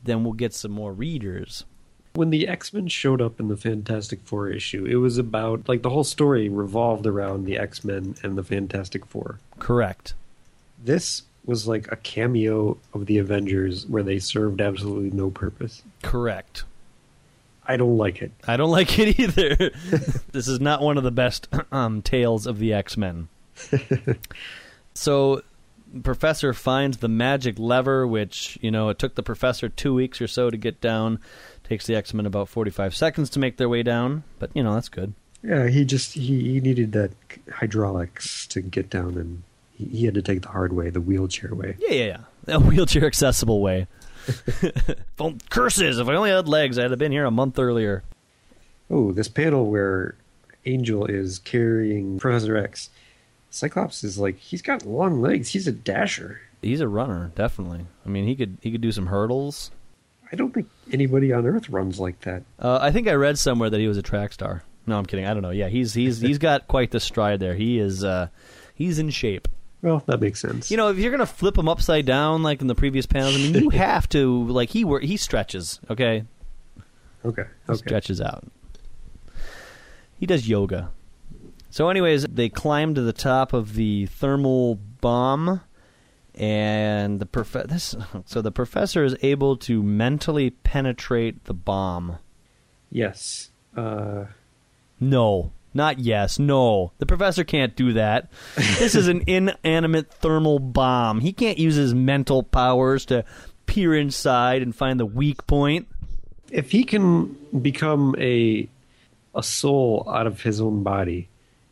then 0.03 0.23
we'll 0.23 0.34
get 0.34 0.53
some 0.53 0.71
more 0.71 0.91
readers." 0.93 1.63
When 2.14 2.30
the 2.30 2.47
X 2.47 2.74
Men 2.74 2.88
showed 2.88 3.22
up 3.22 3.39
in 3.39 3.47
the 3.47 3.55
Fantastic 3.55 4.20
Four 4.24 4.49
issue, 4.49 4.86
it 4.86 4.95
was 4.95 5.18
about, 5.18 5.70
like, 5.70 5.82
the 5.82 5.89
whole 5.89 6.03
story 6.03 6.49
revolved 6.49 7.07
around 7.07 7.45
the 7.45 7.57
X 7.57 7.84
Men 7.84 8.16
and 8.24 8.38
the 8.38 8.43
Fantastic 8.43 9.05
Four. 9.05 9.39
Correct. 9.59 10.14
This 10.84 11.24
was 11.45 11.68
like 11.68 11.91
a 11.91 11.95
cameo 11.95 12.78
of 12.93 13.05
the 13.05 13.18
Avengers 13.18 13.88
where 13.88 14.03
they 14.03 14.20
served 14.20 14.62
absolutely 14.62 15.09
no 15.12 15.30
purpose. 15.30 15.82
Correct. 16.03 16.64
I 17.66 17.78
don't 17.78 17.97
like 17.97 18.22
it. 18.22 18.32
I 18.47 18.57
don't 18.57 18.72
like 18.72 18.99
it 18.99 19.20
either. 19.20 19.55
this 20.32 20.47
is 20.47 20.59
not 20.59 20.82
one 20.82 20.97
of 20.97 21.03
the 21.03 21.12
best 21.12 21.47
um, 21.72 22.01
tales 22.01 22.47
of 22.47 22.59
the 22.59 22.74
X 22.74 22.97
Men. 22.97 23.30
so, 24.93 25.41
Professor 26.03 26.53
finds 26.53 26.97
the 26.97 27.07
magic 27.07 27.59
lever, 27.59 28.07
which, 28.07 28.57
you 28.62 28.72
know, 28.72 28.89
it 28.89 28.97
took 28.97 29.16
the 29.16 29.24
Professor 29.24 29.70
two 29.70 29.93
weeks 29.93 30.22
or 30.22 30.28
so 30.28 30.49
to 30.49 30.57
get 30.57 30.82
down. 30.82 31.20
Takes 31.72 31.88
the 31.88 31.95
X 31.95 32.13
Men 32.13 32.26
about 32.26 32.49
45 32.49 32.93
seconds 32.93 33.30
to 33.30 33.39
make 33.39 33.55
their 33.55 33.69
way 33.69 33.82
down, 33.82 34.26
but, 34.39 34.51
you 34.53 34.61
know, 34.61 34.74
that's 34.74 34.89
good. 34.89 35.13
Yeah, 35.41 35.69
he 35.69 35.86
just 35.86 36.15
he, 36.15 36.51
he 36.51 36.59
needed 36.59 36.91
that 36.91 37.11
hydraulics 37.49 38.45
to 38.47 38.59
get 38.59 38.89
down, 38.89 39.15
and 39.15 39.43
he, 39.72 39.86
he 39.86 40.05
had 40.05 40.15
to 40.15 40.22
take 40.22 40.41
the 40.41 40.49
hard 40.49 40.74
way, 40.74 40.89
the 40.89 40.99
wheelchair 40.99 41.55
way. 41.55 41.78
Yeah, 41.80 41.93
yeah, 41.93 42.17
yeah. 42.45 42.55
A 42.55 42.59
wheelchair 42.59 43.05
accessible 43.05 43.61
way. 43.61 43.88
Curses! 45.49 45.97
If 45.97 46.09
I 46.09 46.15
only 46.15 46.32
had 46.32 46.49
legs, 46.49 46.78
I'd 46.78 46.89
have 46.89 46.99
been 46.99 47.13
here 47.13 47.24
a 47.24 47.32
month 47.32 47.57
earlier. 47.57 48.03
Oh, 48.89 49.13
this 49.13 49.30
panel 49.30 49.72
where 49.72 50.15
Angel 50.65 51.05
is 51.05 51.39
carrying 51.39 52.19
Professor 52.19 52.57
X. 52.57 52.89
Cyclops 53.49 54.03
is 54.03 54.19
like 54.19 54.38
he's 54.39 54.61
got 54.61 54.86
long 54.86 55.22
legs. 55.22 55.47
He's 55.47 55.69
a 55.69 55.72
dasher. 55.72 56.41
He's 56.61 56.82
a 56.82 56.89
runner, 56.89 57.32
definitely. 57.34 57.86
I 58.05 58.09
mean, 58.09 58.26
he 58.26 58.36
could 58.36 58.57
he 58.61 58.72
could 58.74 58.82
do 58.82 58.91
some 58.91 59.05
hurdles. 59.05 59.72
I 60.32 60.36
don't 60.36 60.53
think 60.53 60.67
anybody 60.91 61.34
on 61.34 61.45
Earth 61.45 61.69
runs 61.69 61.99
like 61.99 62.21
that. 62.21 62.43
Uh, 62.59 62.79
I 62.82 62.91
think 62.91 63.07
I 63.07 63.13
read 63.13 63.38
somewhere 63.38 63.69
that 63.69 63.79
he 63.79 63.88
was 63.88 63.97
a 63.97 64.01
track 64.01 64.32
star. 64.34 64.63
No, 64.88 64.97
I'm 64.97 65.05
kidding. 65.05 65.25
I 65.25 65.34
don't 65.34 65.43
know. 65.43 65.51
Yeah, 65.51 65.67
he's 65.67 65.93
he's 65.93 66.19
he's 66.21 66.38
got 66.38 66.67
quite 66.67 66.91
the 66.91 66.99
stride 66.99 67.39
there. 67.39 67.53
He 67.55 67.77
is 67.79 68.03
uh, 68.03 68.27
he's 68.73 68.97
in 68.99 69.09
shape. 69.09 69.47
Well, 69.82 70.03
that 70.05 70.19
makes 70.21 70.39
sense. 70.39 70.69
You 70.71 70.77
know, 70.77 70.89
if 70.89 70.97
you're 70.97 71.11
gonna 71.11 71.25
flip 71.25 71.57
him 71.57 71.67
upside 71.67 72.05
down 72.05 72.43
like 72.43 72.61
in 72.61 72.67
the 72.67 72.75
previous 72.75 73.05
panels, 73.05 73.36
I 73.36 73.38
mean, 73.39 73.55
you 73.55 73.69
have 73.71 74.07
to 74.09 74.47
like 74.47 74.69
he 74.69 74.84
wor- 74.86 74.99
he 75.01 75.17
stretches. 75.17 75.79
Okay, 75.89 76.23
okay, 77.25 77.43
He 77.67 77.73
okay. 77.73 77.77
stretches 77.77 78.21
out. 78.21 78.43
He 80.19 80.25
does 80.25 80.47
yoga. 80.47 80.91
So, 81.69 81.89
anyways, 81.89 82.23
they 82.27 82.49
climb 82.49 82.95
to 82.95 83.01
the 83.01 83.13
top 83.13 83.53
of 83.53 83.75
the 83.75 84.05
thermal 84.07 84.75
bomb, 84.75 85.61
and 86.36 87.19
the 87.19 87.25
prof- 87.25 87.67
this, 87.67 87.95
so 88.25 88.41
the 88.41 88.51
professor 88.51 89.03
is 89.03 89.15
able 89.21 89.57
to 89.57 89.84
mentally 89.84 90.49
penetrate 90.51 91.45
the 91.45 91.53
bomb. 91.53 92.17
Yes. 92.89 93.51
Uh, 93.75 94.25
No, 94.99 95.51
not 95.73 95.99
yes. 95.99 96.38
No, 96.39 96.91
the 96.99 97.05
professor 97.05 97.43
can't 97.43 97.75
do 97.75 97.93
that. 97.93 98.29
This 98.55 98.95
is 98.95 99.07
an 99.07 99.23
inanimate 99.27 100.11
thermal 100.13 100.59
bomb. 100.59 101.19
He 101.21 101.32
can't 101.34 101.57
use 101.57 101.75
his 101.75 101.93
mental 101.93 102.43
powers 102.43 103.05
to 103.05 103.23
peer 103.65 103.95
inside 103.95 104.61
and 104.61 104.75
find 104.75 104.99
the 104.99 105.05
weak 105.05 105.45
point. 105.47 105.88
if 106.51 106.71
he 106.71 106.84
can 106.84 107.34
become 107.61 108.13
a 108.19 108.67
a 109.34 109.41
soul 109.41 110.05
out 110.13 110.27
of 110.27 110.41
his 110.41 110.59
own 110.59 110.84
body, 110.84 111.29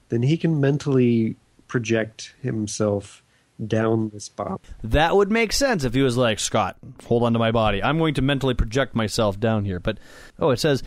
then 0.07 0.22
he 0.22 0.38
can 0.38 0.62
mentally 0.62 1.36
project 1.68 2.34
himself 2.41 3.22
down 3.66 4.10
this 4.10 4.30
bomb. 4.30 4.60
That 4.84 5.16
would 5.16 5.32
make 5.32 5.51
sense 5.53 5.84
if 5.84 5.93
he 5.93 6.01
was 6.01 6.18
like, 6.18 6.39
Scott, 6.39 6.78
hold 7.05 7.24
on 7.24 7.34
to 7.34 7.39
my 7.39 7.51
body. 7.51 7.84
I'm 7.84 7.97
going 7.97 8.14
to 8.16 8.22
mentally 8.22 8.53
project 8.53 8.95
myself 8.95 9.39
down 9.39 9.66
here. 9.66 9.80
But, 9.80 9.97
oh, 10.39 10.51
it 10.51 10.60
says, 10.60 10.84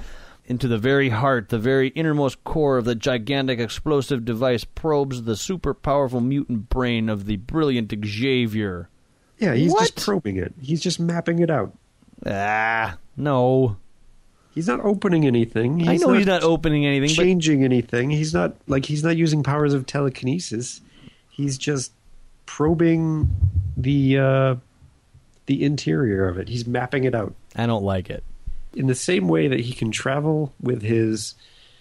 into 0.46 0.68
the 0.68 0.78
very 0.78 1.10
heart, 1.10 1.48
the 1.50 1.58
very 1.58 1.88
innermost 1.88 2.42
core 2.44 2.78
of 2.78 2.84
the 2.84 2.94
gigantic 2.94 3.58
explosive 3.60 4.24
device 4.24 4.64
probes 4.64 5.22
the 5.22 5.36
super 5.36 5.74
powerful 5.74 6.20
mutant 6.20 6.68
brain 6.68 7.08
of 7.08 7.26
the 7.26 7.36
brilliant 7.36 7.92
Xavier. 8.04 8.88
Yeah, 9.38 9.54
he's 9.54 9.72
What? 9.72 9.80
just 9.94 9.96
probing 10.04 10.36
it. 10.36 10.54
He's 10.60 10.80
just 10.80 11.00
mapping 11.00 11.40
it 11.40 11.50
out. 11.50 11.76
Ah, 12.26 12.98
no. 13.16 13.76
He's 14.54 14.68
not 14.68 14.80
opening 14.80 15.26
anything. 15.26 15.78
He's 15.80 15.88
I 15.88 15.96
know 15.96 16.12
he's 16.12 16.26
not 16.26 16.42
opening 16.42 16.84
anything, 16.86 17.16
but 17.16 17.22
changing 17.22 17.64
anything. 17.64 18.10
He's 18.10 18.34
not 18.34 18.54
like 18.66 18.84
he's 18.84 19.02
not 19.02 19.16
using 19.16 19.42
powers 19.42 19.72
of 19.72 19.86
telekinesis. 19.86 20.82
He's 21.30 21.56
just 21.56 21.92
probing 22.46 23.30
the 23.76 24.18
uh, 24.18 24.54
the 25.46 25.64
interior 25.64 26.28
of 26.28 26.38
it. 26.38 26.48
He's 26.48 26.66
mapping 26.66 27.04
it 27.04 27.14
out 27.14 27.34
I 27.56 27.66
don't 27.66 27.84
like 27.84 28.10
it. 28.10 28.22
in 28.74 28.86
the 28.86 28.94
same 28.94 29.28
way 29.28 29.48
that 29.48 29.60
he 29.60 29.72
can 29.72 29.90
travel 29.90 30.52
with 30.60 30.82
his 30.82 31.34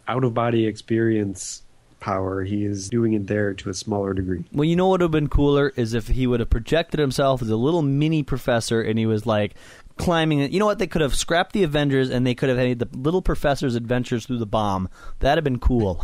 out 0.07 0.24
of 0.24 0.34
body 0.34 0.66
experience 0.66 1.62
power. 1.99 2.43
He 2.43 2.66
is 2.66 2.89
doing 2.89 3.14
it 3.14 3.28
there 3.28 3.53
to 3.53 3.70
a 3.70 3.74
smaller 3.74 4.14
degree. 4.14 4.43
Well, 4.51 4.66
you 4.66 4.76
know 4.76 4.88
what 4.88 4.93
would 4.93 5.01
have 5.01 5.12
been 5.12 5.30
cooler 5.30 5.72
is 5.76 5.93
if 5.93 6.07
he 6.07 6.26
would 6.26 6.39
have 6.39 6.49
projected 6.49 6.99
himself 6.99 7.41
as 7.41 7.49
a 7.49 7.55
little 7.55 7.84
mini 7.84 8.24
professor 8.24 8.82
and 8.82 8.97
he 8.97 9.05
was 9.05 9.26
like 9.26 9.53
climbing 9.97 10.39
it. 10.39 10.51
You 10.51 10.59
know 10.59 10.66
what? 10.66 10.80
They 10.80 10.88
could 10.88 11.01
have 11.01 11.16
scrapped 11.16 11.53
the 11.53 11.64
Avengers 11.64 12.09
and 12.09 12.26
they 12.26 12.34
could 12.34 12.49
have 12.49 12.57
had 12.57 12.80
the 12.80 12.88
little 12.97 13.22
professor's 13.22 13.76
adventures 13.76 14.26
through 14.26 14.39
the 14.39 14.47
bomb. 14.47 14.89
That'd 15.20 15.38
have 15.38 15.43
been 15.43 15.59
cool. 15.59 16.03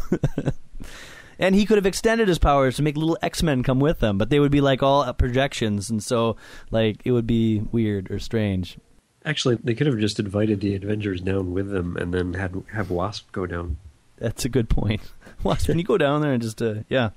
and 1.40 1.56
he 1.56 1.66
could 1.66 1.78
have 1.78 1.86
extended 1.86 2.28
his 2.28 2.40
powers 2.40 2.76
to 2.76 2.84
make 2.84 2.98
little 2.98 3.18
X 3.22 3.44
Men 3.44 3.64
come 3.64 3.80
with 3.80 4.00
them, 4.00 4.18
but 4.18 4.30
they 4.30 4.40
would 4.40 4.52
be 4.52 4.62
like 4.62 4.82
all 4.84 5.12
projections, 5.14 5.90
and 5.90 6.04
so 6.04 6.36
like 6.72 7.02
it 7.06 7.12
would 7.12 7.28
be 7.28 7.60
weird 7.72 8.12
or 8.12 8.20
strange. 8.20 8.78
Actually, 9.26 9.56
they 9.56 9.76
could 9.76 9.88
have 9.88 10.00
just 10.00 10.20
invited 10.20 10.62
the 10.62 10.76
Avengers 10.76 11.22
down 11.22 11.52
with 11.52 11.70
them 11.70 11.98
and 11.98 12.14
then 12.14 12.34
had 12.34 12.64
have 12.74 12.90
Wasp 12.90 13.32
go 13.32 13.46
down. 13.46 13.78
That's 14.18 14.46
a 14.46 14.50
good 14.50 14.70
point. 14.70 15.02
Wasp, 15.44 15.68
when 15.68 15.78
you 15.78 15.84
go 15.84 15.98
down 15.98 16.22
there 16.22 16.34
and 16.34 16.42
just 16.42 16.62
uh, 16.62 16.76
yeah, 16.90 17.10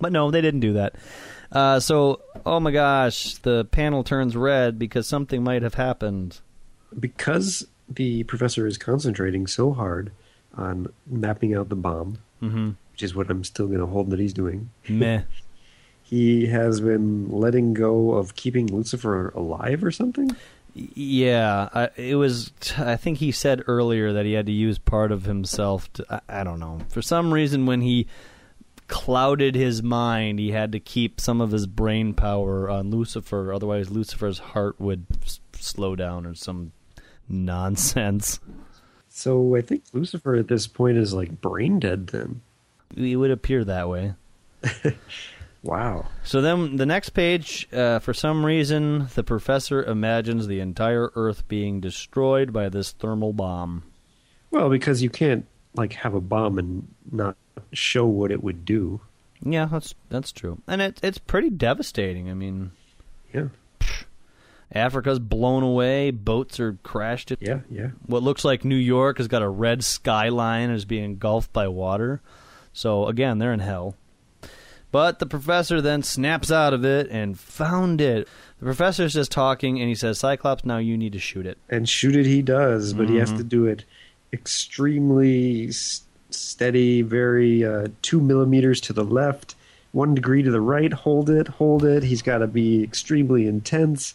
but 0.00 0.12
no, 0.12 0.30
they 0.30 0.40
didn't 0.40 0.60
do 0.60 0.74
that. 0.74 0.94
Uh, 1.52 1.78
so, 1.78 2.20
oh 2.44 2.58
my 2.58 2.72
gosh, 2.72 3.34
the 3.36 3.64
panel 3.66 4.02
turns 4.02 4.36
red 4.36 4.78
because 4.78 5.06
something 5.06 5.44
might 5.44 5.62
have 5.62 5.74
happened. 5.74 6.40
Because 6.98 7.66
the 7.88 8.24
professor 8.24 8.66
is 8.66 8.78
concentrating 8.78 9.46
so 9.46 9.72
hard 9.72 10.10
on 10.54 10.88
mapping 11.06 11.54
out 11.54 11.68
the 11.68 11.76
bomb, 11.76 12.18
Mm-hmm. 12.42 12.70
Which 12.96 13.02
is 13.02 13.14
what 13.14 13.28
I'm 13.30 13.44
still 13.44 13.66
going 13.66 13.80
to 13.80 13.86
hold 13.86 14.08
that 14.08 14.18
he's 14.18 14.32
doing. 14.32 14.70
Meh. 14.88 15.22
He 16.02 16.46
has 16.46 16.80
been 16.80 17.28
letting 17.28 17.74
go 17.74 18.12
of 18.12 18.36
keeping 18.36 18.68
Lucifer 18.68 19.30
alive 19.30 19.82
or 19.82 19.90
something. 19.90 20.36
Yeah, 20.72 21.68
I, 21.74 21.90
it 21.96 22.14
was. 22.14 22.52
I 22.78 22.94
think 22.94 23.18
he 23.18 23.32
said 23.32 23.64
earlier 23.66 24.12
that 24.12 24.24
he 24.24 24.34
had 24.34 24.46
to 24.46 24.52
use 24.52 24.78
part 24.78 25.10
of 25.10 25.24
himself. 25.24 25.92
To, 25.94 26.06
I, 26.08 26.20
I 26.28 26.44
don't 26.44 26.60
know. 26.60 26.78
For 26.90 27.02
some 27.02 27.34
reason, 27.34 27.66
when 27.66 27.80
he 27.80 28.06
clouded 28.86 29.56
his 29.56 29.82
mind, 29.82 30.38
he 30.38 30.52
had 30.52 30.70
to 30.70 30.78
keep 30.78 31.20
some 31.20 31.40
of 31.40 31.50
his 31.50 31.66
brain 31.66 32.14
power 32.14 32.70
on 32.70 32.90
Lucifer. 32.92 33.52
Otherwise, 33.52 33.90
Lucifer's 33.90 34.38
heart 34.38 34.80
would 34.80 35.06
s- 35.24 35.40
slow 35.54 35.96
down 35.96 36.24
or 36.24 36.36
some 36.36 36.70
nonsense. 37.28 38.38
So 39.08 39.56
I 39.56 39.60
think 39.60 39.82
Lucifer 39.92 40.36
at 40.36 40.46
this 40.46 40.68
point 40.68 40.98
is 40.98 41.12
like 41.12 41.40
brain 41.40 41.80
dead. 41.80 42.06
Then 42.06 42.42
It 42.94 43.16
would 43.16 43.30
appear 43.30 43.64
that 43.64 43.88
way. 43.88 44.14
wow. 45.62 46.06
So 46.24 46.40
then, 46.40 46.76
the 46.76 46.86
next 46.86 47.10
page, 47.10 47.68
uh, 47.72 47.98
for 47.98 48.14
some 48.14 48.44
reason, 48.44 49.08
the 49.14 49.24
professor 49.24 49.82
imagines 49.82 50.46
the 50.46 50.60
entire 50.60 51.10
Earth 51.14 51.46
being 51.48 51.80
destroyed 51.80 52.52
by 52.52 52.68
this 52.68 52.92
thermal 52.92 53.32
bomb. 53.32 53.84
Well, 54.50 54.70
because 54.70 55.02
you 55.02 55.10
can't 55.10 55.46
like 55.74 55.94
have 55.94 56.14
a 56.14 56.20
bomb 56.20 56.58
and 56.58 56.88
not 57.10 57.36
show 57.72 58.06
what 58.06 58.30
it 58.30 58.42
would 58.42 58.64
do. 58.64 59.00
Yeah, 59.42 59.66
that's 59.66 59.94
that's 60.08 60.32
true, 60.32 60.62
and 60.66 60.80
it 60.80 60.98
it's 61.02 61.18
pretty 61.18 61.50
devastating. 61.50 62.30
I 62.30 62.34
mean, 62.34 62.70
Yeah, 63.34 63.48
Africa's 64.72 65.18
blown 65.18 65.62
away, 65.62 66.10
boats 66.10 66.58
are 66.58 66.78
crashed. 66.82 67.32
At, 67.32 67.42
yeah, 67.42 67.60
yeah. 67.70 67.88
What 68.06 68.22
looks 68.22 68.44
like 68.44 68.64
New 68.64 68.76
York 68.76 69.18
has 69.18 69.28
got 69.28 69.42
a 69.42 69.48
red 69.48 69.84
skyline 69.84 70.70
and 70.70 70.76
is 70.76 70.84
being 70.84 71.04
engulfed 71.04 71.52
by 71.52 71.68
water. 71.68 72.20
So 72.76 73.06
again, 73.06 73.38
they're 73.38 73.54
in 73.54 73.60
hell. 73.60 73.94
But 74.92 75.18
the 75.18 75.24
professor 75.26 75.80
then 75.80 76.02
snaps 76.02 76.50
out 76.52 76.74
of 76.74 76.84
it 76.84 77.08
and 77.10 77.38
found 77.38 78.00
it. 78.02 78.28
The 78.60 78.66
professor's 78.66 79.14
just 79.14 79.32
talking, 79.32 79.80
and 79.80 79.88
he 79.88 79.94
says, 79.94 80.18
"Cyclops, 80.18 80.64
now 80.64 80.76
you 80.78 80.96
need 80.96 81.12
to 81.14 81.18
shoot 81.18 81.46
it." 81.46 81.56
And 81.70 81.88
shoot 81.88 82.14
it 82.14 82.26
he 82.26 82.42
does, 82.42 82.92
but 82.92 83.08
he 83.08 83.16
has 83.16 83.32
to 83.32 83.42
do 83.42 83.64
it 83.66 83.84
extremely 84.32 85.68
s- 85.68 86.02
steady, 86.30 87.02
very 87.02 87.64
uh, 87.64 87.88
two 88.02 88.20
millimeters 88.20 88.80
to 88.82 88.92
the 88.92 89.04
left, 89.04 89.54
one 89.92 90.14
degree 90.14 90.42
to 90.42 90.50
the 90.50 90.60
right. 90.60 90.92
Hold 90.92 91.30
it, 91.30 91.48
hold 91.48 91.84
it. 91.84 92.02
He's 92.02 92.22
got 92.22 92.38
to 92.38 92.46
be 92.46 92.82
extremely 92.82 93.46
intense. 93.46 94.14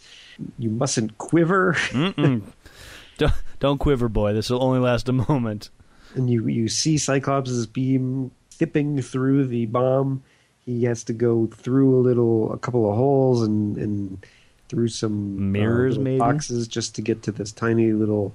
You 0.58 0.70
mustn't 0.70 1.18
quiver, 1.18 1.76
don't, 1.92 3.32
don't 3.60 3.78
quiver, 3.78 4.08
boy. 4.08 4.32
This 4.32 4.50
will 4.50 4.62
only 4.62 4.80
last 4.80 5.08
a 5.08 5.12
moment. 5.12 5.70
and 6.14 6.28
you 6.28 6.46
you 6.48 6.68
see 6.68 6.98
Cyclops' 6.98 7.66
beam 7.66 8.30
tipping 8.62 9.02
through 9.02 9.44
the 9.48 9.66
bomb. 9.66 10.22
He 10.64 10.84
has 10.84 11.02
to 11.04 11.12
go 11.12 11.48
through 11.48 11.98
a 11.98 12.00
little, 12.00 12.52
a 12.52 12.58
couple 12.58 12.88
of 12.88 12.96
holes, 12.96 13.42
and 13.42 13.76
and 13.76 14.24
through 14.68 14.88
some 14.88 15.36
uh, 15.36 15.40
Mirrors, 15.40 15.98
little 15.98 16.04
maybe? 16.04 16.18
boxes 16.18 16.68
just 16.68 16.94
to 16.94 17.02
get 17.02 17.24
to 17.24 17.32
this 17.32 17.50
tiny 17.50 17.92
little 17.92 18.32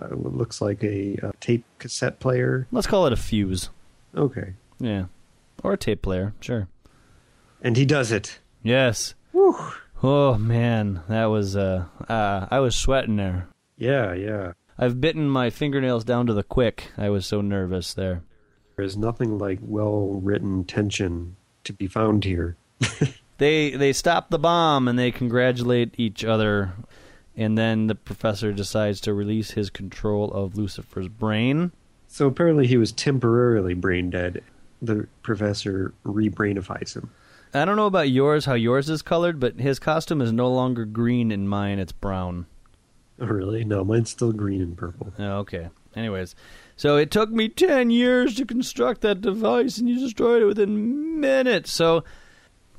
uh, 0.00 0.08
what 0.08 0.34
looks 0.34 0.60
like 0.60 0.82
a, 0.82 1.16
uh 1.22 1.30
tape 1.40 1.64
cassette 1.78 2.18
player. 2.18 2.66
Let's 2.72 2.88
call 2.88 3.06
it 3.06 3.12
a 3.12 3.16
fuse. 3.16 3.70
Okay. 4.16 4.54
Yeah. 4.80 5.04
Or 5.62 5.74
a 5.74 5.76
tape 5.76 6.02
player, 6.02 6.34
sure. 6.40 6.66
And 7.62 7.76
he 7.76 7.84
does 7.84 8.10
it. 8.10 8.40
Yes. 8.64 9.14
Whew. 9.30 9.56
Oh 10.02 10.36
man, 10.36 11.02
that 11.08 11.26
was 11.26 11.54
uh, 11.54 11.84
uh 12.08 12.48
I 12.50 12.58
was 12.58 12.74
sweating 12.74 13.16
there. 13.16 13.46
Yeah, 13.78 14.12
yeah. 14.12 14.52
I've 14.76 15.00
bitten 15.00 15.28
my 15.28 15.50
fingernails 15.50 16.02
down 16.04 16.26
to 16.26 16.34
the 16.34 16.42
quick. 16.42 16.90
I 16.98 17.08
was 17.10 17.24
so 17.26 17.40
nervous 17.40 17.94
there. 17.94 18.22
Is 18.82 18.96
nothing 18.96 19.38
like 19.38 19.58
well 19.62 20.20
written 20.22 20.64
tension 20.64 21.36
to 21.64 21.72
be 21.72 21.86
found 21.86 22.24
here. 22.24 22.56
They 23.38 23.70
they 23.70 23.92
stop 23.92 24.30
the 24.30 24.38
bomb 24.38 24.86
and 24.86 24.96
they 24.96 25.10
congratulate 25.10 25.94
each 25.98 26.22
other 26.22 26.74
and 27.36 27.58
then 27.58 27.88
the 27.88 27.96
professor 27.96 28.52
decides 28.52 29.00
to 29.00 29.14
release 29.14 29.52
his 29.52 29.68
control 29.68 30.30
of 30.30 30.56
Lucifer's 30.56 31.08
brain. 31.08 31.72
So 32.06 32.28
apparently 32.28 32.68
he 32.68 32.76
was 32.76 32.92
temporarily 32.92 33.74
brain 33.74 34.10
dead. 34.10 34.44
The 34.80 35.08
professor 35.22 35.92
rebrainifies 36.04 36.94
him. 36.94 37.10
I 37.52 37.64
don't 37.64 37.76
know 37.76 37.86
about 37.86 38.10
yours, 38.10 38.44
how 38.44 38.54
yours 38.54 38.88
is 38.88 39.02
colored, 39.02 39.40
but 39.40 39.58
his 39.58 39.78
costume 39.78 40.20
is 40.20 40.32
no 40.32 40.48
longer 40.48 40.84
green 40.84 41.32
in 41.32 41.48
mine, 41.48 41.78
it's 41.78 41.92
brown. 41.92 42.46
Oh, 43.18 43.26
really? 43.26 43.64
No, 43.64 43.82
mine's 43.82 44.10
still 44.10 44.32
green 44.32 44.60
and 44.60 44.76
purple. 44.76 45.12
Oh, 45.18 45.38
okay. 45.38 45.68
Anyways, 45.96 46.34
so 46.82 46.96
it 46.96 47.12
took 47.12 47.30
me 47.30 47.48
10 47.48 47.90
years 47.90 48.34
to 48.34 48.44
construct 48.44 49.02
that 49.02 49.20
device 49.20 49.78
and 49.78 49.88
you 49.88 50.00
destroyed 50.00 50.42
it 50.42 50.46
within 50.46 51.20
minutes. 51.20 51.70
So 51.70 52.02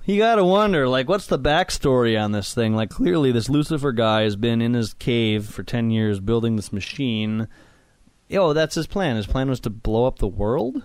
you 0.03 0.17
got 0.17 0.35
to 0.35 0.43
wonder, 0.43 0.89
like, 0.89 1.07
what's 1.07 1.27
the 1.27 1.39
backstory 1.39 2.21
on 2.21 2.33
this 2.33 2.53
thing? 2.53 2.75
Like, 2.75 2.89
clearly, 2.89 3.31
this 3.31 3.47
Lucifer 3.47 3.93
guy 3.93 4.23
has 4.23 4.35
been 4.35 4.61
in 4.61 4.73
his 4.73 4.93
cave 4.93 5.45
for 5.45 5.63
10 5.63 5.89
years 5.89 6.19
building 6.19 6.57
this 6.57 6.73
machine. 6.73 7.47
Yo, 8.27 8.51
that's 8.51 8.75
his 8.75 8.87
plan. 8.87 9.15
His 9.15 9.25
plan 9.25 9.49
was 9.49 9.61
to 9.61 9.69
blow 9.69 10.03
up 10.03 10.19
the 10.19 10.27
world? 10.27 10.83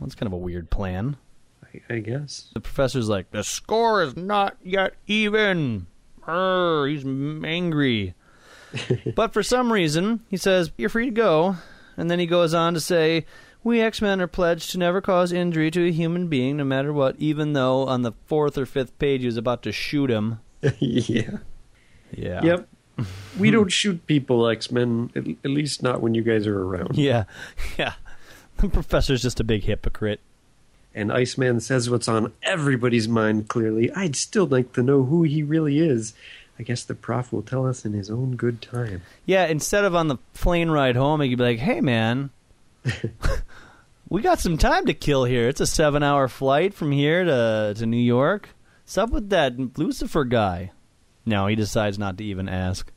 That's 0.00 0.16
kind 0.16 0.26
of 0.26 0.32
a 0.32 0.36
weird 0.36 0.68
plan. 0.68 1.18
I, 1.62 1.94
I 1.94 1.98
guess. 2.00 2.50
The 2.52 2.60
professor's 2.60 3.08
like, 3.08 3.30
the 3.30 3.44
score 3.44 4.02
is 4.02 4.16
not 4.16 4.56
yet 4.60 4.94
even. 5.06 5.86
Arr, 6.26 6.88
he's 6.88 7.06
angry. 7.06 8.14
but 9.14 9.32
for 9.32 9.44
some 9.44 9.72
reason, 9.72 10.24
he 10.28 10.36
says, 10.36 10.72
You're 10.76 10.88
free 10.88 11.04
to 11.04 11.12
go. 11.12 11.56
And 11.96 12.10
then 12.10 12.18
he 12.18 12.26
goes 12.26 12.54
on 12.54 12.74
to 12.74 12.80
say, 12.80 13.24
We 13.62 13.80
X 13.80 14.02
Men 14.02 14.20
are 14.20 14.26
pledged 14.26 14.70
to 14.72 14.78
never 14.78 15.00
cause 15.00 15.32
injury 15.32 15.70
to 15.70 15.86
a 15.86 15.92
human 15.92 16.28
being, 16.28 16.58
no 16.58 16.64
matter 16.64 16.92
what, 16.92 17.16
even 17.18 17.52
though 17.52 17.86
on 17.86 18.02
the 18.02 18.12
fourth 18.26 18.58
or 18.58 18.66
fifth 18.66 18.98
page 18.98 19.20
he 19.20 19.26
was 19.26 19.36
about 19.36 19.62
to 19.64 19.72
shoot 19.72 20.10
him. 20.10 20.40
yeah. 20.78 21.38
Yeah. 22.12 22.42
Yep. 22.42 22.68
we 23.38 23.50
don't 23.50 23.72
shoot 23.72 24.06
people, 24.06 24.46
X 24.48 24.70
Men. 24.70 25.10
At, 25.14 25.26
at 25.26 25.50
least 25.50 25.82
not 25.82 26.00
when 26.00 26.14
you 26.14 26.22
guys 26.22 26.46
are 26.46 26.62
around. 26.62 26.96
Yeah. 26.98 27.24
Yeah. 27.78 27.94
The 28.58 28.68
professor's 28.68 29.22
just 29.22 29.40
a 29.40 29.44
big 29.44 29.64
hypocrite. 29.64 30.20
And 30.94 31.12
Iceman 31.12 31.60
says 31.60 31.90
what's 31.90 32.08
on 32.08 32.32
everybody's 32.42 33.06
mind 33.06 33.48
clearly. 33.48 33.92
I'd 33.92 34.16
still 34.16 34.46
like 34.46 34.72
to 34.72 34.82
know 34.82 35.02
who 35.04 35.24
he 35.24 35.42
really 35.42 35.78
is. 35.78 36.14
I 36.58 36.62
guess 36.62 36.84
the 36.84 36.94
prof 36.94 37.32
will 37.32 37.42
tell 37.42 37.66
us 37.66 37.84
in 37.84 37.92
his 37.92 38.10
own 38.10 38.36
good 38.36 38.62
time. 38.62 39.02
Yeah, 39.24 39.46
instead 39.46 39.84
of 39.84 39.94
on 39.94 40.08
the 40.08 40.16
plane 40.34 40.70
ride 40.70 40.96
home, 40.96 41.20
he 41.20 41.28
could 41.28 41.38
be 41.38 41.44
like, 41.44 41.58
"Hey, 41.58 41.80
man, 41.80 42.30
we 44.08 44.22
got 44.22 44.40
some 44.40 44.56
time 44.56 44.86
to 44.86 44.94
kill 44.94 45.24
here. 45.24 45.48
It's 45.48 45.60
a 45.60 45.66
seven-hour 45.66 46.28
flight 46.28 46.74
from 46.74 46.92
here 46.92 47.24
to 47.24 47.74
to 47.76 47.86
New 47.86 47.96
York. 47.96 48.50
What's 48.84 48.98
up 48.98 49.10
with 49.10 49.30
that 49.30 49.78
Lucifer 49.78 50.24
guy?" 50.24 50.72
No, 51.26 51.48
he 51.48 51.56
decides 51.56 51.98
not 51.98 52.16
to 52.18 52.24
even 52.24 52.48
ask. 52.48 52.92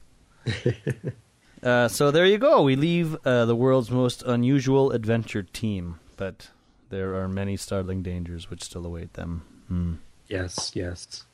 uh, 1.64 1.88
so 1.88 2.12
there 2.12 2.26
you 2.26 2.38
go. 2.38 2.62
We 2.62 2.76
leave 2.76 3.18
uh, 3.26 3.46
the 3.46 3.56
world's 3.56 3.90
most 3.90 4.22
unusual 4.22 4.92
adventure 4.92 5.42
team, 5.42 6.00
but 6.16 6.50
there 6.90 7.16
are 7.16 7.28
many 7.28 7.58
startling 7.58 8.04
dangers 8.04 8.50
which 8.50 8.64
still 8.64 8.86
await 8.86 9.14
them. 9.14 9.42
Hmm. 9.68 9.94
Yes, 10.28 10.72
yes. 10.76 11.26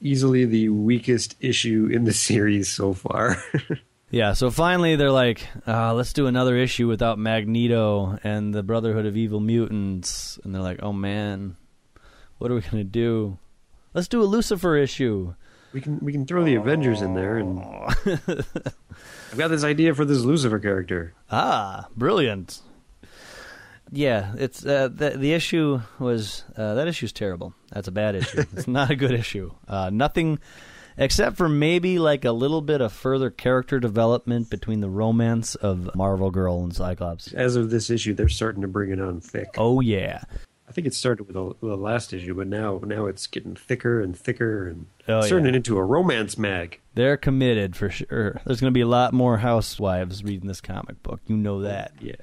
Easily 0.00 0.44
the 0.44 0.68
weakest 0.68 1.36
issue 1.40 1.88
in 1.92 2.04
the 2.04 2.12
series 2.28 2.68
so 2.68 2.92
far. 2.94 3.42
Yeah, 4.10 4.32
so 4.32 4.50
finally 4.50 4.96
they're 4.96 5.10
like, 5.10 5.46
uh, 5.66 5.92
let's 5.92 6.12
do 6.14 6.26
another 6.28 6.56
issue 6.56 6.88
without 6.88 7.18
Magneto 7.18 8.18
and 8.24 8.54
the 8.54 8.62
Brotherhood 8.62 9.04
of 9.04 9.16
Evil 9.16 9.40
Mutants. 9.40 10.38
And 10.44 10.54
they're 10.54 10.62
like, 10.62 10.82
oh 10.82 10.92
man, 10.94 11.56
what 12.38 12.50
are 12.50 12.54
we 12.54 12.60
going 12.62 12.78
to 12.78 12.84
do? 12.84 13.38
Let's 13.92 14.08
do 14.08 14.22
a 14.22 14.24
Lucifer 14.24 14.76
issue. 14.76 15.34
we 15.72 15.80
can 15.82 15.98
we 16.00 16.12
can 16.12 16.24
throw 16.24 16.44
the 16.44 16.54
Avengers 16.54 17.02
in 17.02 17.14
there 17.14 17.36
and 17.36 17.58
I've 17.62 19.36
got 19.36 19.48
this 19.48 19.64
idea 19.64 19.94
for 19.94 20.04
this 20.04 20.20
Lucifer 20.20 20.58
character. 20.58 21.12
Ah, 21.30 21.88
brilliant. 21.96 22.60
Yeah, 23.92 24.32
it's 24.36 24.64
uh, 24.64 24.88
the 24.88 25.10
the 25.10 25.32
issue 25.32 25.80
was 25.98 26.44
uh, 26.56 26.74
that 26.74 26.88
issue's 26.88 27.12
terrible. 27.12 27.54
That's 27.72 27.88
a 27.88 27.92
bad 27.92 28.14
issue. 28.14 28.40
it's 28.56 28.68
not 28.68 28.90
a 28.90 28.96
good 28.96 29.12
issue. 29.12 29.52
Uh, 29.66 29.90
nothing 29.92 30.38
except 30.96 31.36
for 31.36 31.48
maybe 31.48 31.98
like 31.98 32.24
a 32.24 32.32
little 32.32 32.60
bit 32.60 32.80
of 32.80 32.92
further 32.92 33.30
character 33.30 33.78
development 33.78 34.50
between 34.50 34.80
the 34.80 34.88
romance 34.90 35.54
of 35.54 35.94
Marvel 35.94 36.30
Girl 36.30 36.62
and 36.64 36.74
Cyclops. 36.74 37.32
As 37.32 37.54
of 37.56 37.70
this 37.70 37.88
issue, 37.88 38.14
they're 38.14 38.28
starting 38.28 38.62
to 38.62 38.68
bring 38.68 38.90
it 38.90 39.00
on 39.00 39.20
thick. 39.20 39.54
Oh 39.56 39.80
yeah, 39.80 40.22
I 40.68 40.72
think 40.72 40.86
it 40.86 40.94
started 40.94 41.26
with 41.26 41.34
the, 41.34 41.54
the 41.66 41.76
last 41.76 42.12
issue, 42.12 42.34
but 42.34 42.46
now 42.48 42.80
now 42.84 43.06
it's 43.06 43.26
getting 43.26 43.54
thicker 43.54 44.00
and 44.02 44.16
thicker 44.16 44.68
and 44.68 44.86
Oh, 45.06 45.20
it's 45.20 45.28
turning 45.30 45.46
yeah. 45.46 45.52
it 45.52 45.56
into 45.56 45.78
a 45.78 45.84
romance 45.84 46.36
mag. 46.36 46.80
they're 46.94 47.16
committed 47.16 47.74
for 47.76 47.88
sure. 47.88 48.40
There's 48.44 48.60
going 48.60 48.70
to 48.70 48.76
be 48.76 48.82
a 48.82 48.86
lot 48.86 49.14
more 49.14 49.38
housewives 49.38 50.22
reading 50.22 50.48
this 50.48 50.60
comic 50.60 51.02
book. 51.02 51.20
You 51.26 51.36
know 51.38 51.62
that. 51.62 51.92
Yeah. 52.00 52.16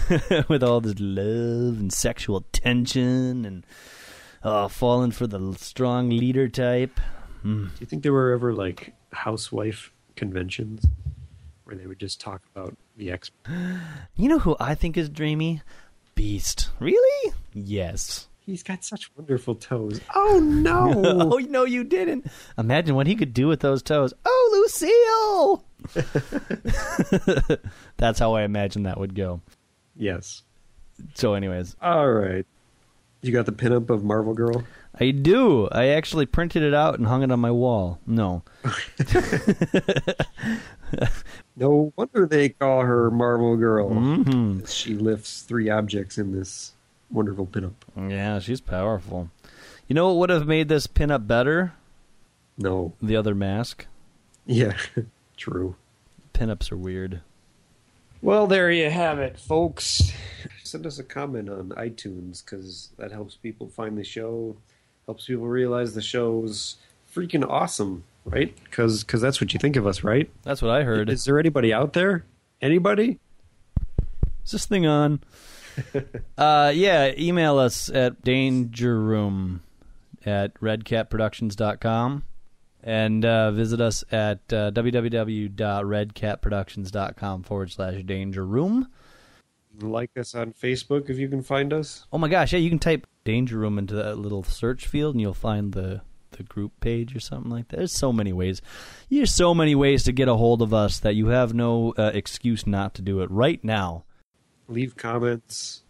with 0.48 0.62
all 0.62 0.80
this 0.80 0.98
love 0.98 1.78
and 1.78 1.92
sexual 1.92 2.44
tension 2.52 3.44
and 3.44 3.66
uh, 4.42 4.68
falling 4.68 5.10
for 5.10 5.26
the 5.26 5.54
strong 5.58 6.10
leader 6.10 6.48
type. 6.48 7.00
Hmm. 7.42 7.64
Do 7.66 7.70
you 7.80 7.86
think 7.86 8.02
there 8.02 8.12
were 8.12 8.32
ever 8.32 8.52
like 8.54 8.94
housewife 9.12 9.92
conventions 10.16 10.84
where 11.64 11.76
they 11.76 11.86
would 11.86 11.98
just 11.98 12.20
talk 12.20 12.42
about 12.54 12.76
the 12.96 13.10
ex? 13.10 13.30
You 14.14 14.28
know 14.28 14.38
who 14.38 14.56
I 14.60 14.74
think 14.74 14.96
is 14.96 15.08
dreamy? 15.08 15.62
Beast. 16.14 16.70
Really? 16.78 17.32
Yes. 17.54 18.28
He's 18.40 18.62
got 18.62 18.84
such 18.84 19.10
wonderful 19.16 19.54
toes. 19.54 20.00
Oh 20.14 20.40
no! 20.40 20.92
oh 21.32 21.38
no, 21.38 21.64
you 21.64 21.84
didn't. 21.84 22.26
Imagine 22.58 22.94
what 22.94 23.06
he 23.06 23.14
could 23.14 23.32
do 23.34 23.48
with 23.48 23.60
those 23.60 23.82
toes. 23.82 24.12
Oh, 24.24 25.62
Lucille. 25.62 25.64
That's 27.96 28.18
how 28.18 28.34
I 28.34 28.42
imagine 28.42 28.84
that 28.84 28.98
would 28.98 29.14
go. 29.14 29.40
Yes. 29.96 30.42
So, 31.14 31.34
anyways, 31.34 31.76
All 31.82 32.10
right. 32.10 32.46
You 33.22 33.32
got 33.32 33.46
the 33.46 33.52
pinup 33.52 33.88
of 33.88 34.02
Marvel 34.02 34.34
Girl. 34.34 34.64
I 34.98 35.10
do. 35.12 35.68
I 35.70 35.86
actually 35.88 36.26
printed 36.26 36.62
it 36.64 36.74
out 36.74 36.98
and 36.98 37.06
hung 37.06 37.22
it 37.22 37.30
on 37.30 37.38
my 37.40 37.50
wall. 37.52 37.98
No. 38.06 38.42
No 41.56 41.92
wonder 41.96 42.26
they 42.26 42.48
call 42.50 42.82
her 42.82 43.10
Marvel 43.10 43.56
Girl. 43.56 43.90
hmm 43.90 44.60
She 44.66 44.94
lifts 44.94 45.42
three 45.42 45.68
objects 45.70 46.16
in 46.18 46.32
this 46.32 46.72
wonderful 47.10 47.46
pinup. 47.46 47.74
Yeah, 47.96 48.38
she's 48.38 48.60
powerful. 48.60 49.30
You 49.86 49.94
know 49.94 50.08
what 50.08 50.16
would 50.16 50.30
have 50.30 50.46
made 50.46 50.68
this 50.68 50.86
pinup 50.86 51.26
better? 51.26 51.74
No. 52.56 52.94
The 53.02 53.16
other 53.16 53.34
mask. 53.34 53.86
Yeah. 54.46 54.76
True. 55.36 55.76
Pinups 56.34 56.72
are 56.72 56.76
weird. 56.76 57.20
Well, 58.22 58.46
there 58.46 58.70
you 58.70 58.88
have 58.88 59.18
it, 59.18 59.36
folks. 59.36 60.12
Send 60.62 60.86
us 60.86 61.00
a 61.00 61.02
comment 61.02 61.48
on 61.48 61.70
iTunes 61.70 62.44
because 62.44 62.90
that 62.96 63.10
helps 63.10 63.34
people 63.34 63.66
find 63.66 63.98
the 63.98 64.04
show, 64.04 64.56
helps 65.06 65.26
people 65.26 65.48
realize 65.48 65.96
the 65.96 66.02
show's 66.02 66.76
freaking 67.12 67.44
awesome, 67.44 68.04
right? 68.24 68.56
Because 68.62 69.02
cause 69.02 69.20
that's 69.20 69.40
what 69.40 69.52
you 69.52 69.58
think 69.58 69.74
of 69.74 69.88
us, 69.88 70.04
right? 70.04 70.30
That's 70.44 70.62
what 70.62 70.70
I 70.70 70.84
heard. 70.84 71.10
Is 71.10 71.24
there 71.24 71.40
anybody 71.40 71.72
out 71.72 71.94
there? 71.94 72.24
Anybody? 72.60 73.18
Is 74.44 74.52
this 74.52 74.66
thing 74.66 74.86
on? 74.86 75.20
uh, 76.38 76.70
yeah, 76.72 77.12
email 77.18 77.58
us 77.58 77.88
at 77.88 78.22
dangerroom 78.22 79.62
at 80.24 80.54
redcatproductions.com 80.60 82.22
and 82.82 83.24
uh, 83.24 83.52
visit 83.52 83.80
us 83.80 84.02
at 84.10 84.40
uh, 84.52 84.72
www.redcatproductions.com 84.72 87.42
forward 87.44 87.70
slash 87.70 88.02
danger 88.02 88.44
room. 88.44 88.88
Like 89.80 90.10
us 90.18 90.34
on 90.34 90.52
Facebook 90.52 91.08
if 91.08 91.18
you 91.18 91.28
can 91.28 91.42
find 91.42 91.72
us. 91.72 92.06
Oh 92.12 92.18
my 92.18 92.28
gosh, 92.28 92.52
yeah, 92.52 92.58
you 92.58 92.68
can 92.68 92.78
type 92.78 93.06
danger 93.24 93.56
room 93.58 93.78
into 93.78 93.94
that 93.94 94.18
little 94.18 94.42
search 94.42 94.86
field 94.86 95.14
and 95.14 95.20
you'll 95.22 95.32
find 95.32 95.72
the, 95.72 96.02
the 96.32 96.42
group 96.42 96.72
page 96.80 97.16
or 97.16 97.20
something 97.20 97.50
like 97.50 97.68
that. 97.68 97.76
There's 97.78 97.92
so 97.92 98.12
many 98.12 98.32
ways. 98.32 98.60
There's 99.08 99.32
so 99.32 99.54
many 99.54 99.74
ways 99.74 100.02
to 100.04 100.12
get 100.12 100.28
a 100.28 100.34
hold 100.34 100.60
of 100.60 100.74
us 100.74 100.98
that 100.98 101.14
you 101.14 101.28
have 101.28 101.54
no 101.54 101.94
uh, 101.96 102.10
excuse 102.12 102.66
not 102.66 102.92
to 102.94 103.02
do 103.02 103.22
it 103.22 103.30
right 103.30 103.62
now. 103.64 104.04
Leave 104.68 104.96
comments. 104.96 105.84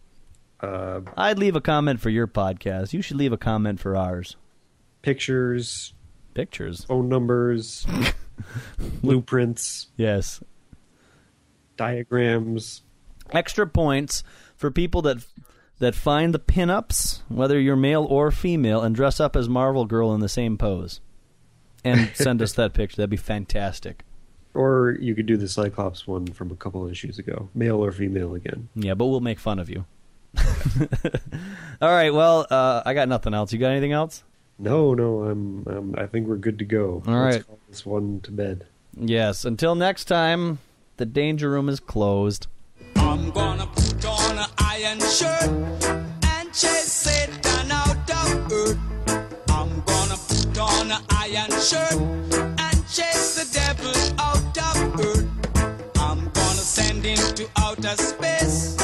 Uh, 0.61 1.01
I'd 1.17 1.39
leave 1.39 1.57
a 1.57 1.61
comment 1.61 1.99
for 1.99 2.09
your 2.09 2.27
podcast. 2.27 2.93
You 2.93 3.01
should 3.01 3.17
leave 3.17 3.33
a 3.33 3.37
comment 3.37 3.81
for 3.81 3.97
ours. 3.97 4.37
pictures, 5.01 5.93
Pictures. 6.33 6.85
phone 6.85 7.09
numbers, 7.09 7.85
blueprints. 9.01 9.87
Yes. 9.97 10.41
diagrams. 11.77 12.81
Extra 13.31 13.65
points 13.67 14.23
for 14.55 14.69
people 14.71 15.01
that 15.03 15.25
that 15.79 15.95
find 15.95 16.33
the 16.33 16.39
pinups, 16.39 17.21
whether 17.29 17.59
you're 17.59 17.75
male 17.75 18.03
or 18.05 18.31
female, 18.31 18.81
and 18.81 18.95
dress 18.95 19.19
up 19.19 19.35
as 19.35 19.49
Marvel 19.49 19.85
Girl 19.85 20.13
in 20.13 20.21
the 20.21 20.29
same 20.29 20.57
pose, 20.57 21.01
and 21.83 22.11
send 22.13 22.41
us 22.41 22.53
that 22.53 22.73
picture. 22.73 22.97
That'd 22.97 23.09
be 23.09 23.17
fantastic. 23.17 24.03
Or 24.53 24.95
you 24.99 25.15
could 25.15 25.25
do 25.25 25.35
the 25.35 25.47
Cyclops 25.47 26.05
one 26.05 26.27
from 26.27 26.51
a 26.51 26.55
couple 26.55 26.87
issues 26.87 27.17
ago, 27.17 27.49
male 27.55 27.83
or 27.83 27.91
female 27.91 28.35
again. 28.35 28.69
Yeah, 28.75 28.93
but 28.93 29.07
we'll 29.07 29.19
make 29.19 29.39
fun 29.39 29.57
of 29.57 29.67
you. 29.69 29.85
All 31.81 31.89
right. 31.89 32.13
Well, 32.13 32.45
uh, 32.49 32.83
I 32.85 32.93
got 32.93 33.07
nothing 33.09 33.33
else. 33.33 33.51
You 33.51 33.57
got 33.59 33.71
anything 33.71 33.93
else? 33.93 34.23
No, 34.59 34.93
no, 34.93 35.23
I'm, 35.23 35.65
I'm 35.67 35.95
I 35.97 36.05
think 36.07 36.27
we're 36.27 36.37
good 36.37 36.59
to 36.59 36.65
go. 36.65 37.03
All 37.07 37.13
Let's 37.13 37.37
right. 37.37 37.47
call 37.47 37.59
this 37.67 37.85
one 37.85 38.19
to 38.21 38.31
bed. 38.31 38.65
Yes. 38.95 39.45
Until 39.45 39.75
next 39.75 40.05
time, 40.05 40.59
the 40.97 41.05
danger 41.05 41.49
room 41.49 41.69
is 41.69 41.79
closed. 41.79 42.47
I'm 42.95 43.31
gonna 43.31 43.65
put 43.67 44.05
on 44.05 44.37
an 44.37 44.49
iron 44.59 44.99
shirt 44.99 45.49
and 46.23 46.49
chase 46.53 46.91
Satan 46.91 47.71
out 47.71 48.09
of 48.09 48.51
earth. 48.51 48.77
I'm 49.49 49.81
gonna 49.81 50.17
put 50.27 50.57
on 50.59 50.91
an 50.91 51.01
iron 51.09 51.51
shirt 51.59 51.93
and 51.93 52.87
chase 52.87 53.35
the 53.35 53.49
devil 53.51 53.93
out 54.19 54.57
of 54.57 54.99
earth. 54.99 55.97
I'm 55.97 56.29
gonna 56.31 56.63
send 56.63 57.03
him 57.03 57.17
to 57.35 57.49
outer 57.57 57.95
space 57.97 58.77